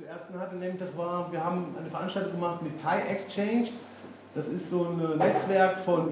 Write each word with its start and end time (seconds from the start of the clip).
zuerst 0.00 0.40
hatte, 0.40 0.56
nämlich 0.56 0.80
das 0.80 0.96
war, 0.96 1.30
wir 1.30 1.44
haben 1.44 1.74
eine 1.78 1.90
Veranstaltung 1.90 2.32
gemacht 2.32 2.62
mit 2.62 2.80
Thai 2.82 3.02
Exchange. 3.10 3.68
Das 4.34 4.48
ist 4.48 4.70
so 4.70 4.86
ein 4.86 5.18
Netzwerk, 5.18 5.80
von 5.80 6.08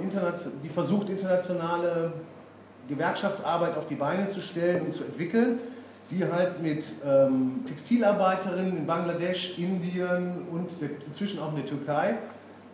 die 0.63 0.69
versucht, 0.69 1.09
internationale 1.09 2.13
Gewerkschaftsarbeit 2.89 3.77
auf 3.77 3.87
die 3.87 3.95
Beine 3.95 4.29
zu 4.29 4.41
stellen 4.41 4.87
und 4.87 4.93
zu 4.93 5.05
entwickeln, 5.05 5.61
die 6.11 6.25
halt 6.25 6.61
mit 6.61 6.85
ähm, 7.07 7.65
Textilarbeiterinnen 7.67 8.79
in 8.79 8.87
Bangladesch, 8.87 9.59
Indien 9.59 10.47
und 10.51 10.71
inzwischen 11.07 11.39
auch 11.39 11.51
in 11.51 11.57
der 11.57 11.67
Türkei 11.67 12.17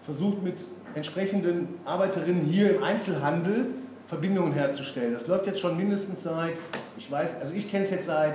versucht, 0.05 0.43
mit 0.43 0.57
entsprechenden 0.95 1.81
Arbeiterinnen 1.85 2.43
hier 2.43 2.77
im 2.77 2.83
Einzelhandel 2.83 3.67
Verbindungen 4.09 4.53
herzustellen. 4.53 5.13
Das 5.13 5.27
läuft 5.27 5.47
jetzt 5.47 5.61
schon 5.61 5.77
mindestens 5.77 6.23
seit, 6.23 6.55
ich 6.97 7.11
weiß, 7.11 7.41
also 7.41 7.53
ich 7.53 7.71
kenne 7.71 7.85
es 7.85 7.91
jetzt 7.91 8.07
seit 8.07 8.35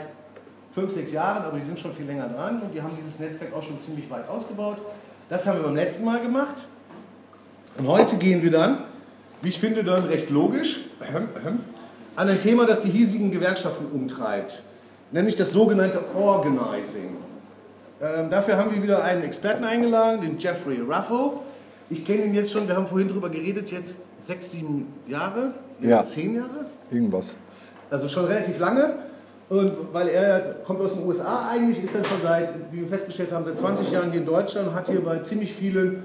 fünf, 0.73 0.93
sechs 0.93 1.11
Jahren, 1.11 1.43
aber 1.43 1.57
die 1.57 1.65
sind 1.65 1.79
schon 1.79 1.93
viel 1.93 2.05
länger 2.05 2.29
dran 2.29 2.61
und 2.61 2.73
die 2.73 2.81
haben 2.81 2.95
dieses 2.97 3.19
Netzwerk 3.19 3.53
auch 3.55 3.63
schon 3.63 3.79
ziemlich 3.81 4.09
weit 4.09 4.27
ausgebaut. 4.29 4.77
Das 5.29 5.45
haben 5.45 5.59
wir 5.59 5.63
beim 5.63 5.75
letzten 5.75 6.05
Mal 6.05 6.19
gemacht. 6.21 6.55
Und 7.77 7.87
heute 7.87 8.17
gehen 8.17 8.41
wir 8.41 8.51
dann, 8.51 8.79
wie 9.41 9.49
ich 9.49 9.59
finde, 9.59 9.83
dann 9.83 10.05
recht 10.05 10.29
logisch 10.29 10.85
an 12.15 12.27
ein 12.27 12.41
Thema, 12.41 12.65
das 12.65 12.81
die 12.81 12.89
hiesigen 12.89 13.31
Gewerkschaften 13.31 13.85
umtreibt, 13.93 14.63
nämlich 15.11 15.35
das 15.35 15.51
sogenannte 15.51 16.01
Organizing. 16.15 17.17
Ähm, 18.01 18.29
dafür 18.29 18.57
haben 18.57 18.73
wir 18.73 18.81
wieder 18.81 19.03
einen 19.03 19.23
Experten 19.23 19.63
eingeladen, 19.63 20.21
den 20.21 20.37
Jeffrey 20.37 20.81
Raffo. 20.87 21.43
Ich 21.89 22.05
kenne 22.05 22.23
ihn 22.23 22.33
jetzt 22.33 22.51
schon, 22.51 22.67
wir 22.67 22.75
haben 22.75 22.87
vorhin 22.87 23.07
darüber 23.07 23.29
geredet, 23.29 23.71
jetzt 23.71 23.99
sechs, 24.19 24.51
sieben 24.51 24.87
Jahre, 25.07 25.53
ja. 25.81 26.05
zehn 26.05 26.35
Jahre. 26.35 26.65
Irgendwas. 26.91 27.35
Also 27.89 28.07
schon 28.07 28.25
relativ 28.25 28.59
lange. 28.59 28.95
Und 29.49 29.91
weil 29.91 30.09
er 30.09 30.57
kommt 30.63 30.79
aus 30.79 30.93
den 30.93 31.05
USA 31.05 31.49
eigentlich, 31.49 31.83
ist 31.83 31.95
dann 31.95 32.05
schon 32.05 32.21
seit, 32.21 32.53
wie 32.71 32.81
wir 32.81 32.87
festgestellt 32.87 33.31
haben, 33.31 33.43
seit 33.43 33.57
20 33.57 33.91
Jahren 33.91 34.11
hier 34.11 34.21
in 34.21 34.27
Deutschland 34.27 34.73
hat 34.75 34.87
hier 34.87 35.03
bei 35.03 35.19
ziemlich 35.19 35.53
vielen, 35.53 36.03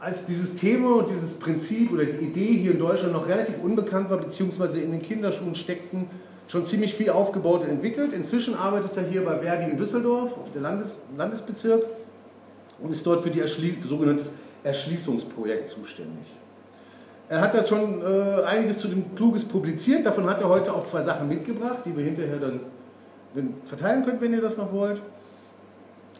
als 0.00 0.24
dieses 0.24 0.56
Thema 0.56 0.96
und 0.96 1.10
dieses 1.10 1.34
Prinzip 1.34 1.92
oder 1.92 2.04
die 2.06 2.24
Idee 2.24 2.56
hier 2.56 2.72
in 2.72 2.78
Deutschland 2.80 3.12
noch 3.12 3.28
relativ 3.28 3.54
unbekannt 3.62 4.10
war, 4.10 4.18
beziehungsweise 4.18 4.80
in 4.80 4.90
den 4.90 5.00
Kinderschuhen 5.00 5.54
steckten, 5.54 6.06
schon 6.48 6.64
ziemlich 6.64 6.94
viel 6.94 7.10
aufgebaut 7.10 7.62
und 7.62 7.70
entwickelt. 7.70 8.12
Inzwischen 8.12 8.56
arbeitet 8.56 8.96
er 8.96 9.04
hier 9.04 9.24
bei 9.24 9.38
Verdi 9.38 9.70
in 9.70 9.78
Düsseldorf, 9.78 10.36
auf 10.36 10.50
der 10.52 10.62
Landes 10.62 10.98
Landesbezirk, 11.16 11.84
und 12.80 12.90
ist 12.90 13.06
dort 13.06 13.20
für 13.20 13.30
die 13.30 13.40
Erschlie 13.40 13.76
sogenanntes 13.88 14.32
Erschließungsprojekt 14.64 15.68
zuständig. 15.68 16.26
Er 17.30 17.40
hat 17.40 17.54
da 17.54 17.64
schon 17.64 18.02
äh, 18.02 18.42
einiges 18.42 18.80
zu 18.80 18.88
dem 18.88 19.14
Kluges 19.14 19.44
publiziert. 19.44 20.04
Davon 20.04 20.28
hat 20.28 20.40
er 20.40 20.48
heute 20.48 20.74
auch 20.74 20.84
zwei 20.84 21.00
Sachen 21.02 21.28
mitgebracht, 21.28 21.84
die 21.86 21.96
wir 21.96 22.02
hinterher 22.02 22.38
dann 22.38 22.60
verteilen 23.66 24.04
können, 24.04 24.20
wenn 24.20 24.34
ihr 24.34 24.40
das 24.40 24.56
noch 24.56 24.72
wollt. 24.72 25.00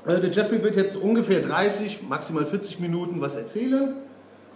Äh, 0.06 0.20
der 0.20 0.30
Jeffrey 0.30 0.62
wird 0.62 0.76
jetzt 0.76 0.94
ungefähr 0.94 1.40
30, 1.40 2.08
maximal 2.08 2.46
40 2.46 2.78
Minuten 2.78 3.20
was 3.20 3.34
erzählen. 3.34 3.94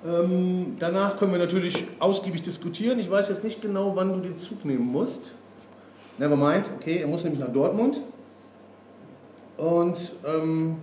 Ähm, 0.07 0.77
danach 0.79 1.19
können 1.19 1.33
wir 1.33 1.41
natürlich 1.41 1.89
ausgiebig 1.99 2.43
diskutieren. 2.43 3.01
Ich 3.01 3.11
weiß 3.11 3.31
jetzt 3.31 3.43
nicht 3.43 3.61
genau, 3.61 3.97
wann 3.97 4.13
du 4.13 4.21
den 4.21 4.39
Zug 4.39 4.65
nehmen 4.65 4.87
musst. 4.87 5.33
Never 6.19 6.37
mind, 6.37 6.71
okay, 6.79 6.99
er 6.99 7.09
muss 7.09 7.25
nämlich 7.25 7.41
nach 7.41 7.53
Dortmund. 7.53 8.01
Und 9.57 9.99
ähm, 10.25 10.77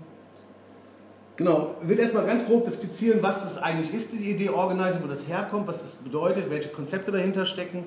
Genau, 1.38 1.76
wird 1.82 2.00
erstmal 2.00 2.26
ganz 2.26 2.46
grob 2.46 2.70
skizzieren, 2.70 3.20
was 3.22 3.50
es 3.50 3.58
eigentlich 3.58 3.94
ist, 3.94 4.12
die 4.12 4.30
Idee 4.30 4.50
Organizing, 4.50 5.02
wo 5.04 5.08
das 5.08 5.28
herkommt, 5.28 5.68
was 5.68 5.82
das 5.82 5.96
bedeutet, 5.96 6.50
welche 6.50 6.70
Konzepte 6.70 7.12
dahinter 7.12 7.46
stecken. 7.46 7.86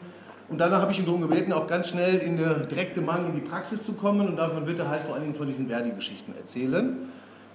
Und 0.49 0.59
danach 0.59 0.83
habe 0.83 0.93
ich 0.93 0.99
ihn 0.99 1.05
darum 1.05 1.23
gebeten, 1.23 1.53
auch 1.53 1.67
ganz 1.67 1.89
schnell 1.89 2.19
in 2.19 2.37
der 2.37 2.55
direkte 2.67 3.01
Mangel 3.01 3.31
in 3.31 3.35
die 3.37 3.49
Praxis 3.49 3.85
zu 3.85 3.93
kommen 3.93 4.29
und 4.29 4.37
davon 4.37 4.67
wird 4.67 4.79
er 4.79 4.89
halt 4.89 5.03
vor 5.03 5.15
allen 5.15 5.25
Dingen 5.25 5.35
von 5.35 5.47
diesen 5.47 5.69
Verdi-Geschichten 5.69 6.35
erzählen. 6.37 6.97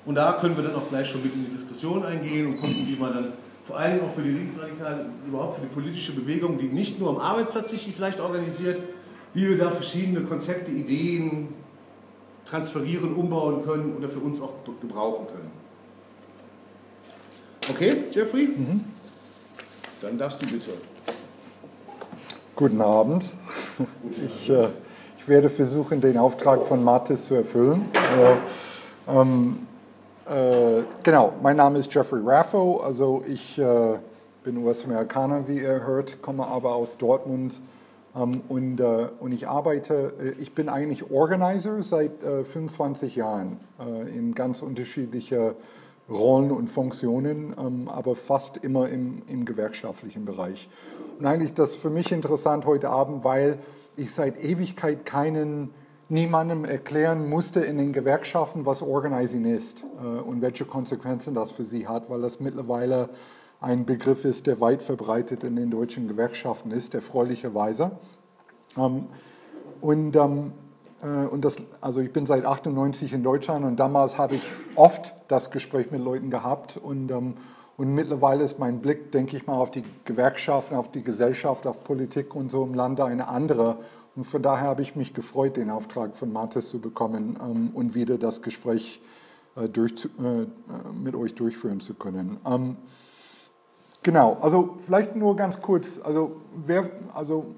Und 0.05 0.15
da 0.15 0.33
können 0.33 0.55
wir 0.55 0.63
dann 0.63 0.75
auch 0.75 0.89
gleich 0.89 1.09
schon 1.09 1.21
mit 1.21 1.33
in 1.35 1.45
die 1.45 1.51
Diskussion 1.51 2.03
eingehen 2.03 2.47
und 2.47 2.57
gucken, 2.57 2.87
wie 2.87 2.95
man 2.95 3.13
dann 3.13 3.33
vor 3.65 3.77
allen 3.77 3.97
Dingen 3.97 4.09
auch 4.09 4.13
für 4.13 4.23
die 4.23 4.31
Linksradikalen, 4.31 5.07
überhaupt 5.27 5.55
für 5.55 5.61
die 5.61 5.73
politische 5.73 6.13
Bewegung, 6.13 6.57
die 6.57 6.67
nicht 6.67 6.99
nur 6.99 7.09
am 7.09 7.17
Arbeitsplatz 7.17 7.69
sich 7.69 7.91
vielleicht 7.95 8.19
organisiert, 8.19 8.79
wie 9.35 9.47
wir 9.47 9.57
da 9.57 9.69
verschiedene 9.69 10.21
Konzepte, 10.21 10.71
Ideen 10.71 11.49
transferieren, 12.45 13.13
umbauen 13.13 13.63
können 13.63 13.95
oder 13.95 14.09
für 14.09 14.19
uns 14.19 14.41
auch 14.41 14.53
gebrauchen 14.81 15.27
können. 15.27 15.58
Okay, 17.69 18.05
Jeffrey? 18.11 18.47
Mhm. 18.47 18.83
Dann 20.01 20.17
darfst 20.17 20.41
du 20.41 20.47
bitte. 20.47 20.71
Guten 22.55 22.81
Abend. 22.81 23.23
Ich, 24.25 24.49
äh, 24.49 24.69
ich 25.17 25.27
werde 25.27 25.49
versuchen, 25.49 26.01
den 26.01 26.17
Auftrag 26.17 26.65
von 26.65 26.83
Mathis 26.83 27.27
zu 27.27 27.35
erfüllen. 27.35 27.85
Äh, 27.93 29.11
ähm, 29.11 29.67
äh, 30.25 30.81
genau, 31.03 31.33
mein 31.43 31.57
Name 31.57 31.77
ist 31.77 31.93
Jeffrey 31.93 32.21
Raffo. 32.25 32.77
Also 32.77 33.23
ich 33.27 33.59
äh, 33.59 33.99
bin 34.43 34.57
US-Amerikaner, 34.57 35.47
wie 35.47 35.59
ihr 35.59 35.85
hört, 35.85 36.23
komme 36.23 36.47
aber 36.47 36.73
aus 36.73 36.97
Dortmund. 36.97 37.61
Ähm, 38.15 38.41
und, 38.49 38.79
äh, 38.79 39.09
und 39.19 39.31
ich 39.31 39.47
arbeite, 39.47 40.13
äh, 40.19 40.41
ich 40.41 40.53
bin 40.55 40.69
eigentlich 40.69 41.11
Organizer 41.11 41.83
seit 41.83 42.11
25 42.21 43.15
Jahren 43.15 43.59
in 44.13 44.33
ganz 44.33 44.61
unterschiedliche 44.63 45.55
Rollen 46.09 46.51
und 46.51 46.69
Funktionen, 46.69 47.55
ähm, 47.59 47.87
aber 47.87 48.15
fast 48.15 48.57
immer 48.57 48.89
im, 48.89 49.21
im 49.27 49.45
gewerkschaftlichen 49.45 50.25
Bereich. 50.25 50.69
Und 51.19 51.25
eigentlich 51.25 51.53
das 51.53 51.75
für 51.75 51.89
mich 51.89 52.11
interessant 52.11 52.65
heute 52.65 52.89
Abend, 52.89 53.23
weil 53.23 53.59
ich 53.97 54.13
seit 54.13 54.43
Ewigkeit 54.43 55.05
keinen 55.05 55.71
niemandem 56.09 56.65
erklären 56.65 57.29
musste 57.29 57.59
in 57.59 57.77
den 57.77 57.93
Gewerkschaften, 57.93 58.65
was 58.65 58.81
Organizing 58.81 59.45
ist 59.45 59.83
äh, 60.01 60.05
und 60.05 60.41
welche 60.41 60.65
Konsequenzen 60.65 61.35
das 61.35 61.51
für 61.51 61.65
sie 61.65 61.87
hat, 61.87 62.09
weil 62.09 62.21
das 62.21 62.39
mittlerweile 62.39 63.09
ein 63.61 63.85
Begriff 63.85 64.25
ist, 64.25 64.47
der 64.47 64.59
weit 64.59 64.81
verbreitet 64.81 65.43
in 65.43 65.55
den 65.55 65.69
deutschen 65.69 66.07
Gewerkschaften 66.07 66.71
ist, 66.71 66.95
erfreulicherweise. 66.95 67.91
Ähm, 68.77 69.07
und 69.81 70.15
ähm, 70.15 70.47
äh, 70.47 70.68
und 71.01 71.45
das, 71.45 71.57
also 71.79 72.01
ich 72.01 72.11
bin 72.11 72.25
seit 72.25 72.45
98 72.45 73.13
in 73.13 73.23
Deutschland 73.23 73.63
und 73.63 73.79
damals 73.79 74.17
habe 74.17 74.35
ich 74.35 74.43
oft 74.75 75.13
das 75.29 75.49
Gespräch 75.51 75.91
mit 75.91 76.01
Leuten 76.01 76.29
gehabt 76.29 76.75
und, 76.77 77.09
ähm, 77.11 77.35
und 77.77 77.93
mittlerweile 77.93 78.43
ist 78.43 78.59
mein 78.59 78.81
Blick, 78.81 79.13
denke 79.13 79.37
ich 79.37 79.47
mal, 79.47 79.55
auf 79.55 79.71
die 79.71 79.83
Gewerkschaften, 80.03 80.75
auf 80.75 80.91
die 80.91 81.03
Gesellschaft, 81.03 81.65
auf 81.65 81.85
Politik 81.85 82.35
und 82.35 82.51
so 82.51 82.63
im 82.65 82.73
Lande 82.73 83.05
eine 83.05 83.29
andere. 83.29 83.77
Und 84.17 84.25
von 84.25 84.41
daher 84.41 84.67
habe 84.67 84.81
ich 84.81 84.97
mich 84.97 85.13
gefreut, 85.13 85.55
den 85.55 85.69
Auftrag 85.69 86.17
von 86.17 86.33
Mathis 86.33 86.69
zu 86.69 86.79
bekommen 86.79 87.39
ähm, 87.41 87.71
und 87.73 87.95
wieder 87.95 88.17
das 88.17 88.41
Gespräch 88.41 89.01
äh, 89.55 89.69
durch, 89.69 90.09
äh, 90.21 90.45
mit 90.93 91.15
euch 91.15 91.35
durchführen 91.35 91.79
zu 91.79 91.93
können. 91.93 92.37
Ähm, 92.45 92.75
genau, 94.03 94.37
also 94.41 94.75
vielleicht 94.79 95.15
nur 95.15 95.37
ganz 95.37 95.61
kurz, 95.61 96.01
also 96.03 96.37
wer, 96.65 96.89
also 97.13 97.55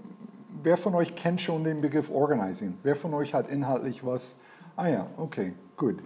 wer 0.64 0.78
von 0.78 0.96
euch 0.96 1.16
kennt 1.16 1.42
schon 1.42 1.64
den 1.64 1.82
Begriff 1.82 2.10
Organizing? 2.10 2.78
Wer 2.84 2.96
von 2.96 3.14
euch 3.14 3.34
hat 3.34 3.50
inhaltlich 3.50 4.06
was? 4.06 4.36
Ah 4.76 4.88
ja, 4.88 5.08
okay, 5.18 5.54
gut. 5.78 5.98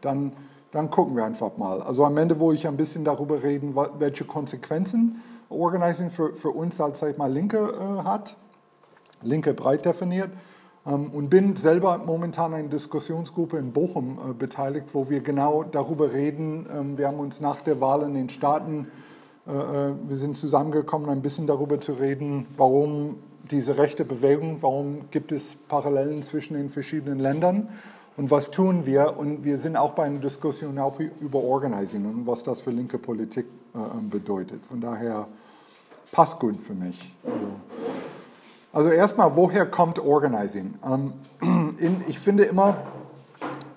Dann, 0.00 0.32
dann 0.72 0.90
gucken 0.90 1.16
wir 1.16 1.24
einfach 1.24 1.56
mal. 1.56 1.80
Also 1.82 2.04
am 2.04 2.16
Ende, 2.16 2.38
wo 2.40 2.52
ich 2.52 2.66
ein 2.66 2.76
bisschen 2.76 3.04
darüber 3.04 3.42
reden, 3.42 3.74
welche 3.98 4.24
Konsequenzen 4.24 5.22
Organizing 5.48 6.10
für, 6.10 6.36
für 6.36 6.50
uns 6.50 6.80
als, 6.80 7.00
sag 7.00 7.12
ich 7.12 7.18
mal, 7.18 7.30
Linke 7.30 7.58
äh, 7.58 8.04
hat. 8.04 8.36
Linke 9.22 9.52
breit 9.52 9.84
definiert. 9.84 10.30
Ähm, 10.86 11.08
und 11.08 11.28
bin 11.28 11.56
selber 11.56 11.98
momentan 11.98 12.52
in 12.52 12.58
einer 12.58 12.68
Diskussionsgruppe 12.68 13.58
in 13.58 13.72
Bochum 13.72 14.18
äh, 14.18 14.32
beteiligt, 14.32 14.86
wo 14.92 15.10
wir 15.10 15.20
genau 15.20 15.64
darüber 15.64 16.12
reden. 16.12 16.66
Ähm, 16.72 16.98
wir 16.98 17.08
haben 17.08 17.18
uns 17.18 17.40
nach 17.40 17.60
der 17.60 17.80
Wahl 17.80 18.02
in 18.02 18.14
den 18.14 18.28
Staaten 18.28 18.88
äh, 19.46 19.52
äh 19.52 19.94
wir 20.06 20.16
sind 20.16 20.36
zusammengekommen, 20.36 21.10
ein 21.10 21.22
bisschen 21.22 21.46
darüber 21.46 21.80
zu 21.80 21.92
reden, 21.92 22.46
warum 22.56 23.16
diese 23.50 23.78
rechte 23.78 24.04
Bewegung? 24.04 24.62
Warum 24.62 25.10
gibt 25.10 25.32
es 25.32 25.56
Parallelen 25.68 26.22
zwischen 26.22 26.54
den 26.54 26.70
verschiedenen 26.70 27.18
Ländern? 27.18 27.68
Und 28.16 28.30
was 28.30 28.50
tun 28.50 28.84
wir? 28.86 29.16
Und 29.16 29.44
wir 29.44 29.58
sind 29.58 29.76
auch 29.76 29.92
bei 29.92 30.04
einer 30.04 30.18
Diskussion 30.18 30.78
auch 30.78 30.98
über 31.20 31.42
Organizing 31.42 32.04
und 32.04 32.26
was 32.26 32.42
das 32.42 32.60
für 32.60 32.70
linke 32.70 32.98
Politik 32.98 33.46
äh, 33.74 33.78
bedeutet. 34.10 34.64
Von 34.66 34.80
daher 34.80 35.26
passt 36.12 36.38
gut 36.38 36.62
für 36.62 36.74
mich. 36.74 37.14
Also, 37.24 37.46
also 38.72 38.90
erstmal, 38.90 39.36
woher 39.36 39.66
kommt 39.66 39.98
Organizing? 39.98 40.74
Ähm, 40.84 41.14
in, 41.78 42.02
ich 42.06 42.18
finde 42.18 42.44
immer, 42.44 42.76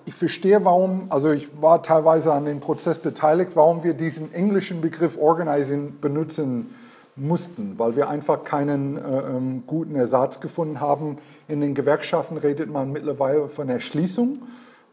ich 0.04 0.14
verstehe, 0.14 0.64
warum, 0.64 1.06
also 1.08 1.30
ich 1.30 1.48
war 1.60 1.82
teilweise 1.82 2.32
an 2.32 2.44
dem 2.44 2.60
Prozess 2.60 2.98
beteiligt, 2.98 3.52
warum 3.54 3.82
wir 3.82 3.94
diesen 3.94 4.32
englischen 4.34 4.80
Begriff 4.80 5.16
Organizing 5.16 6.00
benutzen 6.00 6.74
mussten, 7.16 7.74
weil 7.78 7.96
wir 7.96 8.08
einfach 8.08 8.44
keinen 8.44 8.96
äh, 8.96 9.00
ähm, 9.00 9.64
guten 9.66 9.94
Ersatz 9.94 10.40
gefunden 10.40 10.80
haben. 10.80 11.18
In 11.48 11.60
den 11.60 11.74
Gewerkschaften 11.74 12.36
redet 12.36 12.70
man 12.70 12.90
mittlerweile 12.90 13.48
von 13.48 13.68
Erschließung, 13.68 14.42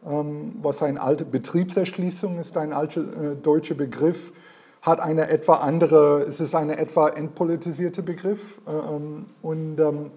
ähm, 0.06 0.54
was 0.62 0.82
eine 0.82 1.00
alte 1.00 1.24
Betriebserschließung 1.24 2.38
ist, 2.38 2.56
ein 2.56 2.72
alter 2.72 3.00
äh, 3.00 3.36
deutscher 3.36 3.74
Begriff, 3.74 4.32
hat 4.82 5.00
eine 5.00 5.28
etwa 5.30 5.54
andere, 5.54 6.22
es 6.22 6.40
ist 6.40 6.54
eine 6.54 6.78
etwa 6.78 7.08
entpolitisierte 7.08 8.02
Begriff. 8.02 8.58
Äh, 8.66 8.94
ähm, 8.94 9.26
und, 9.42 9.80
ähm, 9.80 10.10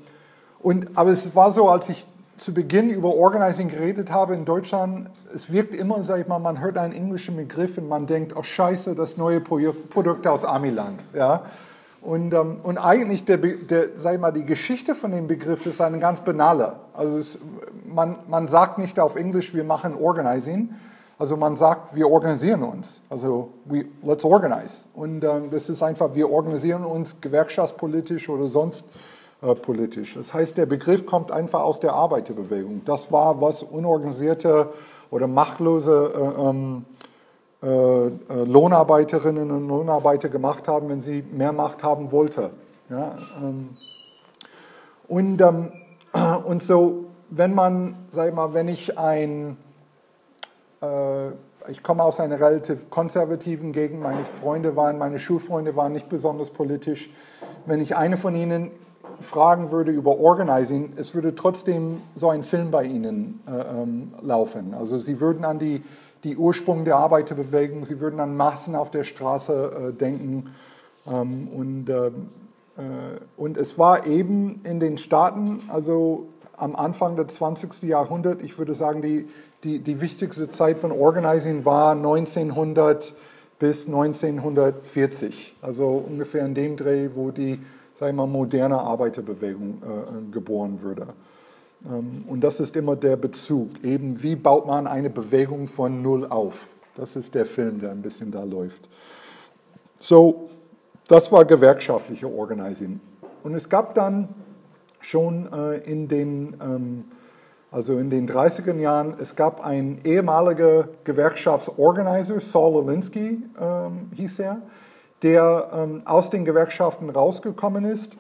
und, 0.60 0.98
aber 0.98 1.12
es 1.12 1.36
war 1.36 1.52
so, 1.52 1.70
als 1.70 1.90
ich 1.90 2.06
zu 2.38 2.54
Beginn 2.54 2.90
über 2.90 3.16
Organizing 3.16 3.70
geredet 3.70 4.12
habe 4.12 4.34
in 4.34 4.44
Deutschland, 4.46 5.10
es 5.34 5.52
wirkt 5.52 5.74
immer, 5.74 6.04
sag 6.04 6.20
ich 6.20 6.28
mal, 6.28 6.40
man 6.40 6.60
hört 6.60 6.78
einen 6.78 6.94
englischen 6.94 7.36
Begriff 7.38 7.78
und 7.78 7.88
man 7.88 8.08
denkt, 8.08 8.36
oh 8.36 8.44
scheiße, 8.44 8.94
das 8.94 9.18
neue 9.18 9.40
Produkt 9.40 10.28
aus 10.28 10.44
Amiland. 10.44 11.00
Ja? 11.14 11.44
Und, 12.06 12.34
ähm, 12.36 12.58
und 12.62 12.78
eigentlich, 12.78 13.26
der, 13.26 13.38
der, 13.38 13.90
sag 13.98 14.20
mal, 14.22 14.32
die 14.32 14.46
Geschichte 14.46 14.94
von 14.94 15.12
dem 15.12 15.26
Begriff 15.26 15.66
ist 15.66 15.82
eine 15.82 15.98
ganz 15.98 16.22
banale. 16.22 16.74
Also 16.94 17.18
es, 17.18 17.40
man, 17.84 18.20
man 18.28 18.48
sagt 18.48 18.78
nicht 18.78 19.00
auf 19.00 19.16
Englisch, 19.16 19.56
wir 19.56 19.64
machen 19.64 19.96
Organizing, 19.96 20.70
also 21.18 21.36
man 21.36 21.56
sagt, 21.56 21.96
wir 21.96 22.10
organisieren 22.10 22.62
uns. 22.62 23.02
Also 23.10 23.50
we, 23.66 23.86
let's 24.04 24.24
organize. 24.24 24.84
Und 24.94 25.24
ähm, 25.24 25.50
das 25.50 25.70
ist 25.70 25.82
einfach, 25.82 26.14
wir 26.14 26.30
organisieren 26.30 26.84
uns 26.84 27.22
gewerkschaftspolitisch 27.22 28.30
oder 28.30 28.46
sonst 28.48 28.86
äh, 29.42 29.56
politisch. 29.56 30.14
Das 30.14 30.34
heißt, 30.34 30.58
der 30.58 30.68
Begriff 30.68 31.06
kommt 31.06 31.32
einfach 31.32 31.62
aus 31.62 31.80
der 31.80 31.94
Arbeiterbewegung. 31.94 32.82
Das 32.86 33.12
war, 33.12 33.42
was 33.42 33.64
unorganisierte 33.64 34.70
oder 35.10 35.28
machtlose 35.28 36.14
äh, 36.16 36.42
ähm, 36.50 36.86
äh, 36.86 36.92
äh, 36.92 36.95
Lohnarbeiterinnen 37.68 39.52
und 39.52 39.68
Lohnarbeiter 39.68 40.30
gemacht 40.30 40.68
haben, 40.68 40.90
wenn 40.90 41.02
sie 41.02 41.24
mehr 41.24 41.52
Macht 41.52 41.84
haben 41.84 42.12
wollten. 42.12 42.50
Ja, 42.90 43.18
ähm, 43.42 43.70
und, 45.08 45.42
ähm, 45.42 45.72
und 46.46 46.62
so, 46.62 47.06
wenn 47.30 47.56
man, 47.56 47.96
sag 48.12 48.30
ich 48.30 48.36
mal, 48.36 48.54
wenn 48.54 48.68
ich 48.68 48.98
ein 49.00 49.58
äh, 50.82 51.32
ich 51.68 51.82
komme 51.84 52.04
aus 52.04 52.20
einer 52.20 52.40
relativ 52.40 52.90
konservativen 52.90 53.72
Gegend. 53.72 54.02
Meine 54.02 54.26
Freunde 54.26 54.76
waren, 54.76 54.98
meine 54.98 55.20
Schulfreunde 55.20 55.76
waren 55.76 55.94
nicht 55.94 56.10
besonders 56.10 56.52
politisch. 56.52 57.10
Wenn 57.66 57.82
ich 57.82 57.96
eine 57.96 58.18
von 58.18 58.36
ihnen 58.36 58.72
fragen 59.20 59.72
würde 59.72 59.92
über 59.92 60.20
Organizing, 60.20 60.94
es 60.98 61.16
würde 61.16 61.36
trotzdem 61.36 62.02
so 62.16 62.30
ein 62.30 62.44
Film 62.44 62.70
bei 62.70 62.84
ihnen 62.84 63.42
äh, 63.48 63.82
ähm, 63.82 64.14
laufen. 64.22 64.74
Also 64.74 65.00
sie 65.00 65.20
würden 65.20 65.46
an 65.46 65.58
die, 65.58 65.84
die 66.26 66.36
Ursprung 66.36 66.84
der 66.84 66.98
Arbeiterbewegung, 66.98 67.86
sie 67.86 68.02
würden 68.02 68.20
an 68.20 68.36
Massen 68.36 68.76
auf 68.76 68.92
der 68.92 69.06
Straße 69.06 69.92
äh, 69.92 69.94
denken. 69.94 70.54
Ähm, 71.08 71.48
und, 71.48 71.90
äh, 71.90 72.08
äh 72.08 72.12
und 73.38 73.58
es 73.58 73.78
war 73.80 74.06
eben 74.06 74.60
in 74.66 74.82
den 74.82 74.98
Staaten, 74.98 75.62
also 75.70 76.28
am 76.58 76.76
Anfang 76.76 77.16
des 77.16 77.36
20. 77.36 77.84
Jahrhunderts, 77.84 78.44
ich 78.44 78.58
würde 78.58 78.76
sagen, 78.76 79.02
die, 79.02 79.30
die, 79.64 79.80
die 79.80 80.02
wichtigste 80.02 80.50
Zeit 80.50 80.80
von 80.80 80.92
Organizing 80.92 81.64
war 81.64 81.92
1900 81.92 83.14
bis 83.60 83.86
1940, 83.86 85.56
also 85.62 86.04
ungefähr 86.06 86.46
in 86.46 86.54
dem 86.54 86.76
Dreh, 86.76 87.10
wo 87.16 87.32
die 87.32 87.60
sag 87.96 88.10
ich 88.10 88.16
mal, 88.16 88.28
moderne 88.28 88.80
Arbeiterbewegung 88.80 89.82
äh, 89.82 90.32
geboren 90.32 90.80
würde. 90.82 91.08
Ähm, 91.90 92.26
und 92.28 92.42
das 92.42 92.60
ist 92.60 92.76
immer 92.76 92.96
der 92.96 93.16
Bezug, 93.16 93.84
eben 93.84 94.22
wie 94.22 94.36
baut 94.36 94.66
man 94.66 94.88
eine 94.88 95.10
Bewegung 95.10 95.68
von 95.68 96.02
Null 96.02 96.26
auf. 96.26 96.70
Das 96.96 97.16
ist 97.16 97.36
der 97.36 97.46
Film, 97.46 97.80
der 97.80 97.92
ein 97.92 98.02
bisschen 98.02 98.32
da 98.32 98.44
läuft. 98.44 98.90
So, 100.00 100.50
das 101.08 101.32
war 101.32 101.46
gewerkschaftliche 101.46 102.28
Organizing. 102.28 103.00
Und 103.44 103.54
es 103.54 103.70
gab 103.70 103.94
dann 103.96 104.30
schon 105.02 105.52
äh, 105.52 105.78
in 105.90 106.08
den 106.08 106.56
ähm, 106.62 107.06
also 107.72 107.98
in 107.98 108.10
den 108.10 108.26
30er 108.26 108.74
Jahren, 108.78 109.16
es 109.20 109.36
gab 109.36 109.66
einen 109.66 110.00
ehemaligen 110.06 110.86
Gewerkschaftsorganizer, 111.04 112.40
Saul 112.40 112.82
Alinsky 112.82 113.44
ähm, 113.60 114.12
hieß 114.16 114.40
er, 114.40 114.62
der 115.22 116.02
aus 116.06 116.30
den 116.30 116.46
Gewerkschaften 116.46 117.10
rausgekommen 117.10 117.84
ist. 117.84 118.14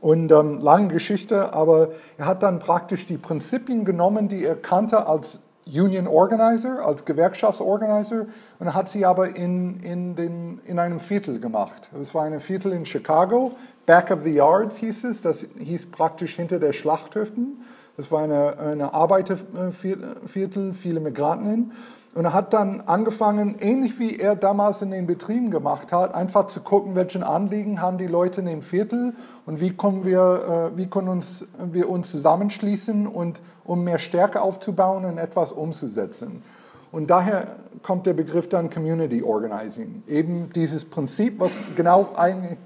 Und 0.00 0.30
ähm, 0.30 0.58
lange 0.60 0.88
Geschichte, 0.88 1.54
aber 1.54 1.88
er 2.18 2.26
hat 2.26 2.42
dann 2.42 2.58
praktisch 2.58 3.06
die 3.06 3.16
Prinzipien 3.16 3.84
genommen, 3.84 4.28
die 4.28 4.44
er 4.44 4.56
kannte 4.56 5.06
als 5.06 5.40
Union 5.66 6.06
Organizer, 6.06 6.86
als 6.86 7.04
Gewerkschaftsorganizer 7.04 8.26
und 8.60 8.74
hat 8.74 8.88
sie 8.88 9.04
aber 9.04 9.34
in, 9.34 9.80
in, 9.80 10.14
den, 10.14 10.60
in 10.64 10.78
einem 10.78 11.00
Viertel 11.00 11.40
gemacht. 11.40 11.88
Es 12.00 12.14
war 12.14 12.24
ein 12.24 12.38
Viertel 12.40 12.72
in 12.72 12.86
Chicago, 12.86 13.56
Back 13.84 14.12
of 14.12 14.22
the 14.22 14.30
Yards 14.30 14.76
hieß 14.76 15.04
es, 15.04 15.22
das 15.22 15.44
hieß 15.58 15.86
praktisch 15.86 16.36
hinter 16.36 16.60
der 16.60 16.72
Schlachthöften. 16.72 17.64
Das 17.96 18.12
war 18.12 18.22
eine, 18.22 18.58
eine 18.58 18.94
Arbeiterviertel, 18.94 20.74
viele 20.74 21.00
Migranten. 21.00 21.72
Und 22.16 22.24
er 22.24 22.32
hat 22.32 22.54
dann 22.54 22.80
angefangen, 22.86 23.56
ähnlich 23.60 23.98
wie 23.98 24.16
er 24.16 24.36
damals 24.36 24.80
in 24.80 24.90
den 24.90 25.06
Betrieben 25.06 25.50
gemacht 25.50 25.92
hat, 25.92 26.14
einfach 26.14 26.46
zu 26.46 26.62
gucken, 26.62 26.94
welchen 26.94 27.22
Anliegen 27.22 27.82
haben 27.82 27.98
die 27.98 28.06
Leute 28.06 28.40
in 28.40 28.46
dem 28.46 28.62
Viertel 28.62 29.12
und 29.44 29.60
wie 29.60 29.76
können 29.76 30.06
wir, 30.06 30.70
äh, 30.72 30.78
wie 30.78 30.86
können 30.86 31.08
uns, 31.08 31.44
wir 31.58 31.90
uns 31.90 32.10
zusammenschließen, 32.10 33.06
und, 33.06 33.42
um 33.64 33.84
mehr 33.84 33.98
Stärke 33.98 34.40
aufzubauen 34.40 35.04
und 35.04 35.18
etwas 35.18 35.52
umzusetzen. 35.52 36.42
Und 36.90 37.10
daher 37.10 37.56
kommt 37.82 38.06
der 38.06 38.14
Begriff 38.14 38.48
dann 38.48 38.70
Community 38.70 39.22
Organizing. 39.22 40.02
Eben 40.08 40.50
dieses 40.54 40.86
Prinzip, 40.86 41.38
was 41.38 41.50
genau 41.76 42.08
ein, 42.16 42.56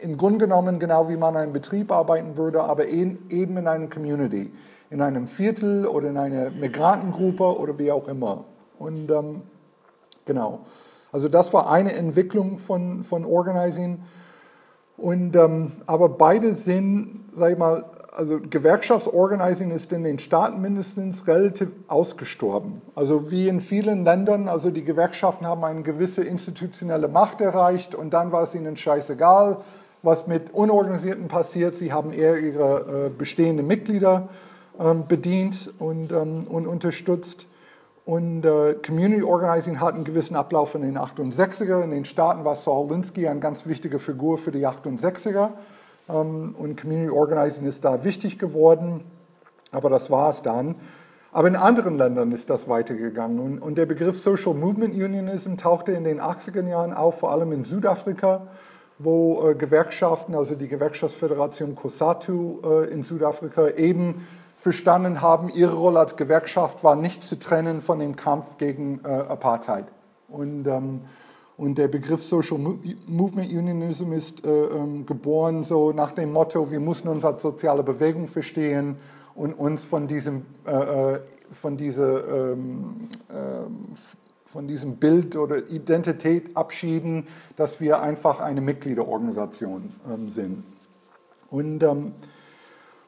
im 0.00 0.16
Grunde 0.16 0.46
genommen 0.46 0.80
genau 0.80 1.08
wie 1.08 1.16
man 1.16 1.34
in 1.34 1.40
einem 1.42 1.52
Betrieb 1.52 1.92
arbeiten 1.92 2.36
würde, 2.36 2.64
aber 2.64 2.88
eben 2.88 3.28
in 3.28 3.68
einer 3.68 3.86
Community, 3.86 4.50
in 4.90 5.00
einem 5.00 5.28
Viertel 5.28 5.86
oder 5.86 6.08
in 6.08 6.16
einer 6.16 6.50
Migrantengruppe 6.50 7.56
oder 7.56 7.78
wie 7.78 7.92
auch 7.92 8.08
immer. 8.08 8.46
Und 8.80 9.10
ähm, 9.10 9.42
genau, 10.24 10.60
also 11.12 11.28
das 11.28 11.52
war 11.52 11.70
eine 11.70 11.94
Entwicklung 11.94 12.58
von, 12.58 13.04
von 13.04 13.26
Organizing. 13.26 14.02
Und, 14.96 15.36
ähm, 15.36 15.72
aber 15.86 16.08
beide 16.08 16.54
sind, 16.54 17.26
sag 17.36 17.52
ich 17.52 17.58
mal, 17.58 17.84
also 18.16 18.40
Gewerkschaftsorganizing 18.40 19.70
ist 19.70 19.92
in 19.92 20.02
den 20.02 20.18
Staaten 20.18 20.62
mindestens 20.62 21.26
relativ 21.26 21.68
ausgestorben. 21.88 22.80
Also 22.94 23.30
wie 23.30 23.48
in 23.48 23.60
vielen 23.60 24.04
Ländern, 24.04 24.48
also 24.48 24.70
die 24.70 24.84
Gewerkschaften 24.84 25.46
haben 25.46 25.62
eine 25.62 25.82
gewisse 25.82 26.24
institutionelle 26.24 27.08
Macht 27.08 27.42
erreicht 27.42 27.94
und 27.94 28.14
dann 28.14 28.32
war 28.32 28.44
es 28.44 28.54
ihnen 28.54 28.76
scheißegal, 28.76 29.58
was 30.02 30.26
mit 30.26 30.54
Unorganisierten 30.54 31.28
passiert. 31.28 31.76
Sie 31.76 31.92
haben 31.92 32.14
eher 32.14 32.38
ihre 32.38 33.06
äh, 33.06 33.10
bestehenden 33.10 33.66
Mitglieder 33.66 34.30
ähm, 34.78 35.06
bedient 35.06 35.70
und, 35.78 36.12
ähm, 36.12 36.46
und 36.48 36.66
unterstützt. 36.66 37.46
Und 38.04 38.44
äh, 38.44 38.74
Community 38.74 39.22
Organizing 39.22 39.80
hat 39.80 39.94
einen 39.94 40.04
gewissen 40.04 40.34
Ablauf 40.34 40.74
in 40.74 40.82
den 40.82 40.98
68er. 40.98 41.82
In 41.82 41.90
den 41.90 42.04
Staaten 42.04 42.44
war 42.44 42.56
Saul 42.56 42.90
Linsky 42.90 43.28
eine 43.28 43.40
ganz 43.40 43.66
wichtige 43.66 43.98
Figur 43.98 44.38
für 44.38 44.50
die 44.50 44.66
68er. 44.66 45.50
Ähm, 46.08 46.54
und 46.58 46.80
Community 46.80 47.10
Organizing 47.10 47.66
ist 47.66 47.84
da 47.84 48.02
wichtig 48.04 48.38
geworden. 48.38 49.04
Aber 49.70 49.90
das 49.90 50.10
war 50.10 50.30
es 50.30 50.42
dann. 50.42 50.76
Aber 51.32 51.46
in 51.46 51.56
anderen 51.56 51.96
Ländern 51.96 52.32
ist 52.32 52.50
das 52.50 52.68
weitergegangen. 52.68 53.38
Und, 53.38 53.58
und 53.60 53.78
der 53.78 53.86
Begriff 53.86 54.18
Social 54.18 54.54
Movement 54.54 54.94
Unionism 54.94 55.56
tauchte 55.56 55.92
in 55.92 56.04
den 56.04 56.20
80er 56.20 56.66
Jahren 56.66 56.92
auf, 56.92 57.20
vor 57.20 57.30
allem 57.30 57.52
in 57.52 57.64
Südafrika 57.64 58.48
wo 59.02 59.48
äh, 59.48 59.54
Gewerkschaften, 59.54 60.34
also 60.34 60.54
die 60.54 60.68
Gewerkschaftsföderation 60.68 61.74
COSATU 61.74 62.60
äh, 62.62 62.92
in 62.92 63.02
Südafrika, 63.02 63.68
eben 63.70 64.26
verstanden 64.60 65.22
haben, 65.22 65.48
ihre 65.48 65.74
Rolle 65.74 66.00
als 66.00 66.16
Gewerkschaft 66.16 66.84
war 66.84 66.94
nicht 66.94 67.24
zu 67.24 67.38
trennen 67.38 67.80
von 67.80 67.98
dem 67.98 68.14
Kampf 68.14 68.58
gegen 68.58 69.00
äh, 69.04 69.08
Apartheid. 69.08 69.86
Und, 70.28 70.66
ähm, 70.66 71.00
und 71.56 71.78
der 71.78 71.88
Begriff 71.88 72.22
Social 72.22 72.58
Movement 72.58 73.50
Unionism 73.50 74.12
ist 74.12 74.44
äh, 74.44 74.48
ähm, 74.66 75.06
geboren 75.06 75.64
so 75.64 75.92
nach 75.92 76.10
dem 76.10 76.32
Motto, 76.32 76.70
wir 76.70 76.78
müssen 76.78 77.08
uns 77.08 77.24
als 77.24 77.40
soziale 77.40 77.82
Bewegung 77.82 78.28
verstehen 78.28 78.96
und 79.34 79.54
uns 79.54 79.84
von 79.84 80.06
diesem, 80.06 80.44
äh, 80.66 81.14
äh 81.14 81.20
von 81.52 81.76
dieser 81.76 82.52
ähm, 82.52 83.00
ähm 83.30 83.88
von 84.44 84.66
diesem 84.66 84.96
Bild 84.96 85.36
oder 85.36 85.68
Identität 85.70 86.56
abschieden, 86.56 87.28
dass 87.54 87.80
wir 87.80 88.02
einfach 88.02 88.40
eine 88.40 88.60
Mitgliederorganisation 88.60 89.92
ähm, 90.12 90.28
sind. 90.28 90.64
Und, 91.50 91.84
ähm, 91.84 92.14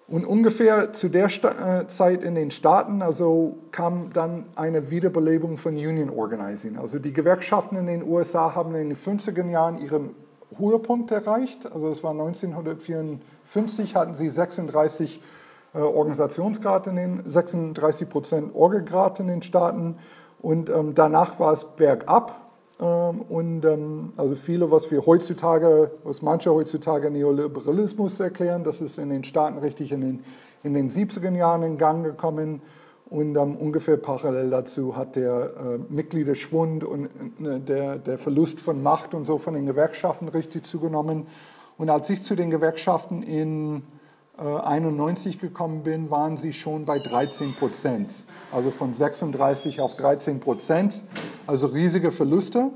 und 0.08 0.26
ungefähr 0.26 0.92
zu 0.92 1.08
der 1.08 1.28
Sta 1.28 1.80
äh, 1.80 1.88
Zeit 1.88 2.24
in 2.24 2.34
den 2.34 2.50
Staaten 2.50 3.02
also 3.02 3.56
kam 3.70 4.12
dann 4.12 4.46
eine 4.56 4.90
Wiederbelebung 4.90 5.58
von 5.58 5.74
Union 5.74 6.10
Organizing. 6.10 6.76
Also 6.76 6.98
die 6.98 7.12
Gewerkschaften 7.12 7.76
in 7.76 7.86
den 7.86 8.02
USA 8.06 8.54
haben 8.54 8.74
in 8.74 8.88
den 8.90 8.96
50er 8.96 9.48
Jahren 9.48 9.78
ihren 9.78 10.14
Höhepunkt 10.56 11.10
erreicht. 11.10 11.70
Also 11.72 11.88
es 11.88 12.02
war 12.02 12.10
1954, 12.10 13.94
hatten 13.96 14.14
sie 14.14 14.28
36 14.28 15.22
äh, 15.74 15.78
Organisationsgrad 15.78 16.86
in 16.88 16.96
den 16.96 17.22
36 17.24 18.08
Prozent 18.08 18.54
Orgelgrad 18.54 19.20
in 19.20 19.28
den 19.28 19.42
Staaten. 19.42 19.96
Und 20.40 20.68
ähm, 20.68 20.94
danach 20.94 21.38
war 21.40 21.52
es 21.52 21.64
bergab. 21.64 22.41
Ähm, 22.82 23.22
und 23.22 23.64
ähm, 23.64 24.12
also 24.16 24.34
viele, 24.34 24.70
was 24.70 24.90
wir 24.90 25.06
heutzutage, 25.06 25.92
was 26.02 26.20
manche 26.20 26.52
heutzutage 26.52 27.10
Neoliberalismus 27.10 28.18
erklären, 28.18 28.64
das 28.64 28.80
ist 28.80 28.98
in 28.98 29.08
den 29.08 29.22
Staaten 29.22 29.58
richtig 29.58 29.92
in 29.92 30.00
den, 30.00 30.24
in 30.64 30.74
den 30.74 30.90
70er 30.90 31.34
Jahren 31.34 31.62
in 31.62 31.78
Gang 31.78 32.04
gekommen. 32.04 32.60
Und 33.08 33.36
ähm, 33.36 33.56
ungefähr 33.56 33.98
parallel 33.98 34.50
dazu 34.50 34.96
hat 34.96 35.16
der 35.16 35.52
äh, 35.56 35.78
Mitgliederschwund 35.92 36.82
und 36.82 37.06
äh, 37.44 37.60
der, 37.60 37.98
der 37.98 38.18
Verlust 38.18 38.58
von 38.58 38.82
Macht 38.82 39.14
und 39.14 39.26
so 39.26 39.38
von 39.38 39.54
den 39.54 39.66
Gewerkschaften 39.66 40.28
richtig 40.28 40.66
zugenommen. 40.66 41.26
Und 41.78 41.90
als 41.90 42.10
ich 42.10 42.22
zu 42.22 42.34
den 42.34 42.50
Gewerkschaften 42.50 43.22
in 43.22 43.82
91 44.38 45.38
gekommen 45.38 45.82
bin, 45.82 46.10
waren 46.10 46.38
sie 46.38 46.52
schon 46.54 46.86
bei 46.86 46.98
13 46.98 47.54
Prozent. 47.54 48.24
Also 48.52 48.70
von 48.70 48.94
36 48.94 49.80
auf 49.80 49.96
13 49.96 50.40
Prozent. 50.40 51.00
Also 51.46 51.66
riesige 51.66 52.12
Verluste. 52.12 52.70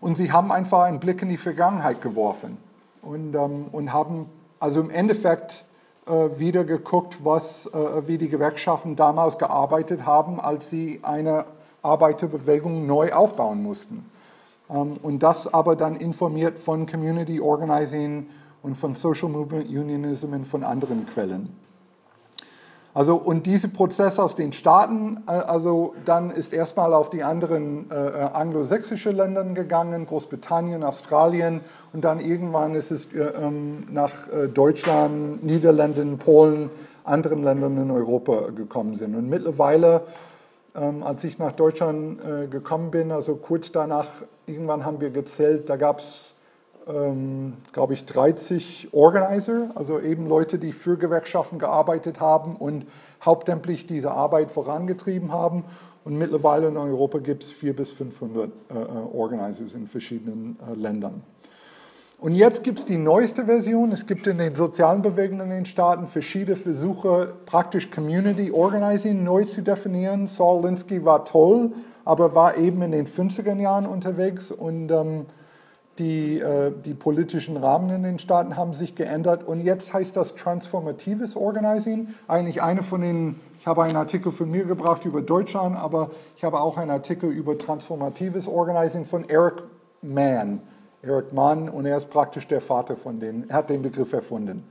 Und 0.00 0.16
sie 0.16 0.32
haben 0.32 0.50
einfach 0.50 0.82
einen 0.82 1.00
Blick 1.00 1.22
in 1.22 1.28
die 1.28 1.36
Vergangenheit 1.36 2.00
geworfen 2.02 2.56
und, 3.02 3.34
ähm, 3.34 3.66
und 3.72 3.92
haben 3.92 4.26
also 4.60 4.80
im 4.80 4.90
Endeffekt 4.90 5.64
äh, 6.06 6.38
wieder 6.38 6.64
geguckt, 6.64 7.18
was, 7.22 7.66
äh, 7.66 8.06
wie 8.06 8.18
die 8.18 8.28
Gewerkschaften 8.28 8.96
damals 8.96 9.38
gearbeitet 9.38 10.06
haben, 10.06 10.40
als 10.40 10.70
sie 10.70 11.00
eine 11.02 11.46
Arbeiterbewegung 11.82 12.86
neu 12.86 13.12
aufbauen 13.12 13.62
mussten. 13.62 14.08
Ähm, 14.70 14.98
und 15.02 15.22
das 15.22 15.52
aber 15.52 15.76
dann 15.76 15.96
informiert 15.96 16.58
von 16.58 16.86
Community 16.86 17.40
Organizing 17.40 18.28
und 18.62 18.76
von 18.76 18.94
Social 18.94 19.28
Movement 19.28 19.68
Unionism 19.68 20.32
und 20.32 20.46
von 20.46 20.64
anderen 20.64 21.06
Quellen. 21.06 21.48
Also, 22.94 23.16
und 23.16 23.46
diese 23.46 23.68
Prozesse 23.68 24.22
aus 24.22 24.34
den 24.34 24.52
Staaten, 24.52 25.22
äh, 25.26 25.32
also 25.32 25.94
dann 26.04 26.30
ist 26.30 26.52
erstmal 26.52 26.94
auf 26.94 27.10
die 27.10 27.22
anderen 27.22 27.90
äh, 27.90 27.94
äh, 27.94 28.12
anglosächsischen 28.32 29.16
Länder 29.16 29.44
gegangen, 29.44 30.06
Großbritannien, 30.06 30.82
Australien 30.82 31.60
und 31.92 32.04
dann 32.04 32.20
irgendwann 32.20 32.74
ist 32.74 32.90
es 32.90 33.06
äh, 33.12 33.18
ähm, 33.18 33.86
nach 33.90 34.28
äh, 34.28 34.48
Deutschland, 34.48 35.44
Niederlanden, 35.44 36.18
Polen, 36.18 36.70
anderen 37.04 37.42
Ländern 37.42 37.76
in 37.76 37.90
Europa 37.90 38.50
gekommen 38.54 38.94
sind. 38.94 39.14
Und 39.14 39.28
mittlerweile, 39.28 40.02
ähm, 40.74 41.02
als 41.02 41.24
ich 41.24 41.38
nach 41.38 41.52
Deutschland 41.52 42.20
äh, 42.20 42.46
gekommen 42.46 42.90
bin, 42.90 43.12
also 43.12 43.36
kurz 43.36 43.72
danach, 43.72 44.08
irgendwann 44.46 44.84
haben 44.84 45.00
wir 45.00 45.10
gezählt, 45.10 45.68
da 45.68 45.76
gab 45.76 46.00
es 46.00 46.34
ähm, 46.88 47.54
glaube 47.72 47.94
ich, 47.94 48.04
30 48.06 48.88
Organizer, 48.92 49.70
also 49.74 50.00
eben 50.00 50.26
Leute, 50.28 50.58
die 50.58 50.72
für 50.72 50.96
Gewerkschaften 50.96 51.58
gearbeitet 51.58 52.20
haben 52.20 52.56
und 52.56 52.86
hauptamtlich 53.22 53.86
diese 53.86 54.10
Arbeit 54.10 54.50
vorangetrieben 54.50 55.32
haben. 55.32 55.64
Und 56.04 56.16
mittlerweile 56.16 56.68
in 56.68 56.76
Europa 56.76 57.18
gibt 57.18 57.44
es 57.44 57.50
400 57.52 57.76
bis 57.76 57.90
500 57.90 58.50
äh, 58.70 58.74
äh, 58.74 58.86
Organizers 59.12 59.74
in 59.74 59.86
verschiedenen 59.86 60.56
äh, 60.66 60.74
Ländern. 60.74 61.22
Und 62.20 62.34
jetzt 62.34 62.64
gibt 62.64 62.80
es 62.80 62.84
die 62.84 62.96
neueste 62.96 63.44
Version. 63.44 63.92
Es 63.92 64.06
gibt 64.06 64.26
in 64.26 64.38
den 64.38 64.56
sozialen 64.56 65.02
Bewegungen 65.02 65.42
in 65.42 65.50
den 65.50 65.66
Staaten 65.66 66.08
verschiedene 66.08 66.56
Versuche, 66.56 67.34
praktisch 67.46 67.90
Community 67.90 68.50
Organizing 68.50 69.22
neu 69.22 69.44
zu 69.44 69.62
definieren. 69.62 70.26
Saul 70.26 70.64
Linsky 70.64 71.04
war 71.04 71.24
toll, 71.24 71.70
aber 72.04 72.34
war 72.34 72.56
eben 72.56 72.82
in 72.82 72.90
den 72.90 73.06
50er 73.06 73.56
Jahren 73.60 73.86
unterwegs 73.86 74.50
und 74.50 74.90
ähm, 74.90 75.26
die, 75.98 76.38
äh, 76.38 76.72
die 76.84 76.94
politischen 76.94 77.56
Rahmen 77.56 77.90
in 77.90 78.02
den 78.02 78.18
Staaten 78.18 78.56
haben 78.56 78.74
sich 78.74 78.94
geändert 78.94 79.46
und 79.46 79.60
jetzt 79.60 79.92
heißt 79.92 80.16
das 80.16 80.34
Transformatives 80.34 81.36
Organizing. 81.36 82.14
Eigentlich 82.26 82.62
eine 82.62 82.82
von 82.82 83.00
den, 83.00 83.40
ich 83.58 83.66
habe 83.66 83.82
einen 83.82 83.96
Artikel 83.96 84.32
von 84.32 84.50
mir 84.50 84.64
gebracht 84.64 85.04
über 85.04 85.22
Deutschland, 85.22 85.76
aber 85.76 86.10
ich 86.36 86.44
habe 86.44 86.60
auch 86.60 86.76
einen 86.76 86.90
Artikel 86.90 87.30
über 87.30 87.58
Transformatives 87.58 88.48
Organizing 88.48 89.04
von 89.04 89.28
Eric 89.28 89.62
Mann. 90.02 90.60
Eric 91.02 91.32
Mann 91.32 91.68
und 91.68 91.86
er 91.86 91.96
ist 91.96 92.10
praktisch 92.10 92.48
der 92.48 92.60
Vater 92.60 92.96
von 92.96 93.20
denen, 93.20 93.48
er 93.48 93.56
hat 93.56 93.70
den 93.70 93.82
Begriff 93.82 94.12
erfunden. 94.12 94.64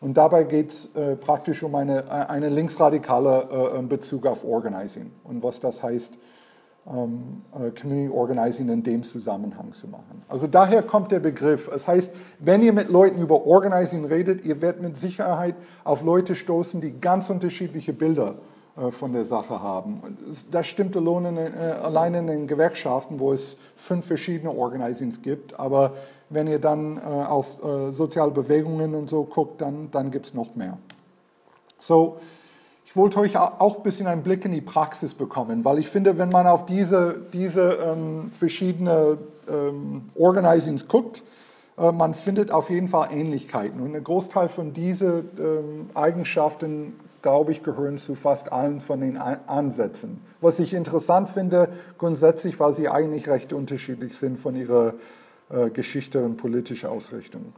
Und 0.00 0.16
dabei 0.16 0.44
geht 0.44 0.72
es 0.72 0.88
äh, 0.94 1.14
praktisch 1.14 1.62
um 1.62 1.74
eine, 1.74 2.10
eine 2.30 2.48
linksradikale 2.48 3.74
äh, 3.76 3.82
Bezug 3.82 4.26
auf 4.26 4.44
Organizing 4.44 5.10
und 5.24 5.42
was 5.42 5.60
das 5.60 5.82
heißt 5.82 6.14
ähm, 6.86 7.42
äh, 7.52 7.70
Community 7.78 8.12
Organizing 8.12 8.68
in 8.70 8.82
dem 8.82 9.02
Zusammenhang 9.02 9.72
zu 9.72 9.86
machen. 9.86 10.22
Also 10.28 10.46
daher 10.46 10.82
kommt 10.82 11.12
der 11.12 11.20
Begriff. 11.20 11.68
Das 11.70 11.86
heißt, 11.86 12.10
wenn 12.38 12.62
ihr 12.62 12.72
mit 12.72 12.88
Leuten 12.88 13.20
über 13.20 13.46
Organizing 13.46 14.06
redet, 14.06 14.44
ihr 14.46 14.62
werdet 14.62 14.80
mit 14.82 14.96
Sicherheit 14.96 15.54
auf 15.84 16.02
Leute 16.02 16.34
stoßen, 16.34 16.80
die 16.80 16.98
ganz 16.98 17.28
unterschiedliche 17.28 17.92
Bilder 17.92 18.36
äh, 18.78 18.90
von 18.90 19.12
der 19.12 19.26
Sache 19.26 19.62
haben. 19.62 20.16
Das 20.50 20.66
stimmt 20.66 20.96
äh, 20.96 20.98
allein 20.98 22.14
in 22.14 22.26
den 22.26 22.46
Gewerkschaften, 22.46 23.20
wo 23.20 23.32
es 23.32 23.58
fünf 23.76 24.06
verschiedene 24.06 24.50
Organizings 24.50 25.20
gibt. 25.20 25.60
Aber 25.60 25.92
wenn 26.30 26.46
ihr 26.46 26.60
dann 26.60 26.98
auf 26.98 27.58
soziale 27.90 28.30
Bewegungen 28.30 28.94
und 28.94 29.10
so 29.10 29.24
guckt, 29.24 29.60
dann, 29.60 29.90
dann 29.90 30.12
gibt 30.12 30.26
es 30.26 30.34
noch 30.34 30.54
mehr. 30.54 30.78
So, 31.80 32.18
ich 32.90 32.96
wollte 32.96 33.20
euch 33.20 33.36
auch 33.36 33.76
ein 33.76 33.82
bisschen 33.84 34.08
einen 34.08 34.24
Blick 34.24 34.44
in 34.44 34.50
die 34.50 34.60
Praxis 34.60 35.14
bekommen, 35.14 35.64
weil 35.64 35.78
ich 35.78 35.88
finde, 35.88 36.18
wenn 36.18 36.28
man 36.28 36.48
auf 36.48 36.66
diese, 36.66 37.24
diese 37.32 37.74
ähm, 37.74 38.32
verschiedenen 38.32 39.16
ähm, 39.48 40.10
Organizings 40.16 40.88
guckt, 40.88 41.22
äh, 41.78 41.92
man 41.92 42.14
findet 42.14 42.50
auf 42.50 42.68
jeden 42.68 42.88
Fall 42.88 43.12
Ähnlichkeiten. 43.12 43.80
Und 43.80 43.94
ein 43.94 44.02
Großteil 44.02 44.48
von 44.48 44.72
diesen 44.72 45.28
ähm, 45.38 45.90
Eigenschaften, 45.94 46.98
glaube 47.22 47.52
ich, 47.52 47.62
gehören 47.62 47.96
zu 47.96 48.16
fast 48.16 48.50
allen 48.50 48.80
von 48.80 49.02
den 49.02 49.16
Ansätzen. 49.16 50.20
Was 50.40 50.58
ich 50.58 50.74
interessant 50.74 51.28
finde, 51.28 51.68
grundsätzlich, 51.96 52.58
weil 52.58 52.72
sie 52.72 52.88
eigentlich 52.88 53.28
recht 53.28 53.52
unterschiedlich 53.52 54.18
sind 54.18 54.36
von 54.36 54.56
ihrer 54.56 54.94
äh, 55.48 55.70
Geschichte 55.70 56.24
und 56.24 56.38
politischen 56.38 56.88
Ausrichtung. 56.88 57.52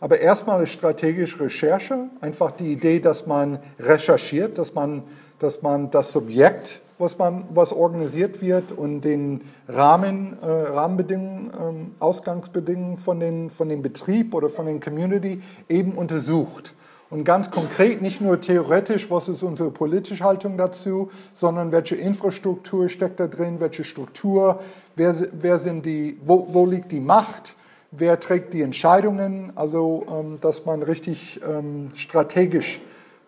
Aber 0.00 0.20
erstmal 0.20 0.62
ist 0.62 0.70
strategische 0.70 1.40
Recherche, 1.40 2.08
einfach 2.20 2.50
die 2.50 2.72
Idee, 2.72 3.00
dass 3.00 3.26
man 3.26 3.58
recherchiert, 3.78 4.58
dass 4.58 4.74
man, 4.74 5.02
dass 5.38 5.62
man 5.62 5.90
das 5.90 6.12
Subjekt, 6.12 6.80
was, 6.98 7.16
man, 7.18 7.44
was 7.52 7.72
organisiert 7.72 8.42
wird 8.42 8.72
und 8.72 9.02
den 9.02 9.42
Rahmen, 9.68 10.38
äh, 10.42 10.46
Rahmenbedingungen, 10.46 11.92
äh, 11.98 12.02
Ausgangsbedingungen 12.02 12.98
von, 12.98 13.20
den, 13.20 13.50
von 13.50 13.68
dem 13.68 13.82
Betrieb 13.82 14.34
oder 14.34 14.50
von 14.50 14.66
den 14.66 14.80
Community 14.80 15.42
eben 15.68 15.92
untersucht. 15.92 16.74
Und 17.08 17.24
ganz 17.24 17.50
konkret, 17.50 18.02
nicht 18.02 18.20
nur 18.20 18.40
theoretisch, 18.40 19.10
was 19.10 19.28
ist 19.28 19.42
unsere 19.42 19.70
politische 19.70 20.24
Haltung 20.24 20.58
dazu, 20.58 21.10
sondern 21.34 21.70
welche 21.70 21.94
Infrastruktur 21.94 22.88
steckt 22.88 23.20
da 23.20 23.28
drin, 23.28 23.60
welche 23.60 23.84
Struktur, 23.84 24.60
wer, 24.96 25.14
wer 25.32 25.58
sind 25.58 25.86
die, 25.86 26.18
wo, 26.24 26.48
wo 26.50 26.66
liegt 26.66 26.90
die 26.90 27.00
Macht, 27.00 27.54
wer 27.90 28.20
trägt 28.20 28.52
die 28.52 28.62
Entscheidungen, 28.62 29.52
also 29.54 30.04
ähm, 30.08 30.38
dass 30.40 30.64
man 30.64 30.82
richtig 30.82 31.40
ähm, 31.46 31.88
strategisch 31.94 32.80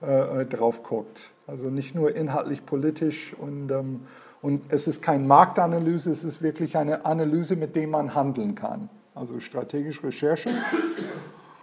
äh, 0.02 0.42
äh, 0.42 0.46
drauf 0.46 0.82
guckt. 0.82 1.30
Also 1.46 1.70
nicht 1.70 1.94
nur 1.94 2.14
inhaltlich 2.14 2.64
politisch 2.64 3.34
und, 3.34 3.70
ähm, 3.70 4.00
und 4.42 4.72
es 4.72 4.86
ist 4.86 5.02
keine 5.02 5.24
Marktanalyse, 5.24 6.10
es 6.10 6.22
ist 6.22 6.42
wirklich 6.42 6.76
eine 6.76 7.04
Analyse, 7.04 7.56
mit 7.56 7.74
der 7.74 7.88
man 7.88 8.14
handeln 8.14 8.54
kann. 8.54 8.88
Also 9.14 9.40
strategische 9.40 10.04
Recherche. 10.04 10.50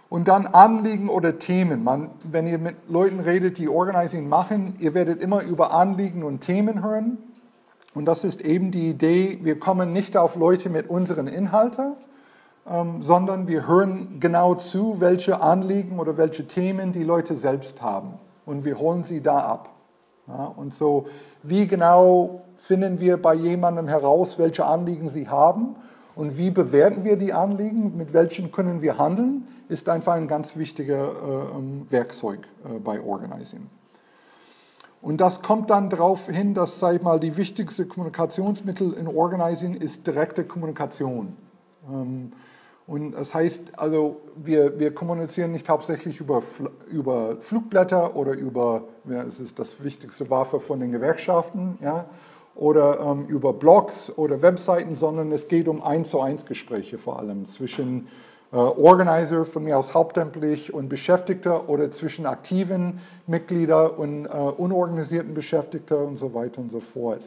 Und 0.08 0.28
dann 0.28 0.46
Anliegen 0.46 1.08
oder 1.08 1.38
Themen. 1.38 1.82
Man, 1.82 2.10
wenn 2.30 2.46
ihr 2.46 2.58
mit 2.58 2.76
Leuten 2.88 3.20
redet, 3.20 3.58
die 3.58 3.68
Organizing 3.68 4.28
machen, 4.28 4.74
ihr 4.78 4.92
werdet 4.92 5.22
immer 5.22 5.42
über 5.42 5.72
Anliegen 5.72 6.22
und 6.22 6.40
Themen 6.40 6.84
hören. 6.84 7.18
Und 7.94 8.04
das 8.04 8.24
ist 8.24 8.42
eben 8.42 8.70
die 8.70 8.90
Idee, 8.90 9.38
wir 9.42 9.58
kommen 9.58 9.92
nicht 9.92 10.16
auf 10.16 10.36
Leute 10.36 10.68
mit 10.68 10.90
unseren 10.90 11.26
Inhalten, 11.26 11.94
ähm, 12.68 13.02
sondern 13.02 13.46
wir 13.48 13.66
hören 13.66 14.18
genau 14.20 14.54
zu, 14.54 15.00
welche 15.00 15.40
Anliegen 15.40 15.98
oder 15.98 16.16
welche 16.16 16.46
Themen 16.46 16.92
die 16.92 17.04
Leute 17.04 17.34
selbst 17.34 17.82
haben. 17.82 18.14
Und 18.44 18.64
wir 18.64 18.78
holen 18.78 19.04
sie 19.04 19.20
da 19.20 19.38
ab. 19.38 19.70
Ja, 20.28 20.52
und 20.56 20.74
so, 20.74 21.06
wie 21.42 21.66
genau 21.66 22.42
finden 22.56 22.98
wir 22.98 23.20
bei 23.20 23.34
jemandem 23.34 23.86
heraus, 23.86 24.38
welche 24.38 24.64
Anliegen 24.64 25.08
sie 25.08 25.28
haben 25.28 25.76
und 26.16 26.36
wie 26.36 26.50
bewerten 26.50 27.04
wir 27.04 27.16
die 27.16 27.32
Anliegen, 27.32 27.96
mit 27.96 28.12
welchen 28.12 28.50
können 28.50 28.82
wir 28.82 28.98
handeln, 28.98 29.46
ist 29.68 29.88
einfach 29.88 30.14
ein 30.14 30.26
ganz 30.26 30.56
wichtiger 30.56 31.12
äh, 31.12 31.56
ähm, 31.56 31.86
Werkzeug 31.90 32.48
äh, 32.64 32.78
bei 32.78 33.00
Organizing. 33.00 33.66
Und 35.02 35.20
das 35.20 35.42
kommt 35.42 35.70
dann 35.70 35.90
darauf 35.90 36.26
hin, 36.26 36.54
dass, 36.54 36.80
sag 36.80 36.96
ich 36.96 37.02
mal, 37.02 37.20
die 37.20 37.36
wichtigste 37.36 37.86
Kommunikationsmittel 37.86 38.94
in 38.94 39.06
Organizing 39.06 39.74
ist 39.74 40.06
direkte 40.06 40.44
Kommunikation. 40.44 41.36
Ähm, 41.90 42.32
und 42.86 43.12
das 43.12 43.34
heißt, 43.34 43.78
also 43.78 44.20
wir, 44.36 44.78
wir 44.78 44.94
kommunizieren 44.94 45.50
nicht 45.50 45.68
hauptsächlich 45.68 46.20
über, 46.20 46.42
über 46.88 47.36
Flugblätter 47.40 48.14
oder 48.14 48.36
über, 48.36 48.84
ja, 49.08 49.22
es 49.24 49.40
ist 49.40 49.58
das 49.58 49.82
wichtigste 49.82 50.30
Waffe 50.30 50.60
von 50.60 50.78
den 50.78 50.92
Gewerkschaften, 50.92 51.78
ja, 51.82 52.06
oder 52.54 53.00
ähm, 53.00 53.26
über 53.26 53.52
Blogs 53.52 54.10
oder 54.16 54.40
Webseiten, 54.40 54.96
sondern 54.96 55.32
es 55.32 55.48
geht 55.48 55.68
um 55.68 55.82
eins 55.82 56.10
zu 56.10 56.20
eins 56.20 56.46
Gespräche 56.46 56.96
vor 56.96 57.18
allem 57.18 57.46
zwischen 57.46 58.06
äh, 58.52 58.56
Organizer, 58.56 59.44
von 59.44 59.64
mir 59.64 59.76
aus 59.76 59.92
hauptamtlich 59.92 60.72
und 60.72 60.88
Beschäftigter 60.88 61.68
oder 61.68 61.90
zwischen 61.90 62.24
aktiven 62.24 63.00
Mitgliedern 63.26 63.90
und 63.90 64.26
äh, 64.26 64.28
unorganisierten 64.28 65.34
Beschäftigten 65.34 65.98
und 65.98 66.18
so 66.18 66.32
weiter 66.32 66.60
und 66.60 66.70
so 66.70 66.80
fort. 66.80 67.20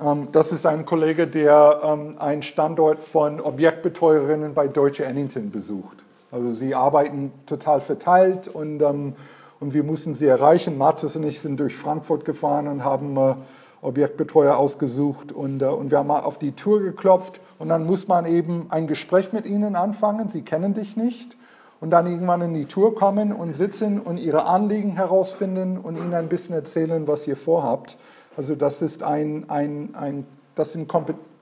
Ähm, 0.00 0.28
das 0.32 0.52
ist 0.52 0.66
ein 0.66 0.84
Kollege, 0.84 1.26
der 1.26 1.80
ähm, 1.82 2.16
einen 2.18 2.42
Standort 2.42 3.02
von 3.02 3.40
Objektbetreuerinnen 3.40 4.54
bei 4.54 4.68
Deutsche 4.68 5.06
Annington 5.06 5.50
besucht. 5.50 5.98
Also 6.30 6.50
sie 6.52 6.74
arbeiten 6.74 7.32
total 7.46 7.80
verteilt 7.80 8.48
und, 8.48 8.82
ähm, 8.82 9.14
und 9.60 9.74
wir 9.74 9.84
mussten 9.84 10.14
sie 10.14 10.26
erreichen. 10.26 10.76
Mathis 10.76 11.16
und 11.16 11.22
ich 11.22 11.40
sind 11.40 11.58
durch 11.58 11.76
Frankfurt 11.76 12.24
gefahren 12.24 12.68
und 12.68 12.84
haben 12.84 13.16
äh, 13.16 13.34
Objektbetreuer 13.80 14.56
ausgesucht 14.56 15.32
und, 15.32 15.62
äh, 15.62 15.66
und 15.66 15.90
wir 15.90 15.98
haben 15.98 16.08
mal 16.08 16.20
auf 16.20 16.38
die 16.38 16.52
Tour 16.52 16.80
geklopft 16.80 17.40
und 17.58 17.68
dann 17.68 17.86
muss 17.86 18.08
man 18.08 18.26
eben 18.26 18.66
ein 18.70 18.86
Gespräch 18.86 19.32
mit 19.32 19.46
ihnen 19.46 19.76
anfangen. 19.76 20.28
Sie 20.28 20.42
kennen 20.42 20.74
dich 20.74 20.96
nicht 20.96 21.36
und 21.80 21.90
dann 21.90 22.06
irgendwann 22.06 22.42
in 22.42 22.54
die 22.54 22.66
Tour 22.66 22.94
kommen 22.94 23.32
und 23.32 23.54
sitzen 23.54 24.00
und 24.00 24.18
ihre 24.18 24.46
Anliegen 24.46 24.96
herausfinden 24.96 25.78
und 25.78 25.96
ihnen 25.96 26.14
ein 26.14 26.28
bisschen 26.28 26.54
erzählen, 26.54 27.06
was 27.06 27.26
ihr 27.26 27.36
vorhabt. 27.36 27.96
Also 28.36 28.54
das, 28.54 28.82
ist 28.82 29.02
ein, 29.02 29.48
ein, 29.48 29.94
ein, 29.94 30.26
das 30.54 30.72
sind 30.72 30.92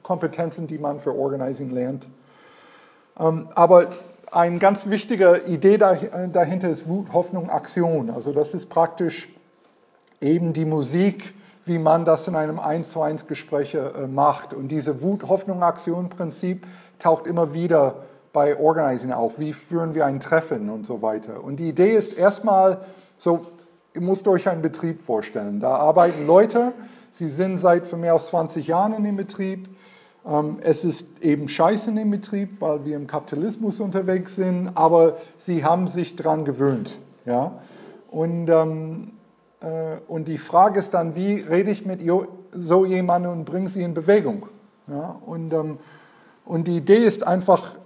Kompetenzen, 0.03 0.67
die 0.67 0.79
man 0.79 1.01
für 1.01 1.15
Organizing 1.15 1.71
lernt. 1.71 2.09
Ähm, 3.19 3.49
aber 3.55 3.89
eine 4.31 4.59
ganz 4.59 4.89
wichtige 4.89 5.43
Idee 5.47 5.79
dahinter 5.79 6.69
ist 6.69 6.89
Wut, 6.89 7.13
Hoffnung, 7.13 7.51
Aktion. 7.51 8.11
Also 8.11 8.33
das 8.33 8.55
ist 8.55 8.69
praktisch 8.69 9.29
eben 10.21 10.53
die 10.53 10.65
Musik, 10.65 11.35
wie 11.67 11.79
man 11.79 12.05
das 12.05 12.29
in 12.29 12.37
einem 12.37 12.59
1 12.59 12.91
zu 12.91 13.01
1 13.01 13.27
Gespräch 13.27 13.75
äh, 13.75 14.07
macht. 14.07 14.55
Und 14.55 14.69
diese 14.69 15.03
Wut, 15.03 15.27
Hoffnung, 15.29 15.63
Aktion 15.63 16.11
Prinzip 16.11 16.67
taucht 16.99 17.27
immer 17.27 17.55
wieder 17.55 18.05
bei 18.33 18.59
Organizing 18.59 19.13
auf. 19.13 19.39
Wie 19.39 19.53
führen 19.53 19.95
wir 19.95 20.07
ein 20.07 20.21
Treffen 20.21 20.69
und 20.69 20.87
so 20.87 21.03
weiter. 21.03 21.43
Und 21.43 21.57
die 21.57 21.69
Idee 21.69 21.95
ist 21.95 22.13
erstmal 22.13 22.79
so, 23.19 23.47
ihr 23.95 24.01
müsst 24.01 24.27
euch 24.27 24.49
einen 24.49 24.61
Betrieb 24.61 25.03
vorstellen. 25.03 25.61
Da 25.61 25.77
arbeiten 25.77 26.27
Leute, 26.27 26.73
sie 27.11 27.29
sind 27.29 27.59
seit 27.59 27.91
mehr 27.97 28.15
als 28.15 28.27
20 28.27 28.67
Jahren 28.67 28.93
in 28.95 29.05
dem 29.05 29.17
Betrieb. 29.17 29.69
Ähm, 30.27 30.59
es 30.63 30.85
ist 30.85 31.07
eben 31.21 31.49
scheiße 31.49 31.91
in 31.91 31.97
dem 31.97 32.11
Betrieb, 32.11 32.61
weil 32.61 32.85
wir 32.85 32.97
im 32.97 33.07
Kapitalismus 33.07 33.81
unterwegs 33.81 34.37
sind, 34.37 34.71
aber 34.75 35.17
sie 35.39 35.65
haben 35.65 35.87
sich 35.87 36.17
daran 36.17 36.45
gewöhnt. 36.45 36.99
Ja? 37.25 37.61
Und, 38.11 38.49
ähm, 38.49 39.13
äh, 39.61 39.97
und 40.09 40.27
die 40.27 40.39
Frage 40.39 40.81
ist 40.81 40.93
dann, 40.93 41.15
wie 41.15 41.37
rede 41.37 41.71
ich 41.71 41.87
mit 41.87 42.01
so 42.53 42.85
jemandem 42.85 43.33
und 43.33 43.45
bringe 43.45 43.69
sie 43.69 43.83
in 43.83 43.95
Bewegung? 43.95 44.49
Ja? 44.89 45.21
Und, 45.25 45.53
ähm, 45.53 45.79
und 46.45 46.67
die 46.67 46.79
Idee 46.79 47.05
ist 47.05 47.27
einfach, 47.27 47.77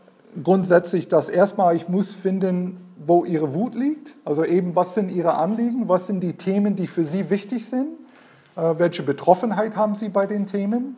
grundsätzlich, 0.43 1.09
dass 1.09 1.29
erstmal 1.29 1.75
ich 1.77 1.89
muss 1.89 2.13
finden, 2.13 2.88
wo 3.07 3.25
ihre 3.25 3.55
Wut 3.55 3.75
liegt, 3.75 4.17
also 4.25 4.45
eben 4.45 4.75
was 4.75 4.95
sind 4.95 5.11
ihre 5.11 5.35
Anliegen, 5.35 5.89
was 5.89 6.07
sind 6.07 6.21
die 6.21 6.35
Themen, 6.35 6.77
die 6.77 6.87
für 6.87 7.05
sie 7.05 7.31
wichtig 7.31 7.67
sind, 7.67 7.89
äh, 8.57 8.75
welche 8.79 9.03
Betroffenheit 9.03 9.77
haben 9.77 9.95
sie 9.95 10.09
bei 10.09 10.27
den 10.27 10.47
Themen. 10.47 10.97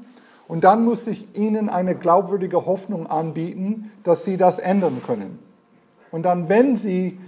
Und 0.48 0.64
dann 0.64 0.84
muss 0.84 1.06
ich 1.06 1.36
ihnen 1.36 1.68
eine 1.68 1.94
glaubwürdige 1.94 2.66
Hoffnung 2.66 3.06
anbieten, 3.06 3.92
dass 4.02 4.24
sie 4.24 4.36
das 4.36 4.58
ändern 4.58 5.00
können. 5.06 5.38
Und 6.10 6.24
dann, 6.24 6.48
wenn 6.48 6.76
sie 6.76 7.18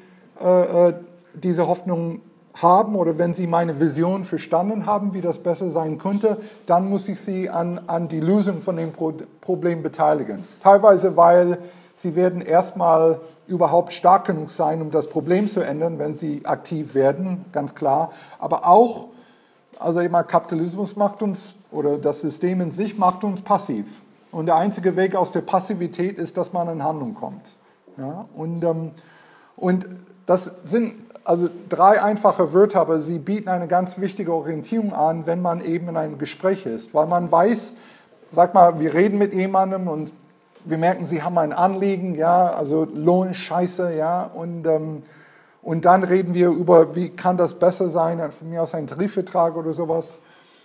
äh, 0.42 0.88
äh 0.88 0.94
diese 1.34 1.66
Hoffnung 1.66 2.20
haben 2.54 2.94
oder 2.94 3.16
wenn 3.16 3.32
sie 3.32 3.46
meine 3.46 3.80
Vision 3.80 4.24
verstanden 4.24 4.84
haben, 4.86 5.14
wie 5.14 5.20
das 5.20 5.38
besser 5.38 5.70
sein 5.70 5.98
könnte, 5.98 6.38
dann 6.66 6.88
muss 6.88 7.08
ich 7.08 7.20
sie 7.20 7.48
an, 7.48 7.80
an 7.86 8.08
die 8.08 8.20
Lösung 8.20 8.60
von 8.60 8.76
dem 8.76 8.92
Pro 8.92 9.14
Problem 9.40 9.82
beteiligen. 9.82 10.44
Teilweise, 10.62 11.16
weil 11.16 11.58
Sie 12.02 12.16
werden 12.16 12.40
erstmal 12.40 13.20
überhaupt 13.46 13.92
stark 13.92 14.24
genug 14.24 14.50
sein, 14.50 14.82
um 14.82 14.90
das 14.90 15.06
Problem 15.06 15.46
zu 15.46 15.60
ändern, 15.60 16.00
wenn 16.00 16.16
sie 16.16 16.44
aktiv 16.44 16.96
werden, 16.96 17.44
ganz 17.52 17.76
klar. 17.76 18.10
Aber 18.40 18.66
auch, 18.66 19.06
also 19.78 20.00
immer 20.00 20.24
Kapitalismus 20.24 20.96
macht 20.96 21.22
uns, 21.22 21.54
oder 21.70 21.98
das 21.98 22.20
System 22.20 22.60
in 22.60 22.72
sich 22.72 22.98
macht 22.98 23.22
uns 23.22 23.40
passiv. 23.40 23.86
Und 24.32 24.46
der 24.46 24.56
einzige 24.56 24.96
Weg 24.96 25.14
aus 25.14 25.30
der 25.30 25.42
Passivität 25.42 26.18
ist, 26.18 26.36
dass 26.36 26.52
man 26.52 26.68
in 26.70 26.82
Handlung 26.82 27.14
kommt. 27.14 27.56
Ja? 27.96 28.24
Und, 28.34 28.64
ähm, 28.64 28.90
und 29.54 29.86
das 30.26 30.50
sind 30.64 30.94
also 31.22 31.48
drei 31.68 32.02
einfache 32.02 32.52
Wörter, 32.52 32.80
aber 32.80 32.98
sie 32.98 33.20
bieten 33.20 33.48
eine 33.48 33.68
ganz 33.68 34.00
wichtige 34.00 34.34
Orientierung 34.34 34.92
an, 34.92 35.24
wenn 35.26 35.40
man 35.40 35.64
eben 35.64 35.88
in 35.88 35.96
einem 35.96 36.18
Gespräch 36.18 36.66
ist. 36.66 36.94
Weil 36.94 37.06
man 37.06 37.30
weiß, 37.30 37.74
sag 38.32 38.54
mal, 38.54 38.80
wir 38.80 38.92
reden 38.92 39.18
mit 39.18 39.32
jemandem 39.34 39.86
und 39.86 40.10
wir 40.64 40.78
merken, 40.78 41.06
sie 41.06 41.22
haben 41.22 41.38
ein 41.38 41.52
Anliegen, 41.52 42.14
ja, 42.14 42.48
also 42.48 42.86
Lohn, 42.94 43.34
Scheiße, 43.34 43.94
ja, 43.94 44.24
und, 44.24 44.66
ähm, 44.66 45.02
und 45.62 45.84
dann 45.84 46.04
reden 46.04 46.34
wir 46.34 46.48
über, 46.50 46.94
wie 46.94 47.10
kann 47.10 47.36
das 47.36 47.54
besser 47.54 47.90
sein, 47.90 48.32
von 48.32 48.50
mir 48.50 48.62
aus 48.62 48.74
ein 48.74 48.86
Tarifvertrag 48.86 49.56
oder 49.56 49.72
sowas. 49.72 50.18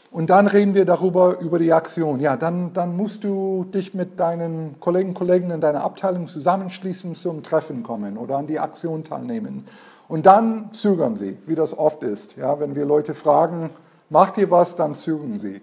Und 0.09 0.29
dann 0.29 0.47
reden 0.47 0.73
wir 0.73 0.85
darüber, 0.85 1.39
über 1.39 1.59
die 1.59 1.73
Aktion. 1.73 2.19
Ja, 2.19 2.37
dann, 2.37 2.73
dann 2.73 2.95
musst 2.95 3.23
du 3.23 3.65
dich 3.65 3.93
mit 3.93 4.19
deinen 4.19 4.79
Kollegen 4.79 5.13
Kollegen 5.13 5.51
in 5.51 5.59
deiner 5.61 5.83
Abteilung 5.83 6.27
zusammenschließen, 6.27 7.13
zum 7.13 7.43
Treffen 7.43 7.83
kommen 7.83 8.17
oder 8.17 8.37
an 8.37 8.47
die 8.47 8.59
Aktion 8.59 9.03
teilnehmen. 9.03 9.67
Und 10.07 10.25
dann 10.25 10.69
zögern 10.71 11.17
sie, 11.17 11.37
wie 11.45 11.55
das 11.55 11.77
oft 11.77 12.03
ist. 12.03 12.37
Ja, 12.37 12.59
wenn 12.59 12.73
wir 12.75 12.85
Leute 12.85 13.13
fragen, 13.13 13.69
macht 14.09 14.37
ihr 14.37 14.49
was, 14.49 14.75
dann 14.75 14.95
zögern 14.95 15.39
sie. 15.39 15.61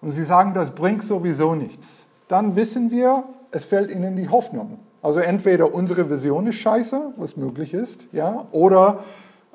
Und 0.00 0.12
sie 0.12 0.24
sagen, 0.24 0.54
das 0.54 0.70
bringt 0.70 1.04
sowieso 1.04 1.54
nichts. 1.54 2.06
Dann 2.28 2.56
wissen 2.56 2.90
wir, 2.90 3.24
es 3.52 3.64
fällt 3.64 3.90
ihnen 3.90 4.16
die 4.16 4.28
Hoffnung. 4.28 4.78
Also 5.02 5.20
entweder 5.20 5.72
unsere 5.74 6.10
Vision 6.10 6.46
ist 6.46 6.56
scheiße, 6.56 7.14
was 7.16 7.36
möglich 7.36 7.74
ist, 7.74 8.06
ja, 8.12 8.46
oder 8.52 9.04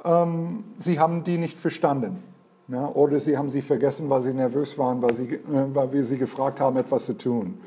ähm, 0.03 0.63
sie 0.79 0.99
haben 0.99 1.23
die 1.23 1.37
nicht 1.37 1.57
verstanden. 1.57 2.23
Ja, 2.67 2.87
oder 2.87 3.19
sie 3.19 3.37
haben 3.37 3.51
sie 3.51 3.61
vergessen, 3.61 4.09
weil 4.09 4.23
sie 4.23 4.33
nervös 4.33 4.75
waren, 4.79 4.99
weil, 5.03 5.13
sie, 5.13 5.35
äh, 5.35 5.39
weil 5.73 5.93
wir 5.93 6.03
sie 6.03 6.17
gefragt 6.17 6.59
haben, 6.59 6.77
etwas 6.77 7.05
zu 7.05 7.13
tun. 7.13 7.59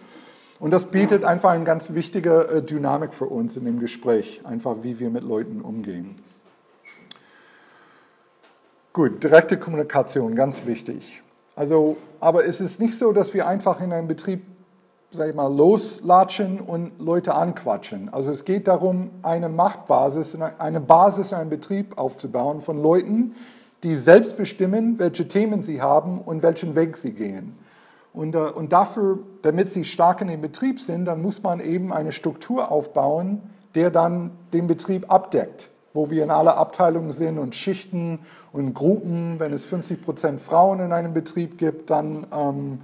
Und 0.58 0.72
das 0.72 0.86
bietet 0.86 1.22
einfach 1.22 1.50
eine 1.50 1.62
ganz 1.62 1.94
wichtige 1.94 2.48
äh, 2.48 2.62
Dynamik 2.62 3.14
für 3.14 3.26
uns 3.26 3.56
in 3.56 3.64
dem 3.64 3.78
Gespräch, 3.78 4.40
einfach 4.42 4.78
wie 4.82 4.98
wir 4.98 5.10
mit 5.10 5.22
Leuten 5.22 5.60
umgehen. 5.60 6.16
Gut, 8.92 9.22
direkte 9.22 9.56
Kommunikation, 9.56 10.34
ganz 10.34 10.66
wichtig. 10.66 11.22
Also, 11.54 11.96
aber 12.18 12.44
es 12.44 12.60
ist 12.60 12.80
nicht 12.80 12.98
so, 12.98 13.12
dass 13.12 13.34
wir 13.34 13.46
einfach 13.46 13.80
in 13.80 13.92
einem 13.92 14.08
Betrieb 14.08 14.42
sag 15.11 15.31
ich 15.31 15.35
mal, 15.35 15.47
loslatschen 15.53 16.61
und 16.61 16.92
Leute 16.99 17.35
anquatschen. 17.35 18.11
Also 18.12 18.31
es 18.31 18.44
geht 18.44 18.68
darum, 18.68 19.11
eine 19.23 19.49
Machtbasis, 19.49 20.37
eine 20.59 20.81
Basis 20.81 21.33
in 21.33 21.38
einem 21.38 21.51
Betrieb 21.51 21.97
aufzubauen 21.97 22.61
von 22.61 22.83
Leuten, 22.83 23.35
die 23.83 23.97
selbst 23.97 24.37
bestimmen, 24.37 24.99
welche 24.99 25.27
Themen 25.29 25.62
sie 25.62 25.81
haben 25.81 26.21
und 26.21 26.42
welchen 26.42 26.75
Weg 26.75 26.97
sie 26.97 27.12
gehen. 27.12 27.57
Und, 28.12 28.35
äh, 28.35 28.38
und 28.38 28.73
dafür, 28.73 29.21
damit 29.42 29.71
sie 29.71 29.85
stark 29.85 30.21
in 30.21 30.29
dem 30.29 30.40
Betrieb 30.40 30.81
sind, 30.81 31.05
dann 31.05 31.23
muss 31.23 31.42
man 31.42 31.61
eben 31.61 31.92
eine 31.92 32.12
Struktur 32.12 32.71
aufbauen, 32.71 33.40
der 33.75 33.90
dann 33.90 34.33
den 34.53 34.66
Betrieb 34.66 35.11
abdeckt, 35.11 35.71
wo 35.94 36.11
wir 36.11 36.25
in 36.25 36.31
alle 36.31 36.57
Abteilungen 36.57 37.12
sind 37.12 37.38
und 37.38 37.55
Schichten 37.55 38.18
und 38.53 38.75
Gruppen. 38.75 39.37
Wenn 39.38 39.53
es 39.53 39.64
50 39.64 40.03
Prozent 40.03 40.40
Frauen 40.40 40.81
in 40.81 40.92
einem 40.92 41.14
Betrieb 41.14 41.59
gibt, 41.59 41.90
dann 41.90 42.27
ähm, 42.33 42.81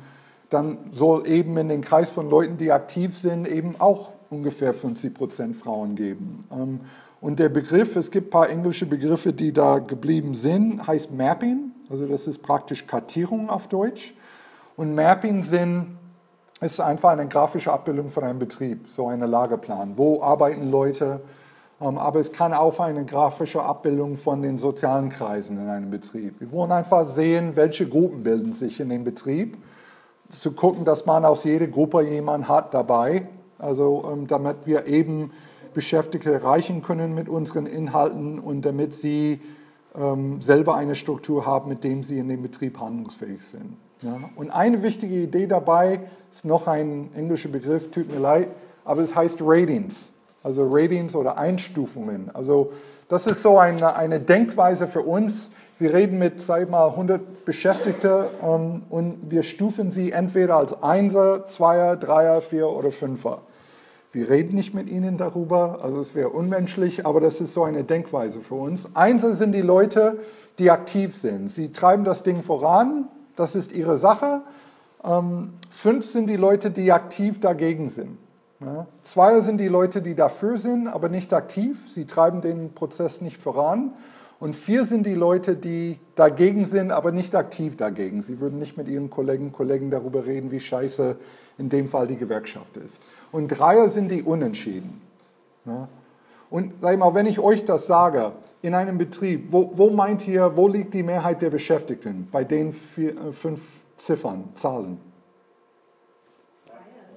dann 0.51 0.79
soll 0.93 1.27
eben 1.27 1.57
in 1.57 1.69
den 1.69 1.81
Kreis 1.81 2.11
von 2.11 2.29
Leuten, 2.29 2.57
die 2.57 2.71
aktiv 2.71 3.17
sind, 3.17 3.49
eben 3.49 3.77
auch 3.79 4.13
ungefähr 4.31 4.75
50 4.75 5.15
Prozent 5.15 5.57
Frauen 5.57 5.95
geben. 5.95 6.45
Ähm, 6.53 6.81
und 7.21 7.39
der 7.39 7.49
Begriff, 7.49 7.97
es 7.97 8.11
gibt 8.11 8.29
ein 8.29 8.31
paar 8.31 8.51
englische 8.51 8.85
Begriffe, 8.85 9.33
die 9.33 9.53
da 9.53 9.79
geblieben 9.79 10.35
sind, 10.35 10.87
heißt 10.87 11.13
Mapping, 11.13 11.71
also 11.91 12.07
das 12.07 12.27
ist 12.27 12.43
praktisch 12.43 12.87
Kartierung 12.87 13.49
auf 13.49 13.69
Deutsch. 13.69 14.15
Und 14.77 14.95
Mapping 14.95 15.43
sind, 15.43 15.99
ist 16.61 16.81
einfach 16.81 17.11
eine 17.11 17.29
grafische 17.29 17.73
Abbildung 17.73 18.11
von 18.11 18.25
einem 18.25 18.39
Betrieb, 18.39 18.89
so 18.89 19.09
ein 19.09 19.21
Lageplan. 19.21 19.97
Wo 19.97 20.23
arbeiten 20.23 20.71
Leute? 20.71 21.21
Ähm, 21.81 21.99
aber 21.99 22.21
es 22.21 22.33
kann 22.33 22.53
auch 22.53 22.79
eine 22.81 23.05
grafische 23.05 23.63
Abbildung 23.63 24.17
von 24.17 24.43
den 24.43 24.59
sozialen 24.59 25.11
Kreisen 25.11 25.59
in 25.59 25.69
einem 25.69 25.91
Betrieb. 25.91 26.41
Wir 26.41 26.51
wollen 26.53 26.73
einfach 26.73 27.09
sehen, 27.09 27.57
welche 27.57 27.89
Gruppen 27.89 28.23
bilden 28.23 28.53
sich 28.53 28.81
in 28.81 28.89
dem 28.89 29.05
Betrieb 29.05 29.57
zu 30.31 30.53
gucken, 30.53 30.85
dass 30.85 31.07
man 31.07 31.25
aus 31.25 31.45
jeder 31.45 31.67
Gruppe 31.67 32.03
jemanden 32.03 32.49
hat 32.49 32.75
dabei, 32.75 33.29
also 33.59 34.09
ähm, 34.13 34.27
damit 34.27 34.57
wir 34.65 34.87
eben 34.87 35.33
Beschäftigte 35.73 36.33
erreichen 36.33 36.83
können 36.83 37.15
mit 37.15 37.29
unseren 37.29 37.67
Inhalten 37.67 38.39
und 38.39 38.63
damit 38.63 38.95
sie 38.95 39.41
ähm, 39.97 40.41
selber 40.41 40.77
eine 40.77 40.95
Struktur 40.95 41.47
haben, 41.47 41.69
mit 41.69 41.85
dem 41.85 42.03
sie 42.03 42.19
in 42.19 42.29
dem 42.29 42.43
Betrieb 42.43 42.81
handlungsfähig 42.81 43.45
sind. 43.45 43.77
Ja? 44.03 44.19
Und 44.37 44.51
eine 44.51 44.83
wichtige 44.83 45.15
Idee 45.15 45.47
dabei 45.47 46.01
ist 46.33 46.45
noch 46.45 46.67
ein 46.67 47.11
englischer 47.15 47.49
Begriff, 47.49 47.91
tut 47.91 48.11
mir 48.11 48.21
leid, 48.21 48.49
aber 48.85 49.03
es 49.03 49.15
heißt 49.15 49.39
Ratings, 49.41 50.13
also 50.43 50.67
Ratings 50.71 51.15
oder 51.15 51.39
Einstufungen. 51.39 52.31
Also 52.35 52.73
das 53.09 53.27
ist 53.27 53.43
so 53.43 53.59
eine, 53.59 53.97
eine 53.97 54.21
Denkweise 54.21 54.89
für 54.89 55.03
uns, 55.03 55.51
wir 55.79 55.93
reden 55.93 56.19
mit, 56.19 56.41
sag 56.41 56.71
mal, 56.71 56.89
100 56.89 57.45
Beschäftigte 57.45 58.31
ähm, 58.43 58.83
und 58.91 59.31
wir 59.31 59.43
stufen 59.43 59.91
sie 59.91 60.13
entweder 60.13 60.57
als 60.57 60.83
Einser, 60.83 61.47
Zweier, 61.47 61.97
Dreier, 61.97 62.41
Vier 62.43 62.69
oder 62.69 62.93
Fünfer. 62.93 63.43
Wir 64.13 64.31
reden 64.31 64.55
nicht 64.55 64.75
mit 64.75 64.89
ihnen 64.89 65.19
darüber, 65.19 65.81
also 65.83 66.01
es 66.01 66.15
wäre 66.15 66.29
unmenschlich, 66.29 67.05
aber 67.05 67.21
das 67.21 67.41
ist 67.41 67.53
so 67.53 67.65
eine 67.65 67.83
Denkweise 67.83 68.41
für 68.41 68.55
uns. 68.55 68.87
Einser 68.95 69.35
sind 69.35 69.53
die 69.53 69.63
Leute, 69.63 70.19
die 70.61 70.71
aktiv 70.71 71.17
sind. 71.17 71.51
Sie 71.51 71.73
treiben 71.73 72.05
das 72.05 72.23
Ding 72.23 72.43
voran, 72.43 73.09
das 73.35 73.57
ist 73.57 73.75
ihre 73.75 73.99
Sache. 73.99 74.43
Ähm, 75.03 75.55
fünf 75.69 76.07
sind 76.07 76.31
die 76.31 76.37
Leute, 76.37 76.71
die 76.71 76.93
aktiv 76.93 77.41
dagegen 77.41 77.91
sind. 77.91 78.19
Ja. 78.61 78.87
Zweier 79.03 79.43
sind 79.43 79.59
die 79.59 79.69
Leute, 79.69 80.01
die 80.01 80.15
dafür 80.15 80.59
sind, 80.59 80.87
aber 80.87 81.09
nicht 81.09 81.35
aktiv. 81.35 81.91
Sie 81.91 82.07
treiben 82.07 82.41
den 82.41 82.73
Prozess 82.73 83.21
nicht 83.21 83.43
voran. 83.43 83.93
Und 84.41 84.57
vier 84.57 84.85
sind 84.85 85.07
die 85.07 85.15
Leute, 85.15 85.57
die 85.57 85.99
dagegen 86.17 86.67
sind, 86.67 86.91
aber 86.91 87.13
nicht 87.13 87.35
aktiv 87.35 87.77
dagegen. 87.77 88.23
Sie 88.23 88.41
würden 88.41 88.59
nicht 88.59 88.77
mit 88.77 88.89
ihren 88.89 89.11
Kollegen 89.11 89.47
und 89.47 89.53
Kollegen 89.53 89.91
darüber 89.91 90.27
reden, 90.27 90.51
wie 90.51 90.61
scheiße 90.61 91.17
in 91.59 91.69
dem 91.69 91.89
Fall 91.89 92.07
die 92.07 92.17
Gewerkschaft 92.17 92.77
ist. 92.77 93.01
Und 93.33 93.49
Dreier 93.49 93.89
sind 93.89 94.11
die 94.11 94.23
Unentschieden. 94.23 95.01
Ja? 95.65 95.89
Und 96.51 96.73
sag 96.81 96.93
ich 96.93 96.99
mal, 96.99 97.15
wenn 97.15 97.27
ich 97.27 97.39
euch 97.39 97.65
das 97.65 97.87
sage, 97.87 98.33
in 98.63 98.75
einem 98.75 98.99
Betrieb, 98.99 99.49
wo, 99.51 99.71
wo 99.75 99.91
meint 99.91 100.27
ihr, 100.27 100.57
wo 100.57 100.69
liegt 100.69 100.95
die 100.95 101.03
Mehrheit 101.03 101.43
der 101.43 101.51
Beschäftigten 101.51 102.29
bei 102.31 102.45
den 102.45 102.73
vier, 102.73 103.11
äh, 103.11 103.33
fünf 103.33 103.61
Ziffern, 103.99 104.49
Zahlen? 104.55 104.99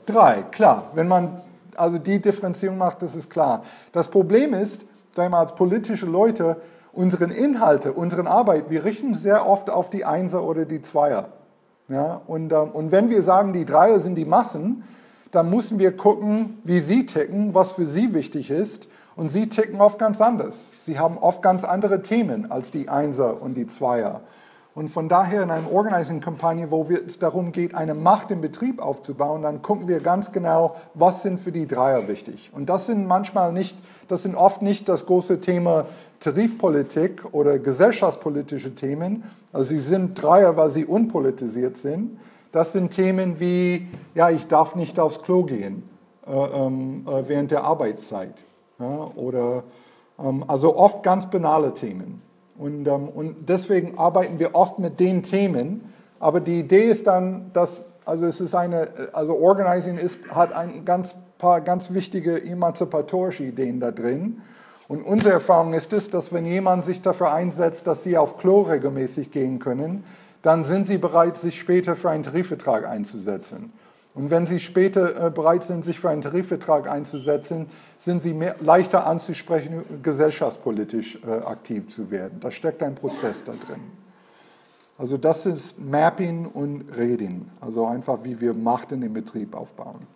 Drei, 0.05 0.43
klar. 0.51 0.91
Wenn 0.93 1.07
man 1.07 1.41
also 1.75 1.97
die 1.97 2.19
Differenzierung 2.19 2.77
macht, 2.77 3.01
das 3.01 3.15
ist 3.15 3.29
klar. 3.29 3.63
Das 3.91 4.07
Problem 4.07 4.53
ist, 4.53 4.81
sagen 5.13 5.31
wir 5.31 5.37
als 5.37 5.53
politische 5.55 6.05
Leute, 6.05 6.57
unseren 6.97 7.29
Inhalte, 7.29 7.93
unsere 7.93 8.27
Arbeit, 8.27 8.71
wir 8.71 8.83
richten 8.83 9.13
sehr 9.13 9.47
oft 9.47 9.69
auf 9.69 9.89
die 9.91 10.03
Einser 10.03 10.43
oder 10.43 10.65
die 10.65 10.81
Zweier. 10.81 11.29
Ja, 11.89 12.21
und, 12.27 12.51
ähm, 12.51 12.71
und 12.71 12.91
wenn 12.91 13.09
wir 13.09 13.21
sagen, 13.21 13.53
die 13.53 13.65
Dreier 13.65 13.99
sind 13.99 14.15
die 14.15 14.25
Massen, 14.25 14.83
dann 15.31 15.49
müssen 15.49 15.77
wir 15.77 15.95
gucken, 15.95 16.57
wie 16.63 16.79
sie 16.79 17.05
ticken, 17.05 17.53
was 17.53 17.73
für 17.73 17.85
sie 17.85 18.13
wichtig 18.13 18.49
ist. 18.49 18.87
Und 19.15 19.29
sie 19.29 19.47
ticken 19.47 19.79
oft 19.79 19.99
ganz 19.99 20.19
anders. 20.21 20.71
Sie 20.81 20.99
haben 20.99 21.17
oft 21.17 21.41
ganz 21.41 21.63
andere 21.63 22.01
Themen 22.01 22.51
als 22.51 22.71
die 22.71 22.89
Einser 22.89 23.41
und 23.41 23.55
die 23.55 23.67
Zweier. 23.67 24.21
Und 24.77 24.89
von 24.89 25.09
daher 25.09 25.41
in 25.41 25.49
einer 25.49 25.71
Organizing-Kampagne, 25.71 26.69
wo 26.69 26.83
es 26.83 27.17
darum 27.17 27.51
geht, 27.51 27.73
eine 27.73 27.95
Macht 27.95 28.29
im 28.29 28.41
Betrieb 28.41 28.79
aufzubauen, 28.79 29.41
dann 29.41 29.63
gucken 29.63 29.87
wir 29.87 30.01
ganz 30.01 30.31
genau, 30.31 30.75
was 30.93 31.23
sind 31.23 31.39
für 31.39 31.51
die 31.51 31.65
Dreier 31.65 32.07
wichtig. 32.07 32.51
Und 32.53 32.69
das 32.69 32.85
sind 32.85 33.07
manchmal 33.07 33.51
nicht, 33.53 33.75
das 34.07 34.21
sind 34.21 34.35
oft 34.35 34.61
nicht 34.61 34.87
das 34.87 35.07
große 35.07 35.41
Thema 35.41 35.87
Tarifpolitik 36.19 37.23
oder 37.31 37.57
gesellschaftspolitische 37.57 38.75
Themen. 38.75 39.23
Also 39.51 39.69
sie 39.69 39.79
sind 39.79 40.21
Dreier, 40.21 40.57
weil 40.57 40.69
sie 40.69 40.85
unpolitisiert 40.85 41.77
sind. 41.77 42.19
Das 42.51 42.71
sind 42.71 42.91
Themen 42.91 43.39
wie, 43.39 43.87
ja, 44.13 44.29
ich 44.29 44.45
darf 44.45 44.75
nicht 44.75 44.99
aufs 44.99 45.23
Klo 45.23 45.43
gehen 45.43 45.89
äh, 46.27 46.31
ähm, 46.31 47.03
äh, 47.07 47.27
während 47.27 47.49
der 47.49 47.63
Arbeitszeit. 47.63 48.35
Ja, 48.77 49.09
oder 49.15 49.63
ähm, 50.19 50.45
also 50.47 50.77
oft 50.77 51.01
ganz 51.01 51.27
banale 51.27 51.73
Themen. 51.73 52.26
Und, 52.57 52.87
ähm, 52.87 53.09
und 53.09 53.49
deswegen 53.49 53.97
arbeiten 53.97 54.39
wir 54.39 54.55
oft 54.55 54.79
mit 54.79 54.99
den 54.99 55.23
Themen. 55.23 55.93
Aber 56.19 56.39
die 56.39 56.59
Idee 56.59 56.85
ist 56.85 57.07
dann, 57.07 57.51
dass, 57.53 57.81
also 58.05 58.25
es 58.25 58.41
ist 58.41 58.55
eine, 58.55 58.89
also 59.13 59.35
Organizing 59.35 59.97
ist, 59.97 60.19
hat 60.29 60.55
ein 60.55 60.85
ganz 60.85 61.15
paar 61.37 61.61
ganz 61.61 61.93
wichtige 61.93 62.41
emanzipatorische 62.43 63.43
Ideen 63.43 63.79
da 63.79 63.91
drin. 63.91 64.41
Und 64.87 65.03
unsere 65.03 65.33
Erfahrung 65.33 65.73
ist 65.73 65.91
es, 65.93 66.09
dass 66.09 66.31
wenn 66.31 66.45
jemand 66.45 66.85
sich 66.85 67.01
dafür 67.01 67.33
einsetzt, 67.33 67.87
dass 67.87 68.03
sie 68.03 68.17
auf 68.17 68.37
Klo 68.37 68.61
regelmäßig 68.61 69.31
gehen 69.31 69.59
können, 69.59 70.03
dann 70.41 70.63
sind 70.63 70.87
sie 70.87 70.97
bereit, 70.97 71.37
sich 71.37 71.59
später 71.59 71.95
für 71.95 72.09
einen 72.09 72.23
Tarifvertrag 72.23 72.87
einzusetzen. 72.87 73.73
Und 74.17 74.31
wenn 74.31 74.47
Sie 74.47 74.59
später 74.59 75.27
äh, 75.27 75.29
bereit 75.29 75.63
sind, 75.63 75.85
sich 75.85 75.99
für 75.99 76.09
einen 76.09 76.23
Tarifvertrag 76.23 76.89
einzusetzen, 76.89 77.67
sind 77.99 78.23
Sie 78.23 78.33
mehr, 78.33 78.55
leichter 78.61 79.05
anzusprechen, 79.05 79.83
gesellschaftspolitisch 80.01 81.19
äh, 81.23 81.45
aktiv 81.45 81.93
zu 81.93 82.09
werden. 82.09 82.39
Da 82.39 82.49
steckt 82.49 82.81
ein 82.81 82.95
Prozess 82.95 83.43
da 83.43 83.51
drin. 83.51 83.79
Also 84.97 85.19
das 85.19 85.45
ist 85.45 85.79
Mapping 85.79 86.47
und 86.47 86.97
Reading, 86.97 87.47
also 87.61 87.85
einfach 87.85 88.17
wie 88.23 88.41
wir 88.41 88.55
Macht 88.55 88.91
in 88.91 89.01
den 89.01 89.13
Betrieb 89.13 89.55
aufbauen. 89.55 90.07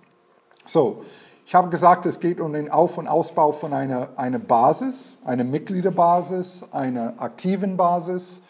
So, 0.66 1.04
ich 1.46 1.54
habe 1.54 1.70
gesagt, 1.70 2.08
es 2.08 2.20
geht 2.20 2.42
um 2.42 2.54
den 2.54 2.72
Auf- 2.72 2.98
und 2.98 3.08
Ausbau 3.08 3.52
von 3.52 3.72
einer, 3.72 4.10
einer 4.16 4.40
Basis, 4.40 5.16
einer 5.24 5.44
Mitgliederbasis, 5.44 6.64
einer 6.72 7.14
aktiven 7.20 7.78
Basis. 7.78 8.42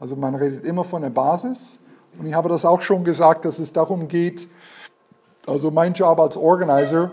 Also 0.00 0.16
man 0.16 0.34
redet 0.34 0.64
immer 0.64 0.82
von 0.82 1.02
der 1.02 1.10
Basis. 1.10 1.78
Und 2.18 2.26
ich 2.26 2.34
habe 2.34 2.48
das 2.48 2.64
auch 2.64 2.82
schon 2.82 3.04
gesagt, 3.04 3.44
dass 3.44 3.60
es 3.60 3.72
darum 3.72 4.08
geht, 4.08 4.48
also 5.46 5.70
mein 5.70 5.92
Job 5.92 6.18
als 6.18 6.36
Organizer, 6.36 7.10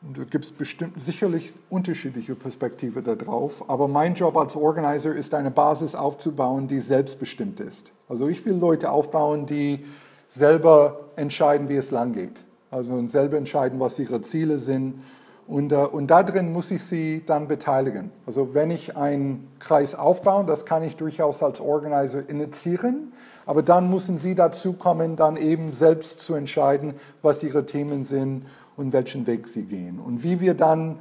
da 0.00 0.22
gibt 0.24 0.44
es 0.44 0.52
bestimmt 0.52 1.02
sicherlich 1.02 1.52
unterschiedliche 1.70 2.34
Perspektiven 2.34 3.02
darauf, 3.02 3.68
aber 3.68 3.88
mein 3.88 4.14
Job 4.14 4.36
als 4.36 4.54
Organizer 4.54 5.14
ist 5.14 5.34
eine 5.34 5.50
Basis 5.50 5.94
aufzubauen, 5.94 6.68
die 6.68 6.78
selbstbestimmt 6.78 7.58
ist. 7.60 7.92
Also 8.08 8.28
ich 8.28 8.44
will 8.46 8.54
Leute 8.54 8.90
aufbauen, 8.90 9.46
die 9.46 9.84
selber 10.28 11.00
entscheiden, 11.16 11.68
wie 11.68 11.76
es 11.76 11.90
lang 11.90 12.12
geht. 12.12 12.40
Also 12.70 13.06
selber 13.08 13.38
entscheiden, 13.38 13.80
was 13.80 13.98
ihre 13.98 14.22
Ziele 14.22 14.58
sind. 14.58 15.02
Und, 15.48 15.72
äh, 15.72 15.76
und 15.76 16.08
da 16.08 16.22
drin 16.22 16.52
muss 16.52 16.70
ich 16.70 16.84
sie 16.84 17.24
dann 17.24 17.48
beteiligen. 17.48 18.10
Also 18.26 18.52
wenn 18.52 18.70
ich 18.70 18.96
einen 18.96 19.48
Kreis 19.58 19.94
aufbaue, 19.94 20.44
das 20.44 20.66
kann 20.66 20.82
ich 20.82 20.96
durchaus 20.96 21.42
als 21.42 21.60
Organizer 21.60 22.28
initiieren, 22.28 23.12
aber 23.46 23.62
dann 23.62 23.88
müssen 23.88 24.18
Sie 24.18 24.34
dazu 24.34 24.74
kommen, 24.74 25.16
dann 25.16 25.38
eben 25.38 25.72
selbst 25.72 26.20
zu 26.20 26.34
entscheiden, 26.34 26.94
was 27.22 27.42
Ihre 27.42 27.64
Themen 27.64 28.04
sind 28.04 28.44
und 28.76 28.92
welchen 28.92 29.26
Weg 29.26 29.48
Sie 29.48 29.62
gehen. 29.62 30.00
Und 30.00 30.22
wie 30.22 30.40
wir 30.40 30.52
dann 30.52 30.98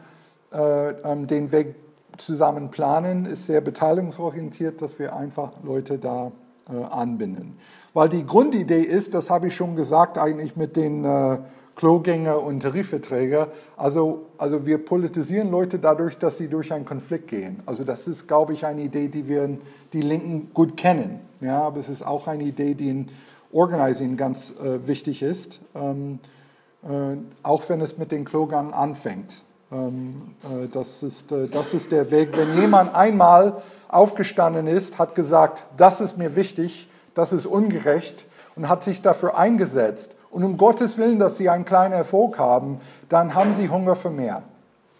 äh, 0.53 0.91
ähm, 0.91 1.27
den 1.27 1.51
Weg 1.51 1.75
zusammen 2.17 2.71
planen, 2.71 3.25
ist 3.25 3.47
sehr 3.47 3.59
beteiligungsorientiert, 3.59 4.81
dass 4.81 4.97
wir 4.97 5.13
einfach 5.13 5.51
Leute 5.61 5.97
da 5.97 6.31
äh, 6.69 6.83
anbinden. 6.85 7.57
Weil 7.93 8.07
die 8.07 8.25
Grundidee 8.25 8.81
ist, 8.81 9.13
das 9.13 9.29
habe 9.29 9.47
ich 9.47 9.55
schon 9.55 9.75
gesagt, 9.75 10.17
eigentlich 10.17 10.55
mit 10.55 10.77
den 10.77 11.03
äh, 11.03 11.39
Klogänger 11.77 12.41
und 12.41 12.61
Tarifverträger. 12.61 13.49
Also, 13.77 14.25
also 14.39 14.65
wir 14.65 14.83
politisieren 14.83 15.51
Leute 15.51 15.77
dadurch, 15.77 16.17
dass 16.17 16.37
sie 16.39 16.47
durch 16.47 16.73
einen 16.73 16.85
Konflikt 16.85 17.27
gehen. 17.27 17.61
Also 17.67 17.83
das 17.83 18.07
ist, 18.07 18.27
glaube 18.27 18.53
ich, 18.53 18.65
eine 18.65 18.81
Idee, 18.81 19.07
die 19.07 19.27
wir 19.27 19.57
die 19.93 20.01
Linken 20.01 20.49
gut 20.55 20.75
kennen. 20.75 21.19
Ja, 21.39 21.61
aber 21.61 21.79
es 21.79 21.87
ist 21.87 22.05
auch 22.05 22.25
eine 22.25 22.43
Idee, 22.43 22.73
die 22.73 22.89
in 22.89 23.07
Organizing 23.53 24.17
ganz 24.17 24.53
äh, 24.59 24.87
wichtig 24.87 25.21
ist, 25.21 25.59
ähm, 25.75 26.17
äh, 26.83 27.15
auch 27.43 27.69
wenn 27.69 27.79
es 27.79 27.97
mit 27.99 28.11
den 28.11 28.25
Klogang 28.25 28.73
anfängt. 28.73 29.43
Ähm, 29.71 30.33
äh, 30.43 30.67
das, 30.69 31.03
ist, 31.03 31.31
äh, 31.31 31.47
das 31.47 31.75
ist 31.75 31.91
der 31.91 32.09
Weg. 32.09 32.35
Wenn 32.35 32.59
jemand 32.59 32.95
einmal 32.95 33.61
aufgestanden 33.87 34.65
ist, 34.65 34.97
hat 34.97 35.13
gesagt, 35.13 35.67
das 35.77 36.01
ist 36.01 36.17
mir 36.17 36.35
wichtig, 36.35 36.89
das 37.13 37.33
ist 37.33 37.45
ungerecht 37.45 38.25
und 38.55 38.67
hat 38.67 38.83
sich 38.83 39.03
dafür 39.03 39.37
eingesetzt 39.37 40.16
und 40.37 40.43
um 40.43 40.55
Gottes 40.55 40.99
Willen, 40.99 41.17
dass 41.17 41.37
sie 41.37 41.49
einen 41.49 41.65
kleinen 41.65 41.95
Erfolg 41.95 42.37
haben, 42.37 42.79
dann 43.09 43.33
haben 43.33 43.53
sie 43.53 43.69
Hunger 43.69 43.95
für 43.95 44.11
mehr. 44.11 44.43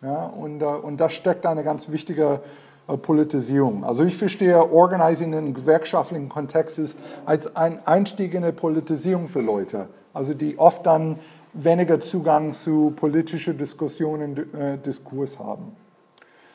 Ja, 0.01 0.25
und, 0.25 0.63
äh, 0.63 0.65
und 0.65 0.99
das 0.99 1.13
steckt 1.13 1.45
eine 1.45 1.63
ganz 1.63 1.91
wichtige 1.91 2.39
äh, 2.87 2.97
Politisierung. 2.97 3.83
Also 3.83 4.03
ich 4.03 4.17
verstehe 4.17 4.73
Organizing 4.73 5.33
in 5.33 5.53
gewerkschaftlichen 5.53 6.27
Kontext 6.27 6.79
als 7.27 7.55
ein 7.55 7.85
Einstieg 7.85 8.33
in 8.33 8.45
eine 8.45 8.51
Politisierung 8.51 9.27
für 9.27 9.41
Leute, 9.41 9.89
also 10.11 10.33
die 10.33 10.57
oft 10.57 10.83
dann 10.87 11.19
weniger 11.53 12.01
Zugang 12.01 12.53
zu 12.53 12.93
politischen 12.95 13.59
Diskussionen, 13.59 14.51
äh, 14.55 14.79
Diskurs 14.79 15.37
haben. 15.37 15.75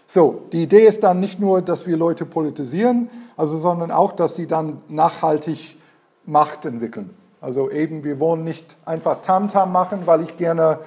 So, 0.08 0.42
die 0.52 0.64
Idee 0.64 0.86
ist 0.88 1.04
dann 1.04 1.20
nicht 1.20 1.38
nur, 1.38 1.62
dass 1.62 1.86
wir 1.86 1.96
Leute 1.96 2.26
politisieren, 2.26 3.10
also, 3.36 3.58
sondern 3.58 3.92
auch, 3.92 4.10
dass 4.10 4.34
sie 4.34 4.48
dann 4.48 4.80
nachhaltig 4.88 5.76
Macht 6.26 6.64
entwickeln. 6.64 7.21
Also 7.42 7.72
eben, 7.72 8.05
wir 8.05 8.20
wollen 8.20 8.44
nicht 8.44 8.76
einfach 8.87 9.20
Tamtam 9.22 9.64
-Tam 9.64 9.66
machen, 9.66 10.02
weil 10.07 10.20
ich 10.22 10.37
gerne, 10.37 10.78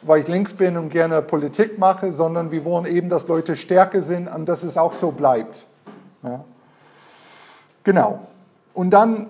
weil 0.00 0.22
ich 0.22 0.26
links 0.26 0.54
bin 0.54 0.78
und 0.78 0.88
gerne 0.88 1.20
Politik 1.20 1.78
mache, 1.78 2.12
sondern 2.12 2.50
wir 2.50 2.64
wollen 2.64 2.86
eben, 2.86 3.10
dass 3.10 3.28
Leute 3.28 3.56
stärker 3.56 4.00
sind 4.00 4.26
und 4.26 4.48
dass 4.48 4.62
es 4.62 4.78
auch 4.78 4.94
so 4.94 5.10
bleibt. 5.10 5.66
Ja. 6.22 6.40
Genau. 7.84 8.20
Und 8.72 8.90
dann, 8.90 9.26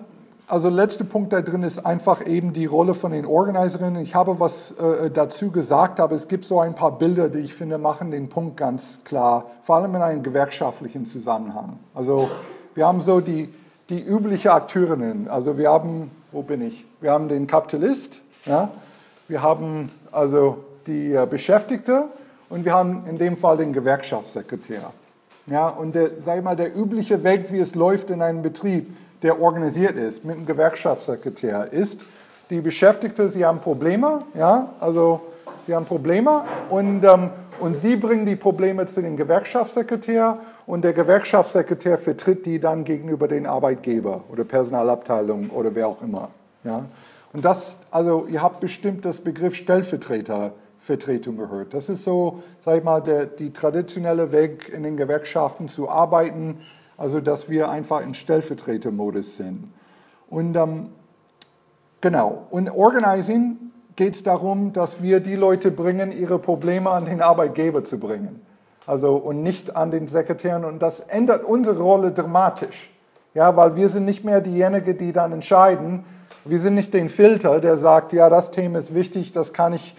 also 0.47 0.69
letzter 0.69 1.03
Punkt 1.03 1.33
da 1.33 1.41
drin 1.41 1.63
ist 1.63 1.85
einfach 1.85 2.25
eben 2.25 2.53
die 2.53 2.65
Rolle 2.65 2.93
von 2.93 3.11
den 3.11 3.25
Organiserinnen. 3.25 4.01
Ich 4.01 4.15
habe 4.15 4.39
was 4.39 4.71
äh, 4.71 5.11
dazu 5.11 5.51
gesagt, 5.51 5.99
aber 5.99 6.15
es 6.15 6.29
gibt 6.29 6.45
so 6.45 6.61
ein 6.61 6.75
paar 6.75 6.97
Bilder, 6.97 7.27
die 7.27 7.39
ich 7.39 7.53
finde, 7.53 7.77
machen 7.77 8.11
den 8.11 8.29
Punkt 8.29 8.55
ganz 8.55 9.01
klar, 9.03 9.47
vor 9.63 9.75
allem 9.75 9.95
in 9.95 10.01
einem 10.01 10.23
gewerkschaftlichen 10.23 11.07
Zusammenhang. 11.07 11.77
Also 11.93 12.29
wir 12.73 12.87
haben 12.87 13.01
so 13.01 13.19
die, 13.19 13.49
die 13.89 14.01
übliche 14.01 14.53
Akteurinnen. 14.53 15.27
Also 15.27 15.57
wir 15.57 15.69
haben 15.69 16.11
wo 16.31 16.41
bin 16.43 16.61
ich? 16.61 16.85
Wir 17.01 17.11
haben 17.11 17.27
den 17.27 17.47
Kapitalist, 17.47 18.21
ja? 18.45 18.69
wir 19.27 19.41
haben 19.41 19.91
also 20.11 20.63
die 20.85 21.13
äh, 21.13 21.25
Beschäftigte 21.29 22.05
und 22.49 22.65
wir 22.65 22.73
haben 22.73 23.03
in 23.07 23.17
dem 23.17 23.37
Fall 23.37 23.57
den 23.57 23.73
Gewerkschaftssekretär. 23.73 24.91
Ja, 25.47 25.67
und 25.67 25.95
der, 25.95 26.11
sag 26.23 26.37
ich 26.37 26.43
mal, 26.43 26.55
der 26.55 26.75
übliche 26.75 27.23
Weg, 27.23 27.51
wie 27.51 27.59
es 27.59 27.73
läuft 27.73 28.11
in 28.11 28.21
einem 28.21 28.43
Betrieb, 28.43 28.95
der 29.23 29.41
organisiert 29.41 29.95
ist 29.95 30.23
mit 30.23 30.37
einem 30.37 30.45
Gewerkschaftssekretär, 30.45 31.73
ist, 31.73 31.99
die 32.51 32.61
Beschäftigte, 32.61 33.29
sie 33.29 33.45
haben 33.45 33.59
Probleme, 33.59 34.23
ja, 34.35 34.73
also 34.79 35.21
sie 35.65 35.75
haben 35.75 35.85
Probleme 35.85 36.43
und, 36.69 37.03
ähm, 37.03 37.31
und 37.59 37.75
sie 37.75 37.95
bringen 37.95 38.25
die 38.25 38.35
Probleme 38.35 38.87
zu 38.87 39.01
dem 39.01 39.17
Gewerkschaftssekretär 39.17 40.37
und 40.69 40.83
der 40.83 40.93
Gewerkschaftssekretär 40.93 41.97
vertritt 41.97 42.45
die 42.45 42.59
dann 42.59 42.83
gegenüber 42.83 43.27
den 43.27 43.47
Arbeitgeber 43.47 44.21
oder 44.31 44.43
Personalabteilung 44.43 45.49
oder 45.49 45.73
wer 45.73 45.87
auch 45.87 46.03
immer. 46.03 46.29
Ja? 46.63 46.85
Und 47.33 47.43
das, 47.43 47.75
also 47.89 48.27
ihr 48.27 48.43
habt 48.43 48.59
bestimmt 48.59 49.03
das 49.03 49.19
Begriff 49.19 49.55
Stellvertretervertretung 49.55 51.37
gehört. 51.37 51.73
Das 51.73 51.89
ist 51.89 52.03
so, 52.03 52.43
sag 52.63 52.77
ich 52.77 52.83
mal, 52.83 53.01
der, 53.01 53.25
die 53.25 53.51
traditionelle 53.51 54.31
Weg 54.31 54.69
in 54.69 54.83
den 54.83 54.95
Gewerkschaften 54.95 55.69
zu 55.69 55.89
arbeiten, 55.89 56.59
also 56.97 57.19
dass 57.19 57.49
wir 57.49 57.71
einfach 57.71 58.05
in 58.05 58.13
Stellvertretermodus 58.13 59.37
sind. 59.37 59.73
Und 60.29 60.55
ähm, 60.55 60.89
genau, 61.99 62.45
und 62.51 62.69
Organizing 62.69 63.57
geht 63.95 64.17
es 64.17 64.21
darum, 64.21 64.71
dass 64.71 65.01
wir 65.01 65.19
die 65.19 65.35
Leute 65.35 65.71
bringen, 65.71 66.11
ihre 66.11 66.37
Probleme 66.37 66.91
an 66.91 67.05
den 67.05 67.21
Arbeitgeber 67.21 67.83
zu 67.85 67.97
bringen. 67.97 68.45
Also 68.89 69.17
und 69.17 69.43
nicht 69.43 69.75
an 69.75 69.91
den 69.91 70.07
Sekretären. 70.07 70.65
Und 70.65 70.81
das 70.81 70.99
ändert 70.99 71.43
unsere 71.43 71.79
Rolle 71.79 72.11
dramatisch. 72.11 72.89
Ja, 73.35 73.55
weil 73.55 73.75
wir 73.75 73.87
sind 73.87 74.05
nicht 74.05 74.25
mehr 74.25 74.41
diejenigen, 74.41 74.97
die 74.97 75.13
dann 75.13 75.31
entscheiden. 75.31 76.05
Wir 76.43 76.59
sind 76.59 76.73
nicht 76.73 76.91
den 76.91 77.07
Filter, 77.07 77.59
der 77.59 77.77
sagt, 77.77 78.13
ja, 78.13 78.31
das 78.31 78.49
Thema 78.49 78.79
ist 78.79 78.95
wichtig, 78.95 79.31
das 79.31 79.53
kann 79.53 79.73
ich 79.73 79.95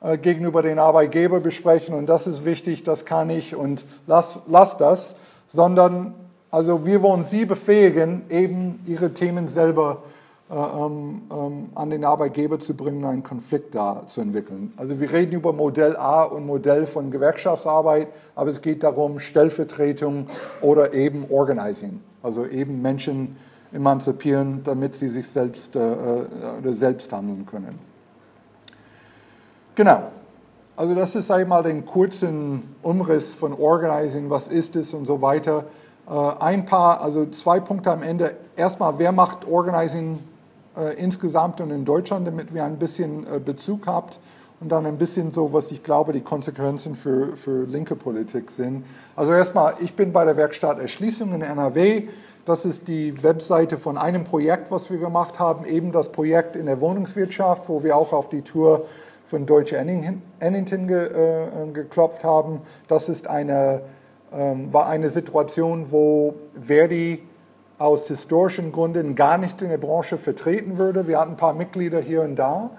äh, 0.00 0.16
gegenüber 0.18 0.62
den 0.62 0.78
Arbeitgeber 0.78 1.40
besprechen 1.40 1.96
und 1.96 2.06
das 2.06 2.28
ist 2.28 2.44
wichtig, 2.44 2.84
das 2.84 3.04
kann 3.04 3.28
ich 3.28 3.56
und 3.56 3.84
lass, 4.06 4.38
lass 4.46 4.76
das, 4.76 5.16
sondern 5.48 6.14
also 6.52 6.86
wir 6.86 7.02
wollen 7.02 7.24
Sie 7.24 7.44
befähigen, 7.44 8.22
eben 8.30 8.78
Ihre 8.86 9.12
Themen 9.14 9.48
selber 9.48 10.04
ähm, 10.04 10.12
an 10.50 11.90
den 11.90 12.04
Arbeitgeber 12.04 12.58
zu 12.58 12.74
bringen, 12.74 13.04
einen 13.04 13.22
Konflikt 13.22 13.74
da 13.74 14.04
zu 14.06 14.22
entwickeln. 14.22 14.72
Also 14.78 14.98
wir 14.98 15.12
reden 15.12 15.32
über 15.32 15.52
Modell 15.52 15.94
A 15.96 16.24
und 16.24 16.46
Modell 16.46 16.86
von 16.86 17.10
Gewerkschaftsarbeit, 17.10 18.08
aber 18.34 18.50
es 18.50 18.62
geht 18.62 18.82
darum, 18.82 19.20
Stellvertretung 19.20 20.26
oder 20.62 20.94
eben 20.94 21.26
Organizing, 21.30 22.00
also 22.22 22.46
eben 22.46 22.80
Menschen 22.80 23.36
emanzipieren, 23.72 24.62
damit 24.64 24.94
sie 24.94 25.08
sich 25.08 25.28
selbst 25.28 25.76
äh, 25.76 25.80
äh 25.80 26.24
oder 26.60 26.72
selbst 26.72 27.12
handeln 27.12 27.44
können. 27.44 27.78
Genau. 29.74 30.04
Also 30.76 30.94
das 30.94 31.14
ist 31.14 31.30
einmal 31.30 31.62
den 31.64 31.84
kurzen 31.84 32.74
Umriss 32.82 33.34
von 33.34 33.52
Organizing, 33.52 34.30
was 34.30 34.48
ist 34.48 34.76
es 34.76 34.94
und 34.94 35.06
so 35.06 35.20
weiter. 35.20 35.64
Äh, 36.08 36.12
ein 36.12 36.64
paar, 36.64 37.02
also 37.02 37.26
zwei 37.26 37.60
Punkte 37.60 37.90
am 37.90 38.02
Ende. 38.02 38.36
Erstmal, 38.56 38.98
wer 38.98 39.12
macht 39.12 39.46
Organizing 39.46 40.16
äh, 40.16 40.27
insgesamt 40.96 41.60
und 41.60 41.70
in 41.70 41.84
Deutschland, 41.84 42.26
damit 42.26 42.54
wir 42.54 42.64
ein 42.64 42.78
bisschen 42.78 43.26
äh, 43.26 43.40
Bezug 43.40 43.86
habt 43.86 44.18
und 44.60 44.70
dann 44.70 44.86
ein 44.86 44.98
bisschen 44.98 45.32
so, 45.32 45.52
was 45.52 45.70
ich 45.70 45.82
glaube, 45.82 46.12
die 46.12 46.20
Konsequenzen 46.20 46.94
für, 46.94 47.36
für 47.36 47.64
linke 47.64 47.96
Politik 47.96 48.50
sind. 48.50 48.84
Also 49.14 49.32
erstmal, 49.32 49.74
ich 49.80 49.94
bin 49.94 50.12
bei 50.12 50.24
der 50.24 50.36
Werkstatt 50.36 50.80
Erschließung 50.80 51.32
in 51.32 51.42
NRW. 51.42 52.08
Das 52.44 52.64
ist 52.64 52.88
die 52.88 53.22
Webseite 53.22 53.76
von 53.76 53.98
einem 53.98 54.24
Projekt, 54.24 54.70
was 54.70 54.90
wir 54.90 54.98
gemacht 54.98 55.38
haben, 55.38 55.64
eben 55.66 55.92
das 55.92 56.10
Projekt 56.10 56.56
in 56.56 56.66
der 56.66 56.80
Wohnungswirtschaft, 56.80 57.68
wo 57.68 57.82
wir 57.84 57.96
auch 57.96 58.12
auf 58.12 58.28
die 58.28 58.42
Tour 58.42 58.86
von 59.26 59.44
Deutsche 59.44 59.76
Ennington 59.76 60.88
ge, 60.88 61.06
äh, 61.06 61.70
geklopft 61.72 62.24
haben. 62.24 62.62
Das 62.88 63.08
ist 63.08 63.26
eine, 63.26 63.82
ähm, 64.32 64.72
war 64.72 64.88
eine 64.88 65.10
Situation, 65.10 65.90
wo 65.90 66.34
Verdi 66.58 67.22
aus 67.78 68.08
historischen 68.08 68.72
Gründen 68.72 69.14
gar 69.14 69.38
nicht 69.38 69.62
in 69.62 69.68
der 69.68 69.78
Branche 69.78 70.18
vertreten 70.18 70.78
würde. 70.78 71.06
Wir 71.06 71.20
hatten 71.20 71.32
ein 71.32 71.36
paar 71.36 71.54
Mitglieder 71.54 72.00
hier 72.00 72.22
und 72.22 72.36
da, 72.36 72.70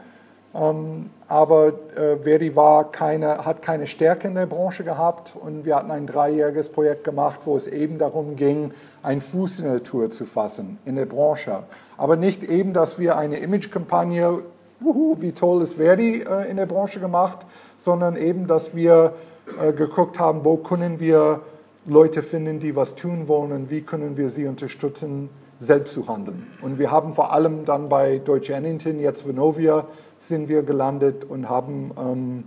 ähm, 0.54 1.10
aber 1.28 1.68
äh, 1.96 2.18
Verdi 2.18 2.56
war 2.56 2.92
keine, 2.92 3.46
hat 3.46 3.62
keine 3.62 3.88
Stärke 3.88 4.28
in 4.28 4.36
der 4.36 4.46
Branche 4.46 4.84
gehabt 4.84 5.34
und 5.40 5.64
wir 5.64 5.76
hatten 5.76 5.92
ein 5.92 6.06
dreijähriges 6.06 6.70
Projekt 6.70 7.04
gemacht, 7.04 7.42
wo 7.46 7.56
es 7.56 7.68
eben 7.68 7.98
darum 7.98 8.36
ging, 8.36 8.74
einen 9.04 9.22
Fuß 9.22 9.60
in 9.60 9.66
der 9.66 9.84
Tour 9.84 10.10
zu 10.10 10.26
fassen 10.26 10.80
in 10.86 10.96
der 10.96 11.06
Branche. 11.06 11.64
Aber 11.98 12.16
nicht 12.16 12.44
eben, 12.44 12.74
dass 12.74 13.00
wir 13.00 13.16
eine 13.18 13.38
Imagekampagne 13.38 14.40
wie 14.82 15.34
toll 15.34 15.62
ist 15.62 15.76
Verdi 15.76 16.24
äh, 16.24 16.50
in 16.50 16.58
der 16.58 16.66
Branche 16.66 17.00
gemacht, 17.00 17.40
sondern 17.78 18.16
eben, 18.16 18.48
dass 18.48 18.76
wir 18.76 19.14
äh, 19.62 19.74
geguckt 19.74 20.20
haben, 20.20 20.44
wo 20.46 20.58
können 20.58 21.00
wir 21.00 21.42
Leute 21.90 22.24
finden, 22.24 22.60
die 22.60 22.76
was 22.76 22.96
tun 22.96 23.28
wollen 23.28 23.52
und 23.52 23.70
wie 23.70 23.82
können 23.82 24.18
wir 24.18 24.30
sie 24.30 24.48
unterstützen, 24.48 25.30
selbst 25.60 25.94
zu 25.94 26.08
handeln. 26.08 26.48
Und 26.62 26.80
wir 26.80 26.90
haben 26.90 27.14
vor 27.14 27.34
allem 27.34 27.66
dann 27.66 27.90
bei 27.90 28.20
Deutsche 28.20 28.54
Ennington, 28.54 29.00
jetzt 29.00 29.28
Venovia, 29.28 29.86
sind 30.18 30.48
wir 30.48 30.64
gelandet 30.64 31.26
und 31.26 31.50
haben 31.50 31.92
ähm, 32.00 32.44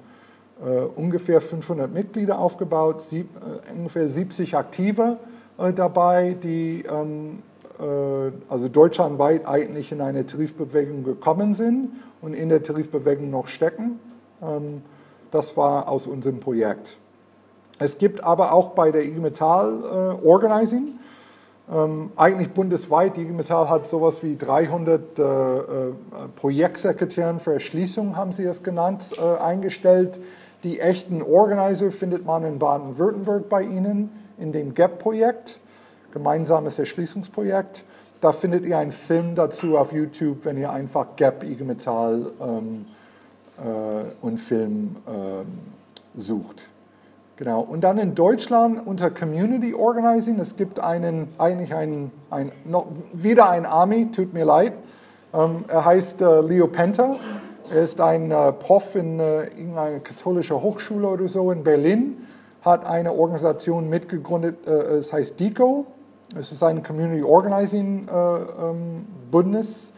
äh, 0.64 0.84
ungefähr 0.96 1.40
500 1.40 1.92
Mitglieder 1.92 2.38
aufgebaut, 2.38 3.02
sieb, 3.02 3.28
äh, 3.36 3.72
ungefähr 3.76 4.08
70 4.08 4.56
Aktive 4.56 5.18
äh, 5.58 5.72
dabei, 5.72 6.36
die 6.42 6.84
ähm, 6.88 7.42
äh, 7.78 8.32
also 8.48 8.68
deutschlandweit 8.68 9.46
eigentlich 9.46 9.92
in 9.92 10.00
eine 10.00 10.24
Tarifbewegung 10.24 11.04
gekommen 11.04 11.54
sind 11.54 11.90
und 12.20 12.34
in 12.34 12.48
der 12.48 12.62
Tarifbewegung 12.62 13.30
noch 13.30 13.48
stecken. 13.48 13.98
Ähm, 14.42 14.82
das 15.30 15.56
war 15.56 15.88
aus 15.88 16.06
unserem 16.06 16.40
Projekt. 16.40 16.98
Es 17.82 17.98
gibt 17.98 18.22
aber 18.24 18.52
auch 18.52 18.70
bei 18.70 18.92
der 18.92 19.04
IG 19.04 19.18
Metall 19.18 19.80
äh, 19.82 20.26
Organizing, 20.26 20.98
ähm, 21.72 22.12
eigentlich 22.16 22.50
bundesweit, 22.50 23.16
die 23.16 23.22
IG 23.22 23.32
Metall 23.32 23.68
hat 23.68 23.86
sowas 23.86 24.22
wie 24.22 24.36
300 24.36 25.18
äh, 25.18 25.22
Projektsekretären 26.36 27.40
für 27.40 27.54
Erschließung, 27.54 28.16
haben 28.16 28.32
sie 28.32 28.44
es 28.44 28.62
genannt, 28.62 29.18
eingestellt. 29.18 30.20
Die 30.64 30.80
echten 30.80 31.22
Organizer 31.22 31.90
findet 31.90 32.24
man 32.24 32.44
in 32.44 32.58
Baden-Württemberg 32.58 33.48
bei 33.48 33.62
Ihnen 33.62 34.10
in 34.38 34.52
dem 34.52 34.74
GAP-Projekt 34.74 35.58
gemeinsames 36.12 36.78
Erschließungsprojekt. 36.78 37.84
Da 38.20 38.32
findet 38.32 38.64
ihr 38.64 38.78
einen 38.78 38.92
Film 38.92 39.34
dazu 39.34 39.76
auf 39.76 39.92
YouTube, 39.92 40.44
wenn 40.44 40.56
ihr 40.56 40.70
einfach 40.70 41.16
Gap 41.16 41.42
IG 41.42 41.64
Metall 41.64 42.30
ähm, 42.40 42.86
äh, 43.58 44.24
und 44.24 44.38
Film 44.38 44.96
ähm, 45.08 45.46
sucht. 46.14 46.68
Genau. 47.36 47.60
Und 47.60 47.82
dann 47.82 47.98
in 47.98 48.14
Deutschland 48.14 48.86
unter 48.86 49.10
Community 49.10 49.74
Organizing, 49.74 50.38
es 50.38 50.56
gibt 50.56 50.78
einen, 50.80 51.28
eigentlich 51.38 51.74
einen, 51.74 52.12
ein, 52.30 52.52
noch, 52.64 52.86
wieder 53.12 53.48
ein 53.48 53.66
Army, 53.66 54.10
tut 54.12 54.34
mir 54.34 54.44
leid. 54.44 54.74
Ähm, 55.34 55.64
er 55.68 55.84
heißt 55.84 56.20
äh, 56.20 56.40
Leo 56.42 56.66
Penter. 56.66 57.16
Er 57.70 57.84
ist 57.84 58.00
ein 58.00 58.30
äh, 58.30 58.52
Prof 58.52 58.94
in 58.96 59.18
äh, 59.18 59.44
irgendeiner 59.44 60.00
katholischen 60.00 60.60
Hochschule 60.60 61.08
oder 61.08 61.26
so 61.26 61.50
in 61.50 61.64
Berlin, 61.64 62.26
hat 62.60 62.84
eine 62.84 63.12
Organisation 63.14 63.88
mitgegründet, 63.88 64.68
äh, 64.68 64.70
es 64.70 65.10
heißt 65.10 65.40
DICO, 65.40 65.86
es 66.38 66.52
ist 66.52 66.62
ein 66.62 66.82
Community 66.82 67.22
Organizing 67.22 68.08
äh, 68.08 68.12
ähm, 68.12 69.06
Bündnis 69.30 69.92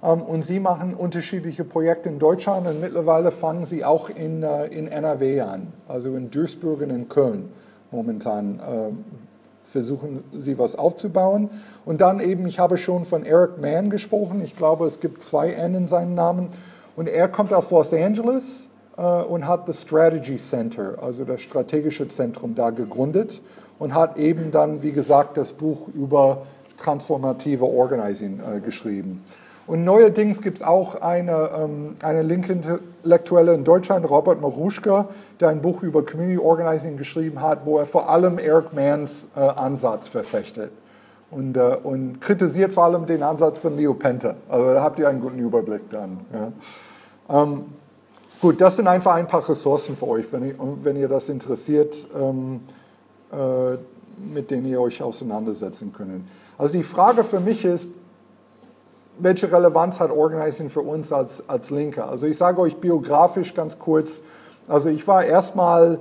und 0.00 0.44
sie 0.44 0.60
machen 0.60 0.94
unterschiedliche 0.94 1.64
Projekte 1.64 2.08
in 2.08 2.18
Deutschland 2.18 2.66
und 2.66 2.80
mittlerweile 2.80 3.32
fangen 3.32 3.64
sie 3.64 3.84
auch 3.84 4.10
in, 4.10 4.42
äh, 4.42 4.66
in 4.66 4.88
NRW 4.88 5.40
an, 5.40 5.72
also 5.88 6.14
in 6.14 6.30
Duisburg 6.30 6.82
und 6.82 6.90
in 6.90 7.08
Köln 7.08 7.50
momentan. 7.90 8.60
Äh, 8.60 8.92
versuchen 9.64 10.22
sie 10.32 10.58
was 10.58 10.76
aufzubauen. 10.76 11.50
Und 11.84 12.00
dann 12.00 12.20
eben, 12.20 12.46
ich 12.46 12.58
habe 12.58 12.78
schon 12.78 13.04
von 13.04 13.26
Eric 13.26 13.60
Mann 13.60 13.90
gesprochen, 13.90 14.40
ich 14.42 14.56
glaube, 14.56 14.86
es 14.86 15.00
gibt 15.00 15.22
zwei 15.22 15.50
N 15.50 15.74
in 15.74 15.88
seinem 15.88 16.14
Namen. 16.14 16.50
Und 16.94 17.08
er 17.08 17.28
kommt 17.28 17.52
aus 17.52 17.70
Los 17.70 17.92
Angeles 17.92 18.68
äh, 18.96 19.02
und 19.02 19.46
hat 19.46 19.68
das 19.68 19.82
Strategy 19.82 20.36
Center, 20.36 20.96
also 21.02 21.24
das 21.24 21.42
strategische 21.42 22.08
Zentrum 22.08 22.54
da 22.54 22.70
gegründet 22.70 23.42
und 23.78 23.92
hat 23.92 24.18
eben 24.18 24.50
dann, 24.52 24.82
wie 24.82 24.92
gesagt, 24.92 25.36
das 25.36 25.52
Buch 25.52 25.88
über 25.88 26.46
transformative 26.78 27.64
Organizing 27.64 28.40
geschrieben. 28.64 29.24
Und 29.66 29.84
neuerdings 29.84 30.40
gibt 30.40 30.58
es 30.58 30.62
auch 30.62 31.00
eine, 31.00 31.50
ähm, 31.56 31.96
eine 32.00 32.22
Linke-Intellektuelle 32.22 33.54
in 33.54 33.64
Deutschland, 33.64 34.08
Robert 34.08 34.40
Maruschka, 34.40 35.08
der 35.40 35.48
ein 35.48 35.60
Buch 35.60 35.82
über 35.82 36.04
Community 36.04 36.38
Organizing 36.38 36.96
geschrieben 36.96 37.40
hat, 37.40 37.66
wo 37.66 37.78
er 37.78 37.86
vor 37.86 38.08
allem 38.08 38.38
Eric 38.38 38.72
Manns 38.72 39.26
äh, 39.34 39.40
Ansatz 39.40 40.06
verfechtet 40.06 40.70
und, 41.30 41.56
äh, 41.56 41.76
und, 41.82 42.20
kritisiert 42.20 42.72
vor 42.72 42.84
allem 42.84 43.06
den 43.06 43.24
Ansatz 43.24 43.58
von 43.58 43.76
Leo 43.76 43.94
Penter. 43.94 44.36
Also 44.48 44.74
da 44.74 44.82
habt 44.82 44.98
ihr 45.00 45.08
einen 45.08 45.20
guten 45.20 45.40
Überblick 45.40 45.90
dann. 45.90 46.20
Ja. 46.32 47.42
Ähm, 47.42 47.64
gut, 48.40 48.60
das 48.60 48.76
sind 48.76 48.86
einfach 48.86 49.14
ein 49.14 49.26
paar 49.26 49.48
Ressourcen 49.48 49.96
für 49.96 50.06
euch, 50.06 50.32
wenn 50.32 50.44
ihr, 50.44 50.54
wenn 50.82 50.96
ihr 50.96 51.08
das 51.08 51.28
interessiert. 51.28 52.06
Ähm, 52.16 52.60
äh, 53.32 53.76
mit 54.18 54.50
denen 54.50 54.66
ihr 54.66 54.80
euch 54.80 55.02
auseinandersetzen 55.02 55.92
könnt. 55.92 56.26
Also 56.56 56.72
die 56.72 56.82
Frage 56.82 57.22
für 57.22 57.40
mich 57.40 57.64
ist, 57.64 57.88
welche 59.18 59.50
Relevanz 59.50 60.00
hat 60.00 60.10
Organizing 60.10 60.70
für 60.70 60.80
uns 60.80 61.12
als, 61.12 61.42
als 61.48 61.70
Linke? 61.70 62.04
Also 62.04 62.26
ich 62.26 62.36
sage 62.36 62.60
euch 62.60 62.76
biografisch 62.76 63.54
ganz 63.54 63.78
kurz, 63.78 64.20
also 64.68 64.88
ich 64.88 65.06
war 65.06 65.24
erstmal, 65.24 65.98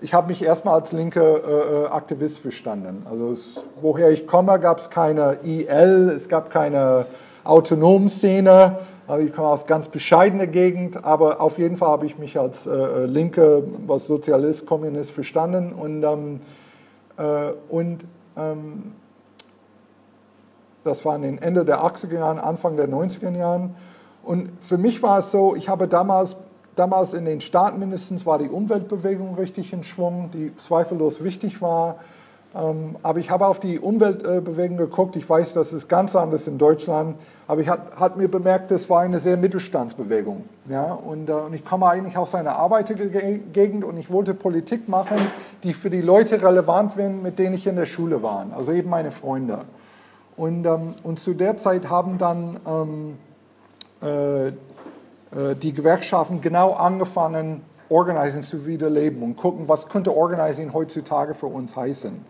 ich 0.00 0.14
habe 0.14 0.28
mich 0.28 0.42
erstmal 0.44 0.80
als 0.80 0.92
linke 0.92 1.20
äh, 1.20 1.84
äh 1.84 1.86
Aktivist 1.86 2.40
verstanden. 2.40 3.06
Also 3.08 3.32
es, 3.32 3.64
woher 3.80 4.10
ich 4.10 4.26
komme, 4.26 4.58
gab 4.58 4.80
es 4.80 4.90
keine 4.90 5.38
IL, 5.42 6.12
es 6.16 6.28
gab 6.28 6.50
keine 6.50 7.06
autonomen 7.44 8.08
Szene. 8.08 8.78
Also 9.06 9.24
ich 9.24 9.32
komme 9.32 9.48
aus 9.48 9.66
ganz 9.66 9.88
bescheidener 9.88 10.46
Gegend, 10.46 11.02
aber 11.04 11.40
auf 11.40 11.58
jeden 11.58 11.76
Fall 11.76 11.88
habe 11.88 12.06
ich 12.06 12.18
mich 12.18 12.38
als 12.38 12.66
äh, 12.66 12.70
äh 12.70 13.06
Linke, 13.06 13.62
was 13.86 14.06
Sozialist, 14.06 14.66
Kommunist 14.66 15.12
verstanden 15.12 15.72
und 15.72 16.02
ähm, 16.02 16.40
äh, 17.16 17.52
und 17.68 18.04
ähm, 18.36 18.92
das 20.88 21.04
war 21.04 21.14
in 21.16 21.22
den 21.22 21.38
Ende 21.38 21.64
der 21.64 21.84
80er 21.84 22.14
Jahren, 22.14 22.38
Anfang 22.38 22.76
der 22.76 22.88
90er 22.88 23.36
Jahren. 23.36 23.74
Und 24.22 24.50
für 24.60 24.78
mich 24.78 25.02
war 25.02 25.20
es 25.20 25.30
so, 25.30 25.54
ich 25.54 25.68
habe 25.68 25.88
damals, 25.88 26.36
damals 26.76 27.14
in 27.14 27.24
den 27.24 27.40
Staaten 27.40 27.78
mindestens 27.78 28.26
war 28.26 28.38
die 28.38 28.48
Umweltbewegung 28.48 29.34
richtig 29.36 29.72
in 29.72 29.84
Schwung, 29.84 30.30
die 30.32 30.56
zweifellos 30.56 31.22
wichtig 31.22 31.62
war. 31.62 31.96
Ähm, 32.54 32.96
aber 33.02 33.18
ich 33.18 33.30
habe 33.30 33.46
auf 33.46 33.60
die 33.60 33.78
Umweltbewegung 33.78 34.78
geguckt. 34.78 35.16
Ich 35.16 35.28
weiß, 35.28 35.52
das 35.52 35.72
ist 35.72 35.88
ganz 35.88 36.16
anders 36.16 36.46
in 36.48 36.58
Deutschland. 36.58 37.16
Aber 37.46 37.60
ich 37.60 37.68
habe 37.68 38.18
mir 38.18 38.28
bemerkt, 38.28 38.70
das 38.70 38.88
war 38.88 39.02
eine 39.02 39.20
sehr 39.20 39.36
Mittelstandsbewegung. 39.36 40.44
Ja? 40.68 40.92
Und, 40.92 41.28
äh, 41.28 41.32
und 41.32 41.54
ich 41.54 41.64
komme 41.64 41.88
eigentlich 41.88 42.16
aus 42.16 42.34
einer 42.34 42.56
Arbeitergegend 42.56 43.84
und 43.84 43.96
ich 43.98 44.10
wollte 44.10 44.34
Politik 44.34 44.88
machen, 44.88 45.18
die 45.62 45.74
für 45.74 45.90
die 45.90 46.00
Leute 46.00 46.42
relevant 46.42 46.92
sind, 46.92 47.22
mit 47.22 47.38
denen 47.38 47.54
ich 47.54 47.66
in 47.66 47.76
der 47.76 47.86
Schule 47.86 48.22
war. 48.22 48.46
Also 48.56 48.72
eben 48.72 48.88
meine 48.88 49.10
Freunde. 49.10 49.60
Und, 50.38 50.64
ähm, 50.66 50.94
und 51.02 51.18
zu 51.18 51.34
der 51.34 51.56
Zeit 51.56 51.90
haben 51.90 52.16
dann 52.16 52.60
ähm, 52.64 53.18
äh, 54.00 54.46
äh, 54.48 54.52
die 55.60 55.72
Gewerkschaften 55.72 56.40
genau 56.40 56.74
angefangen, 56.74 57.62
Organizing 57.88 58.44
zu 58.44 58.64
wiederleben 58.64 59.22
und 59.22 59.36
gucken, 59.36 59.66
was 59.66 59.88
könnte 59.88 60.16
Organizing 60.16 60.72
heutzutage 60.72 61.34
für 61.34 61.46
uns 61.46 61.74
heißen. 61.74 62.24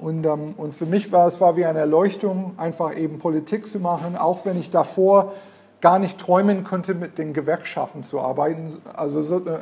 Und, 0.00 0.26
ähm, 0.26 0.54
und 0.56 0.74
für 0.74 0.86
mich 0.86 1.12
war 1.12 1.28
es 1.28 1.40
war 1.40 1.56
wie 1.56 1.64
eine 1.64 1.78
Erleuchtung, 1.78 2.54
einfach 2.56 2.96
eben 2.96 3.20
Politik 3.20 3.68
zu 3.68 3.78
machen, 3.78 4.16
auch 4.16 4.44
wenn 4.44 4.58
ich 4.58 4.70
davor 4.70 5.32
gar 5.80 6.00
nicht 6.00 6.18
träumen 6.18 6.64
konnte, 6.64 6.94
mit 6.94 7.18
den 7.18 7.34
Gewerkschaften 7.34 8.02
zu 8.02 8.18
arbeiten. 8.18 8.78
Also 8.96 9.22
so, 9.22 9.36
äh, 9.36 9.60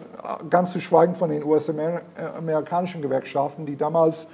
ganz 0.49 0.73
zu 0.73 0.81
schweigen 0.81 1.15
von 1.15 1.29
den 1.29 1.45
US-amerikanischen 1.45 3.03
Gewerkschaften, 3.03 3.67
die 3.67 3.77
damals 3.77 4.25
äh, 4.25 4.29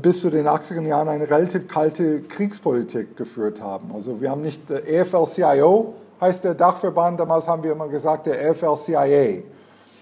bis 0.00 0.20
zu 0.20 0.30
den 0.30 0.46
80er 0.46 0.82
Jahren 0.82 1.08
eine 1.08 1.28
relativ 1.28 1.68
kalte 1.68 2.22
Kriegspolitik 2.22 3.16
geführt 3.16 3.60
haben. 3.60 3.90
Also 3.94 4.20
wir 4.20 4.30
haben 4.30 4.42
nicht 4.42 4.70
äh, 4.70 5.00
EFL-CIO, 5.00 5.94
heißt 6.20 6.44
der 6.44 6.54
Dachverband, 6.54 7.20
damals 7.20 7.46
haben 7.48 7.62
wir 7.62 7.72
immer 7.72 7.88
gesagt 7.88 8.26
der 8.26 8.40
EFL-CIA. 8.40 9.42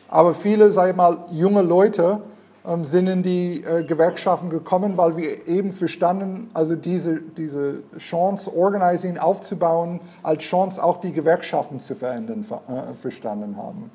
Aber 0.08 0.34
viele, 0.34 0.70
sag 0.72 0.90
ich 0.90 0.96
mal, 0.96 1.24
junge 1.30 1.62
Leute 1.62 2.20
ähm, 2.66 2.84
sind 2.84 3.08
in 3.08 3.22
die 3.22 3.64
äh, 3.64 3.82
Gewerkschaften 3.82 4.50
gekommen, 4.50 4.96
weil 4.96 5.16
wir 5.16 5.48
eben 5.48 5.72
verstanden, 5.72 6.50
also 6.54 6.76
diese, 6.76 7.20
diese 7.20 7.82
Chance, 7.98 8.54
Organizing 8.54 9.18
aufzubauen, 9.18 10.00
als 10.22 10.44
Chance 10.44 10.82
auch 10.82 11.00
die 11.00 11.12
Gewerkschaften 11.12 11.80
zu 11.80 11.94
verändern, 11.94 12.44
äh, 12.68 12.94
verstanden 12.94 13.56
haben. 13.56 13.90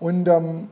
Und 0.00 0.28
ähm, 0.28 0.68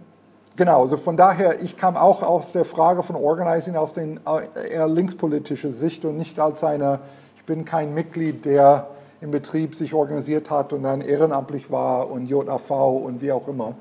genau, 0.57 0.83
also 0.83 0.97
von 0.97 1.16
daher, 1.16 1.62
ich 1.62 1.77
kam 1.77 1.97
auch 1.97 2.23
aus 2.23 2.53
der 2.53 2.64
Frage 2.64 3.03
von 3.03 3.16
Organizing 3.16 3.77
aus 3.77 3.92
den 3.92 4.21
äh, 4.27 4.73
eher 4.73 4.88
linkspolitischer 4.88 5.73
Sicht 5.73 6.05
und 6.05 6.16
nicht 6.16 6.40
als 6.40 6.64
eine, 6.64 7.01
ich 7.37 7.45
bin 7.45 7.64
kein 7.64 7.95
Mitglied, 7.95 8.45
der 8.45 8.88
im 9.21 9.31
Betrieb 9.31 9.75
sich 9.75 9.95
organisiert 9.95 10.51
hat 10.51 10.73
und 10.73 10.83
dann 10.83 11.01
ehrenamtlich 11.01 11.71
war 11.71 12.11
und 12.11 12.27
JAV 12.27 12.71
und 12.71 13.23
wie 13.23 13.33
auch 13.33 13.49
immer 13.49 13.75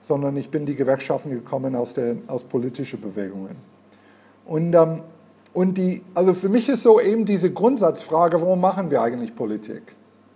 sondern 0.00 0.36
ich 0.36 0.50
bin 0.50 0.66
die 0.66 0.74
Gewerkschaften 0.74 1.30
gekommen 1.30 1.74
aus, 1.74 1.92
der, 1.94 2.16
aus 2.26 2.44
politischen 2.44 3.00
Bewegungen. 3.00 3.56
Und, 4.46 4.74
ähm, 4.74 5.02
und 5.52 5.78
die, 5.78 6.02
also 6.14 6.34
für 6.34 6.48
mich 6.48 6.68
ist 6.68 6.82
so 6.82 7.00
eben 7.00 7.24
diese 7.24 7.52
Grundsatzfrage, 7.52 8.40
warum 8.40 8.60
machen 8.60 8.90
wir 8.90 9.02
eigentlich 9.02 9.34
Politik? 9.34 9.82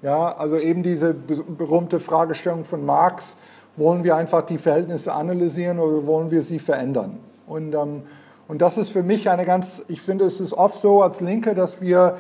Ja, 0.03 0.37
also 0.37 0.59
eben 0.59 0.83
diese 0.83 1.15
berühmte 1.15 1.99
Fragestellung 1.99 2.65
von 2.65 2.85
Marx, 2.85 3.37
wollen 3.77 4.05
wir 4.05 4.17
einfach 4.17 4.43
die 4.43 4.59
Verhältnisse 4.59 5.13
analysieren 5.13 5.79
oder 5.79 6.07
wollen 6.07 6.31
wir 6.31 6.43
sie 6.43 6.59
verändern? 6.59 7.19
Und, 7.47 7.75
ähm, 7.75 8.03
und 8.49 8.63
das 8.63 8.79
ist 8.79 8.91
für 8.91 9.03
mich 9.03 9.31
eine 9.31 9.45
ganz, 9.45 9.83
ich 9.89 10.01
finde, 10.01 10.25
es 10.25 10.41
ist 10.41 10.53
oft 10.53 10.79
so 10.79 11.03
als 11.03 11.21
Linke, 11.21 11.55
dass 11.55 11.81
wir, 11.81 12.17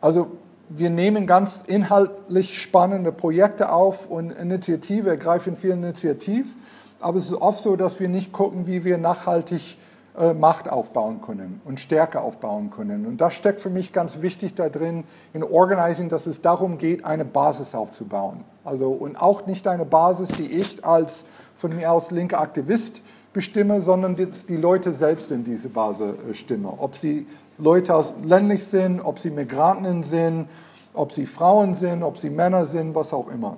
also 0.00 0.28
wir 0.68 0.90
nehmen 0.90 1.26
ganz 1.26 1.62
inhaltlich 1.66 2.60
spannende 2.60 3.12
Projekte 3.12 3.72
auf 3.72 4.08
und 4.10 4.30
Initiative, 4.30 5.08
ergreifen 5.08 5.56
viel 5.56 5.70
Initiativ, 5.70 6.54
aber 7.00 7.18
es 7.18 7.26
ist 7.26 7.40
oft 7.40 7.62
so, 7.62 7.76
dass 7.76 8.00
wir 8.00 8.08
nicht 8.08 8.32
gucken, 8.32 8.66
wie 8.66 8.84
wir 8.84 8.98
nachhaltig 8.98 9.78
äh, 10.18 10.34
Macht 10.34 10.68
aufbauen 10.68 11.20
können 11.22 11.60
und 11.64 11.78
Stärke 11.78 12.20
aufbauen 12.20 12.70
können. 12.70 13.06
Und 13.06 13.20
das 13.20 13.34
steckt 13.34 13.60
für 13.60 13.70
mich 13.70 13.92
ganz 13.92 14.20
wichtig 14.20 14.54
da 14.54 14.68
drin 14.68 15.04
in 15.32 15.44
Organizing, 15.44 16.08
dass 16.08 16.26
es 16.26 16.42
darum 16.42 16.78
geht, 16.78 17.04
eine 17.04 17.24
Basis 17.24 17.74
aufzubauen. 17.74 18.44
Also 18.64 18.90
und 18.90 19.20
auch 19.20 19.46
nicht 19.46 19.68
eine 19.68 19.84
Basis, 19.84 20.28
die 20.30 20.46
ich 20.46 20.84
als 20.84 21.24
von 21.56 21.74
mir 21.74 21.92
aus 21.92 22.10
linker 22.10 22.40
Aktivist 22.40 23.00
bestimme, 23.32 23.80
sondern 23.80 24.16
die, 24.16 24.56
Leute 24.56 24.92
selbst 24.92 25.30
in 25.30 25.44
diese 25.44 25.68
Basis 25.68 26.14
äh, 26.28 26.34
stimmen. 26.34 26.66
Ob 26.66 26.96
sie 26.96 27.26
Leute 27.56 27.94
aus 27.94 28.12
ländlich 28.24 28.66
sind, 28.66 29.00
ob 29.00 29.20
sie 29.20 29.30
Migranten 29.30 30.02
sind, 30.02 30.48
ob 30.94 31.12
sie 31.12 31.26
Frauen 31.26 31.74
sind, 31.74 32.02
ob 32.02 32.18
sie 32.18 32.30
Männer 32.30 32.66
sind, 32.66 32.94
was 32.94 33.12
auch 33.12 33.28
immer. 33.28 33.56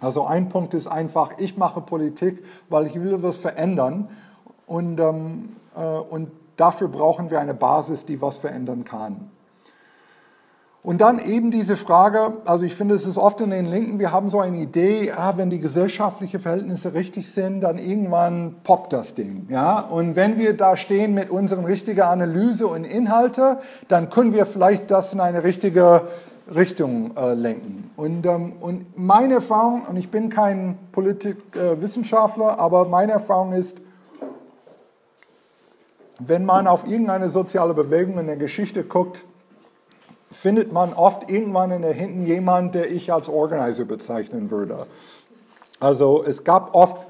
Also 0.00 0.24
ein 0.24 0.48
Punkt 0.48 0.74
ist 0.74 0.86
einfach, 0.86 1.32
ich 1.38 1.56
mache 1.56 1.80
Politik, 1.80 2.44
weil 2.68 2.86
ich 2.86 2.94
will 2.94 3.20
was 3.22 3.36
verändern 3.36 4.08
und, 4.66 5.00
ähm, 5.00 5.56
äh, 5.56 5.63
und 5.80 6.30
dafür 6.56 6.88
brauchen 6.88 7.30
wir 7.30 7.40
eine 7.40 7.54
Basis, 7.54 8.04
die 8.04 8.20
was 8.20 8.36
verändern 8.36 8.84
kann. 8.84 9.30
Und 10.84 11.00
dann 11.00 11.18
eben 11.18 11.50
diese 11.50 11.76
Frage, 11.76 12.42
also 12.44 12.64
ich 12.64 12.74
finde, 12.74 12.94
es 12.94 13.06
ist 13.06 13.16
oft 13.16 13.40
in 13.40 13.48
den 13.48 13.64
Linken, 13.64 13.98
wir 13.98 14.12
haben 14.12 14.28
so 14.28 14.38
eine 14.38 14.58
Idee, 14.58 15.12
ah, 15.16 15.32
wenn 15.36 15.48
die 15.48 15.58
gesellschaftlichen 15.58 16.40
Verhältnisse 16.40 16.92
richtig 16.92 17.32
sind, 17.32 17.62
dann 17.62 17.78
irgendwann 17.78 18.56
poppt 18.64 18.92
das 18.92 19.14
Ding. 19.14 19.46
Ja? 19.48 19.80
Und 19.80 20.14
wenn 20.14 20.38
wir 20.38 20.54
da 20.54 20.76
stehen 20.76 21.14
mit 21.14 21.30
unseren 21.30 21.64
richtigen 21.64 22.02
Analyse 22.02 22.66
und 22.66 22.84
Inhalte, 22.84 23.60
dann 23.88 24.10
können 24.10 24.34
wir 24.34 24.44
vielleicht 24.44 24.90
das 24.90 25.14
in 25.14 25.20
eine 25.20 25.42
richtige 25.42 26.02
Richtung 26.54 27.16
äh, 27.16 27.32
lenken. 27.32 27.90
Und, 27.96 28.26
ähm, 28.26 28.52
und 28.60 28.98
meine 28.98 29.36
Erfahrung, 29.36 29.86
und 29.88 29.96
ich 29.96 30.10
bin 30.10 30.28
kein 30.28 30.76
Politikwissenschaftler, 30.92 32.58
äh, 32.58 32.60
aber 32.60 32.88
meine 32.88 33.12
Erfahrung 33.12 33.54
ist, 33.54 33.78
wenn 36.18 36.44
man 36.44 36.66
auf 36.66 36.86
irgendeine 36.86 37.30
soziale 37.30 37.74
Bewegung 37.74 38.18
in 38.18 38.26
der 38.26 38.36
Geschichte 38.36 38.84
guckt, 38.84 39.24
findet 40.30 40.72
man 40.72 40.92
oft 40.92 41.30
irgendwann 41.30 41.70
in 41.70 41.82
der 41.82 41.92
Hinten 41.92 42.26
jemanden, 42.26 42.72
der 42.72 42.90
ich 42.90 43.12
als 43.12 43.28
Organizer 43.28 43.84
bezeichnen 43.84 44.50
würde. 44.50 44.86
Also 45.80 46.24
es 46.24 46.44
gab 46.44 46.74
oft 46.74 47.06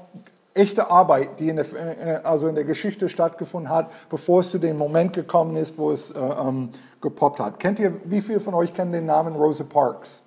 echte 0.53 0.89
Arbeit, 0.89 1.39
die 1.39 1.49
in 1.49 1.57
der, 1.57 1.65
äh, 1.73 2.21
also 2.23 2.47
in 2.47 2.55
der 2.55 2.63
Geschichte 2.63 3.09
stattgefunden 3.09 3.69
hat, 3.69 3.91
bevor 4.09 4.39
es 4.39 4.51
zu 4.51 4.57
dem 4.57 4.77
Moment 4.77 5.13
gekommen 5.13 5.55
ist, 5.57 5.77
wo 5.77 5.91
es 5.91 6.11
äh, 6.11 6.19
ähm, 6.19 6.69
gepoppt 7.01 7.39
hat. 7.39 7.59
Kennt 7.59 7.79
ihr, 7.79 7.93
wie 8.05 8.21
viele 8.21 8.39
von 8.39 8.53
euch 8.53 8.73
kennen 8.73 8.91
den 8.91 9.05
Namen 9.05 9.35
Rosa 9.35 9.63
Parks? 9.63 10.21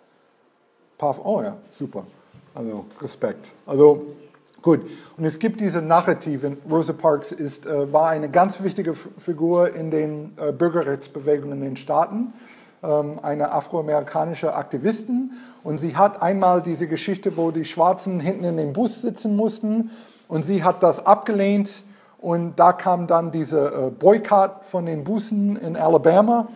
Oh 1.00 1.40
ja, 1.42 1.56
super. 1.70 2.06
Also 2.54 2.84
Respekt. 3.00 3.52
Also 3.66 4.06
gut. 4.62 4.80
Und 5.16 5.24
es 5.24 5.38
gibt 5.38 5.60
diese 5.60 5.82
Narrative. 5.82 6.56
Rosa 6.70 6.92
Parks 6.92 7.32
ist, 7.32 7.66
äh, 7.66 7.92
war 7.92 8.08
eine 8.10 8.30
ganz 8.30 8.62
wichtige 8.62 8.94
Figur 8.94 9.74
in 9.74 9.90
den 9.90 10.32
äh, 10.36 10.52
Bürgerrechtsbewegungen 10.52 11.58
in 11.58 11.64
den 11.64 11.76
Staaten 11.76 12.32
ähm, 12.82 13.18
eine 13.22 13.52
afroamerikanische 13.52 14.54
Aktivistin 14.54 15.32
und 15.64 15.78
sie 15.78 15.96
hat 15.96 16.22
einmal 16.22 16.62
diese 16.62 16.86
Geschichte, 16.86 17.36
wo 17.36 17.50
die 17.50 17.64
Schwarzen 17.64 18.20
hinten 18.20 18.44
in 18.44 18.56
dem 18.56 18.72
Bus 18.72 19.02
sitzen 19.02 19.36
mussten 19.36 19.90
und 20.28 20.44
sie 20.44 20.62
hat 20.62 20.82
das 20.82 21.04
abgelehnt 21.04 21.82
und 22.18 22.58
da 22.58 22.72
kam 22.72 23.06
dann 23.06 23.32
dieser 23.32 23.86
äh, 23.86 23.90
Boykott 23.90 24.64
von 24.64 24.86
den 24.86 25.04
Bussen 25.04 25.56
in 25.56 25.76
Alabama, 25.76 26.48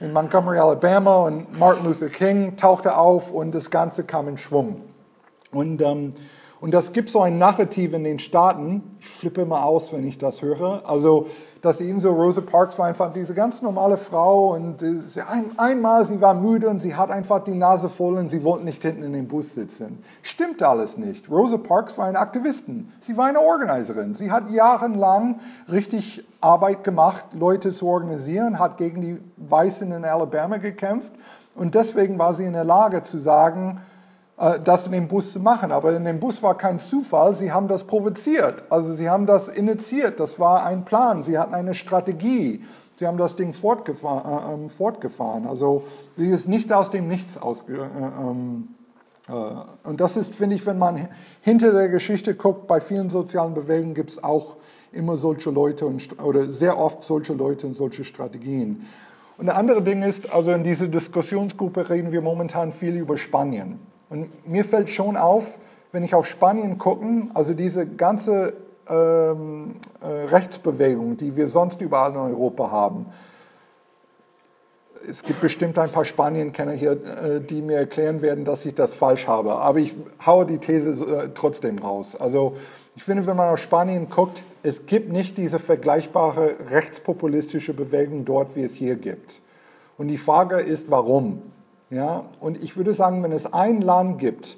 in 0.00 0.12
Montgomery, 0.12 0.58
Alabama 0.58 1.26
und 1.26 1.58
Martin 1.58 1.84
Luther 1.84 2.08
King 2.08 2.56
tauchte 2.56 2.96
auf 2.96 3.30
und 3.30 3.54
das 3.54 3.70
Ganze 3.70 4.04
kam 4.04 4.28
in 4.28 4.38
Schwung. 4.38 4.82
Und, 5.52 5.80
ähm, 5.82 6.14
und 6.62 6.72
das 6.72 6.92
gibt 6.92 7.10
so 7.10 7.20
ein 7.20 7.38
Narrativ 7.38 7.92
in 7.92 8.04
den 8.04 8.20
Staaten, 8.20 8.96
ich 9.00 9.08
flippe 9.08 9.40
immer 9.40 9.64
aus, 9.64 9.92
wenn 9.92 10.06
ich 10.06 10.16
das 10.16 10.42
höre, 10.42 10.88
also 10.88 11.26
dass 11.60 11.80
eben 11.80 11.98
so 11.98 12.12
Rosa 12.12 12.40
Parks 12.40 12.78
war 12.78 12.86
einfach 12.86 13.12
diese 13.12 13.34
ganz 13.34 13.62
normale 13.62 13.98
Frau 13.98 14.54
und 14.54 14.80
äh, 14.80 14.94
ein, 15.28 15.46
einmal 15.56 16.06
sie 16.06 16.20
war 16.20 16.34
müde 16.34 16.68
und 16.68 16.80
sie 16.80 16.94
hat 16.94 17.10
einfach 17.10 17.42
die 17.42 17.56
Nase 17.56 17.88
voll 17.88 18.16
und 18.16 18.30
sie 18.30 18.44
wollte 18.44 18.64
nicht 18.64 18.80
hinten 18.80 19.02
in 19.02 19.12
dem 19.12 19.26
Bus 19.26 19.54
sitzen. 19.54 20.04
Stimmt 20.22 20.62
alles 20.62 20.96
nicht. 20.96 21.28
Rosa 21.28 21.56
Parks 21.56 21.98
war 21.98 22.06
eine 22.06 22.20
Aktivistin. 22.20 22.92
Sie 23.00 23.16
war 23.16 23.26
eine 23.26 23.40
Organiserin. 23.40 24.14
Sie 24.14 24.30
hat 24.30 24.48
jahrelang 24.48 25.40
richtig 25.68 26.24
Arbeit 26.40 26.84
gemacht, 26.84 27.24
Leute 27.32 27.72
zu 27.72 27.88
organisieren, 27.88 28.60
hat 28.60 28.78
gegen 28.78 29.00
die 29.00 29.20
Weißen 29.36 29.90
in 29.90 30.04
Alabama 30.04 30.58
gekämpft 30.58 31.12
und 31.56 31.74
deswegen 31.74 32.20
war 32.20 32.34
sie 32.34 32.44
in 32.44 32.52
der 32.52 32.64
Lage 32.64 33.02
zu 33.02 33.18
sagen, 33.18 33.80
das 34.64 34.86
in 34.86 34.92
dem 34.92 35.08
Bus 35.08 35.32
zu 35.32 35.40
machen. 35.40 35.70
Aber 35.70 35.94
in 35.94 36.04
dem 36.04 36.18
Bus 36.18 36.42
war 36.42 36.56
kein 36.58 36.78
Zufall, 36.78 37.34
sie 37.34 37.52
haben 37.52 37.68
das 37.68 37.84
provoziert. 37.84 38.64
Also 38.70 38.92
sie 38.94 39.08
haben 39.08 39.26
das 39.26 39.48
initiiert, 39.48 40.18
das 40.18 40.38
war 40.38 40.66
ein 40.66 40.84
Plan, 40.84 41.22
sie 41.22 41.38
hatten 41.38 41.54
eine 41.54 41.74
Strategie. 41.74 42.64
Sie 42.96 43.06
haben 43.06 43.18
das 43.18 43.36
Ding 43.36 43.52
fortgefahren. 43.52 44.22
Äh, 44.24 44.54
ähm, 44.54 44.70
fortgefahren. 44.70 45.46
Also 45.46 45.84
sie 46.16 46.28
ist 46.28 46.48
nicht 46.48 46.72
aus 46.72 46.90
dem 46.90 47.08
Nichts 47.08 47.36
ausge... 47.36 47.74
Äh, 47.74 48.20
ähm, 48.20 48.68
äh, 49.28 49.32
und 49.88 50.00
das 50.00 50.16
ist, 50.16 50.34
finde 50.34 50.56
ich, 50.56 50.66
wenn 50.66 50.78
man 50.78 51.08
hinter 51.40 51.72
der 51.72 51.88
Geschichte 51.88 52.34
guckt, 52.34 52.66
bei 52.66 52.80
vielen 52.80 53.10
sozialen 53.10 53.54
Bewegungen 53.54 53.94
gibt 53.94 54.10
es 54.10 54.22
auch 54.22 54.56
immer 54.92 55.16
solche 55.16 55.50
Leute 55.50 55.86
und, 55.86 56.22
oder 56.22 56.50
sehr 56.50 56.78
oft 56.78 57.04
solche 57.04 57.32
Leute 57.32 57.66
und 57.66 57.76
solche 57.76 58.04
Strategien. 58.04 58.86
Und 59.38 59.46
der 59.46 59.56
andere 59.56 59.82
Ding 59.82 60.02
ist, 60.02 60.32
also 60.32 60.52
in 60.52 60.62
dieser 60.62 60.86
Diskussionsgruppe 60.86 61.88
reden 61.88 62.12
wir 62.12 62.20
momentan 62.20 62.72
viel 62.72 62.94
über 62.94 63.16
Spanien. 63.16 63.80
Und 64.12 64.46
mir 64.46 64.66
fällt 64.66 64.90
schon 64.90 65.16
auf, 65.16 65.56
wenn 65.90 66.04
ich 66.04 66.14
auf 66.14 66.26
Spanien 66.26 66.76
gucke, 66.76 67.06
also 67.32 67.54
diese 67.54 67.86
ganze 67.86 68.52
ähm, 68.86 69.76
äh, 70.02 70.06
Rechtsbewegung, 70.06 71.16
die 71.16 71.34
wir 71.34 71.48
sonst 71.48 71.80
überall 71.80 72.10
in 72.10 72.18
Europa 72.18 72.70
haben. 72.70 73.06
Es 75.08 75.22
gibt 75.22 75.40
bestimmt 75.40 75.78
ein 75.78 75.90
paar 75.90 76.04
Spanienkenner 76.04 76.72
hier, 76.72 76.92
äh, 76.92 77.40
die 77.40 77.62
mir 77.62 77.78
erklären 77.78 78.20
werden, 78.20 78.44
dass 78.44 78.66
ich 78.66 78.74
das 78.74 78.92
falsch 78.92 79.26
habe. 79.26 79.54
Aber 79.54 79.78
ich 79.78 79.94
haue 80.26 80.44
die 80.44 80.58
These 80.58 80.90
äh, 80.90 81.28
trotzdem 81.34 81.78
raus. 81.78 82.14
Also 82.18 82.56
ich 82.94 83.04
finde, 83.04 83.26
wenn 83.26 83.36
man 83.38 83.48
auf 83.48 83.60
Spanien 83.60 84.10
guckt, 84.10 84.44
es 84.62 84.84
gibt 84.84 85.10
nicht 85.10 85.38
diese 85.38 85.58
vergleichbare 85.58 86.56
rechtspopulistische 86.68 87.72
Bewegung 87.72 88.26
dort, 88.26 88.56
wie 88.56 88.62
es 88.62 88.74
hier 88.74 88.96
gibt. 88.96 89.40
Und 89.96 90.08
die 90.08 90.18
Frage 90.18 90.56
ist, 90.56 90.90
warum? 90.90 91.40
Ja, 91.92 92.24
und 92.40 92.62
ich 92.62 92.78
würde 92.78 92.94
sagen, 92.94 93.22
wenn 93.22 93.32
es 93.32 93.52
ein 93.52 93.82
Land 93.82 94.18
gibt, 94.18 94.56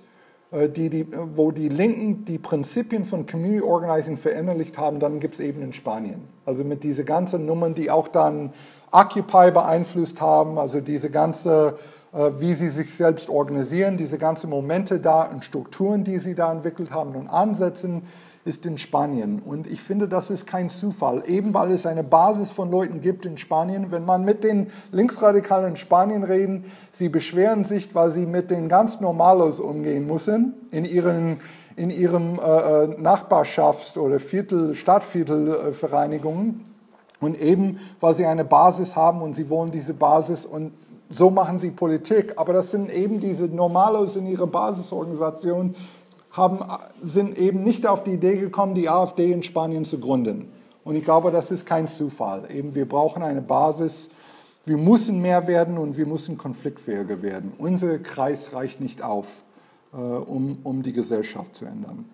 äh, 0.52 0.68
die, 0.68 0.88
die, 0.88 1.06
wo 1.34 1.50
die 1.50 1.68
Linken 1.68 2.24
die 2.24 2.38
Prinzipien 2.38 3.04
von 3.04 3.26
Community 3.26 3.60
Organizing 3.60 4.16
verinnerlicht 4.16 4.78
haben, 4.78 5.00
dann 5.00 5.18
gibt 5.18 5.34
es 5.34 5.40
eben 5.40 5.60
in 5.60 5.72
Spanien. 5.72 6.28
Also 6.46 6.62
mit 6.62 6.84
diesen 6.84 7.04
ganzen 7.04 7.44
Nummern, 7.44 7.74
die 7.74 7.90
auch 7.90 8.06
dann 8.06 8.52
Occupy 8.92 9.50
beeinflusst 9.50 10.20
haben, 10.20 10.58
also 10.58 10.80
diese 10.80 11.10
ganze, 11.10 11.76
äh, 12.12 12.30
wie 12.38 12.54
sie 12.54 12.68
sich 12.68 12.94
selbst 12.94 13.28
organisieren, 13.28 13.96
diese 13.96 14.16
ganzen 14.16 14.48
Momente 14.48 15.00
da 15.00 15.22
und 15.24 15.44
Strukturen, 15.44 16.04
die 16.04 16.18
sie 16.18 16.36
da 16.36 16.52
entwickelt 16.52 16.92
haben 16.92 17.16
und 17.16 17.26
Ansätzen, 17.28 18.02
ist 18.44 18.66
in 18.66 18.76
Spanien. 18.76 19.40
Und 19.40 19.66
ich 19.66 19.80
finde, 19.80 20.06
das 20.06 20.30
ist 20.30 20.46
kein 20.46 20.68
Zufall, 20.68 21.22
eben 21.26 21.54
weil 21.54 21.72
es 21.72 21.86
eine 21.86 22.04
Basis 22.04 22.52
von 22.52 22.70
Leuten 22.70 23.00
gibt 23.00 23.24
in 23.24 23.38
Spanien. 23.38 23.90
Wenn 23.90 24.04
man 24.04 24.24
mit 24.24 24.44
den 24.44 24.70
Linksradikalen 24.92 25.70
in 25.70 25.76
Spanien 25.76 26.24
reden, 26.24 26.64
sie 26.92 27.08
beschweren 27.08 27.64
sich, 27.64 27.94
weil 27.94 28.10
sie 28.10 28.26
mit 28.26 28.50
den 28.50 28.68
ganz 28.68 29.00
Normalos 29.00 29.60
umgehen 29.60 30.06
müssen 30.06 30.54
in 30.70 30.84
ihren 30.84 31.40
in 31.76 31.90
ihrem 31.90 32.38
äh, 32.38 32.42
äh 32.42 32.86
Nachbarschafts- 33.00 33.98
oder 33.98 34.20
Viertel, 34.20 34.76
Stadtviertelvereinigungen 34.76 36.64
und 37.20 37.40
eben, 37.40 37.80
weil 37.98 38.14
sie 38.14 38.26
eine 38.26 38.44
Basis 38.44 38.94
haben 38.94 39.22
und 39.22 39.34
sie 39.34 39.50
wollen 39.50 39.72
diese 39.72 39.92
Basis 39.92 40.44
und 40.44 40.72
so 41.10 41.30
machen 41.30 41.58
sie 41.58 41.70
Politik. 41.70 42.34
Aber 42.36 42.52
das 42.52 42.70
sind 42.70 42.92
eben 42.92 43.18
diese 43.18 43.46
Normalos 43.46 44.16
in 44.16 44.26
ihrer 44.26 44.46
Basisorganisation, 44.46 45.74
haben, 46.34 46.58
sind 47.02 47.38
eben 47.38 47.62
nicht 47.62 47.86
auf 47.86 48.04
die 48.04 48.12
Idee 48.12 48.36
gekommen, 48.36 48.74
die 48.74 48.88
AfD 48.88 49.32
in 49.32 49.42
Spanien 49.42 49.84
zu 49.84 49.98
gründen. 49.98 50.52
Und 50.84 50.96
ich 50.96 51.04
glaube, 51.04 51.30
das 51.30 51.50
ist 51.50 51.64
kein 51.64 51.88
Zufall. 51.88 52.44
Eben, 52.50 52.74
wir 52.74 52.86
brauchen 52.86 53.22
eine 53.22 53.40
Basis. 53.40 54.10
Wir 54.66 54.76
müssen 54.76 55.20
mehr 55.22 55.46
werden 55.46 55.78
und 55.78 55.96
wir 55.96 56.06
müssen 56.06 56.36
konfliktfähiger 56.36 57.22
werden. 57.22 57.52
Unser 57.58 57.98
Kreis 57.98 58.52
reicht 58.52 58.80
nicht 58.80 59.02
auf, 59.02 59.26
äh, 59.92 59.96
um, 59.96 60.58
um 60.64 60.82
die 60.82 60.92
Gesellschaft 60.92 61.56
zu 61.56 61.64
ändern. 61.64 62.04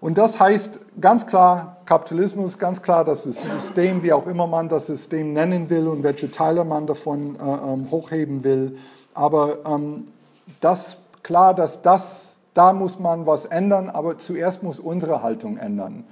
Und 0.00 0.18
das 0.18 0.40
heißt 0.40 0.80
ganz 1.00 1.26
klar 1.26 1.76
Kapitalismus, 1.84 2.58
ganz 2.58 2.82
klar 2.82 3.04
das 3.04 3.22
System, 3.22 4.02
wie 4.02 4.12
auch 4.12 4.26
immer 4.26 4.48
man 4.48 4.68
das 4.68 4.86
System 4.86 5.32
nennen 5.32 5.70
will 5.70 5.86
und 5.86 6.02
welche 6.02 6.28
Teile 6.28 6.64
man 6.64 6.88
davon 6.88 7.36
äh, 7.36 7.72
ähm, 7.72 7.88
hochheben 7.88 8.42
will. 8.42 8.78
Aber 9.14 9.58
ähm, 9.64 10.06
das 10.60 10.98
klar, 11.22 11.54
dass 11.54 11.82
das 11.82 12.31
da 12.54 12.72
muss 12.72 12.98
man 12.98 13.26
was 13.26 13.46
ändern, 13.46 13.88
aber 13.88 14.18
zuerst 14.18 14.62
muss 14.62 14.78
unsere 14.78 15.22
Haltung 15.22 15.56
ändern. 15.56 16.04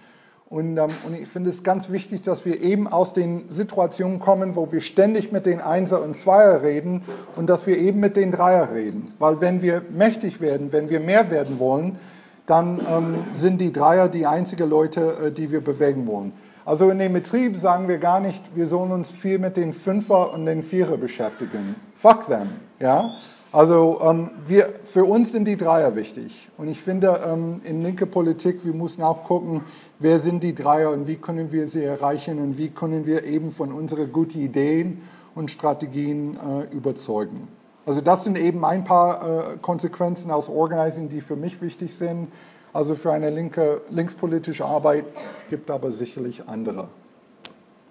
Und, 0.49 0.77
ähm, 0.79 0.89
und, 1.07 1.15
ich 1.15 1.29
finde 1.29 1.51
es 1.51 1.63
ganz 1.63 1.91
wichtig, 1.91 2.23
dass 2.23 2.45
wir 2.45 2.61
eben 2.61 2.89
aus 2.89 3.13
den 3.13 3.49
Situationen 3.51 4.19
kommen, 4.19 4.57
wo 4.57 4.73
wir 4.73 4.81
ständig 4.81 5.31
mit 5.31 5.47
den 5.47 5.61
Einser 5.61 6.03
und 6.03 6.17
Zweier 6.17 6.63
reden 6.63 7.03
und 7.37 7.49
dass 7.49 7.69
wir 7.69 7.79
eben 7.79 8.01
mit 8.01 8.17
den 8.17 8.33
Dreier 8.33 8.73
reden. 8.73 9.15
Weil 9.21 9.41
wenn 9.41 9.63
wir 9.63 9.83
mächtig 9.91 10.41
werden, 10.41 10.73
wenn 10.73 10.91
wir 10.91 10.99
mehr 10.99 11.31
werden 11.31 11.61
wollen, 11.61 11.99
dann 12.47 12.81
ähm, 12.91 13.15
sind 13.33 13.61
die 13.61 13.73
Dreier 13.73 14.09
die 14.09 14.27
einzigen 14.27 14.69
Leute, 14.69 15.15
äh, 15.27 15.31
die 15.31 15.53
wir 15.53 15.63
bewegen 15.63 16.09
wollen. 16.09 16.33
Also 16.65 16.91
in 16.91 16.99
dem 16.99 17.13
Betrieb 17.13 17.57
sagen 17.57 17.87
wir 17.87 17.99
gar 17.99 18.19
nicht, 18.19 18.43
wir 18.57 18.67
sollen 18.67 18.91
uns 18.91 19.13
viel 19.13 19.39
mit 19.39 19.57
den 19.57 19.73
Fünfer 19.73 20.35
und 20.35 20.47
den 20.47 20.65
Vierer 20.65 20.97
beschäftigen. 20.97 21.77
Fuck 21.95 22.27
them, 22.27 22.49
ja. 22.81 23.15
Also 23.53 24.01
ähm, 24.03 24.31
wir, 24.47 24.75
für 24.85 25.05
uns 25.05 25.33
sind 25.33 25.45
die 25.47 25.57
Dreier 25.57 25.97
wichtig. 25.97 26.49
Und 26.57 26.69
ich 26.69 26.81
finde, 26.81 27.21
ähm, 27.27 27.61
in 27.65 27.83
linke 27.83 28.07
Politik, 28.07 28.65
wir 28.65 28.75
müssen 28.75 29.03
auch 29.03 29.25
gucken, 29.25 29.63
wer 29.99 30.21
sind 30.21 30.43
die 30.43 30.55
Dreier 30.55 30.91
und 30.91 31.09
wie 31.09 31.17
können 31.17 31.51
wir 31.51 31.69
sie 31.69 31.83
erreichen 31.83 32.39
und 32.41 32.59
wie 32.59 32.69
können 32.69 33.07
wir 33.07 33.25
eben 33.25 33.51
von 33.51 33.73
unseren 33.73 34.13
guten 34.13 34.41
Ideen 34.41 35.03
und 35.35 35.51
Strategien 35.51 36.37
äh, 36.37 36.75
überzeugen. 36.75 37.49
Also 37.87 38.01
das 38.01 38.23
sind 38.23 38.39
eben 38.39 38.65
ein 38.65 38.85
paar 38.85 39.55
äh, 39.55 39.57
Konsequenzen 39.61 40.31
aus 40.31 40.49
Organizing, 40.49 41.09
die 41.09 41.21
für 41.21 41.37
mich 41.37 41.61
wichtig 41.61 41.97
sind. 41.97 42.29
Also 42.73 42.95
für 42.95 43.11
eine 43.11 43.31
linke, 43.31 43.81
linkspolitische 43.91 44.65
Arbeit 44.65 45.07
gibt 45.49 45.71
aber 45.73 45.91
sicherlich 45.91 46.47
andere. 46.47 46.87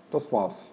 Das 0.09 0.31
war's. 0.31 0.67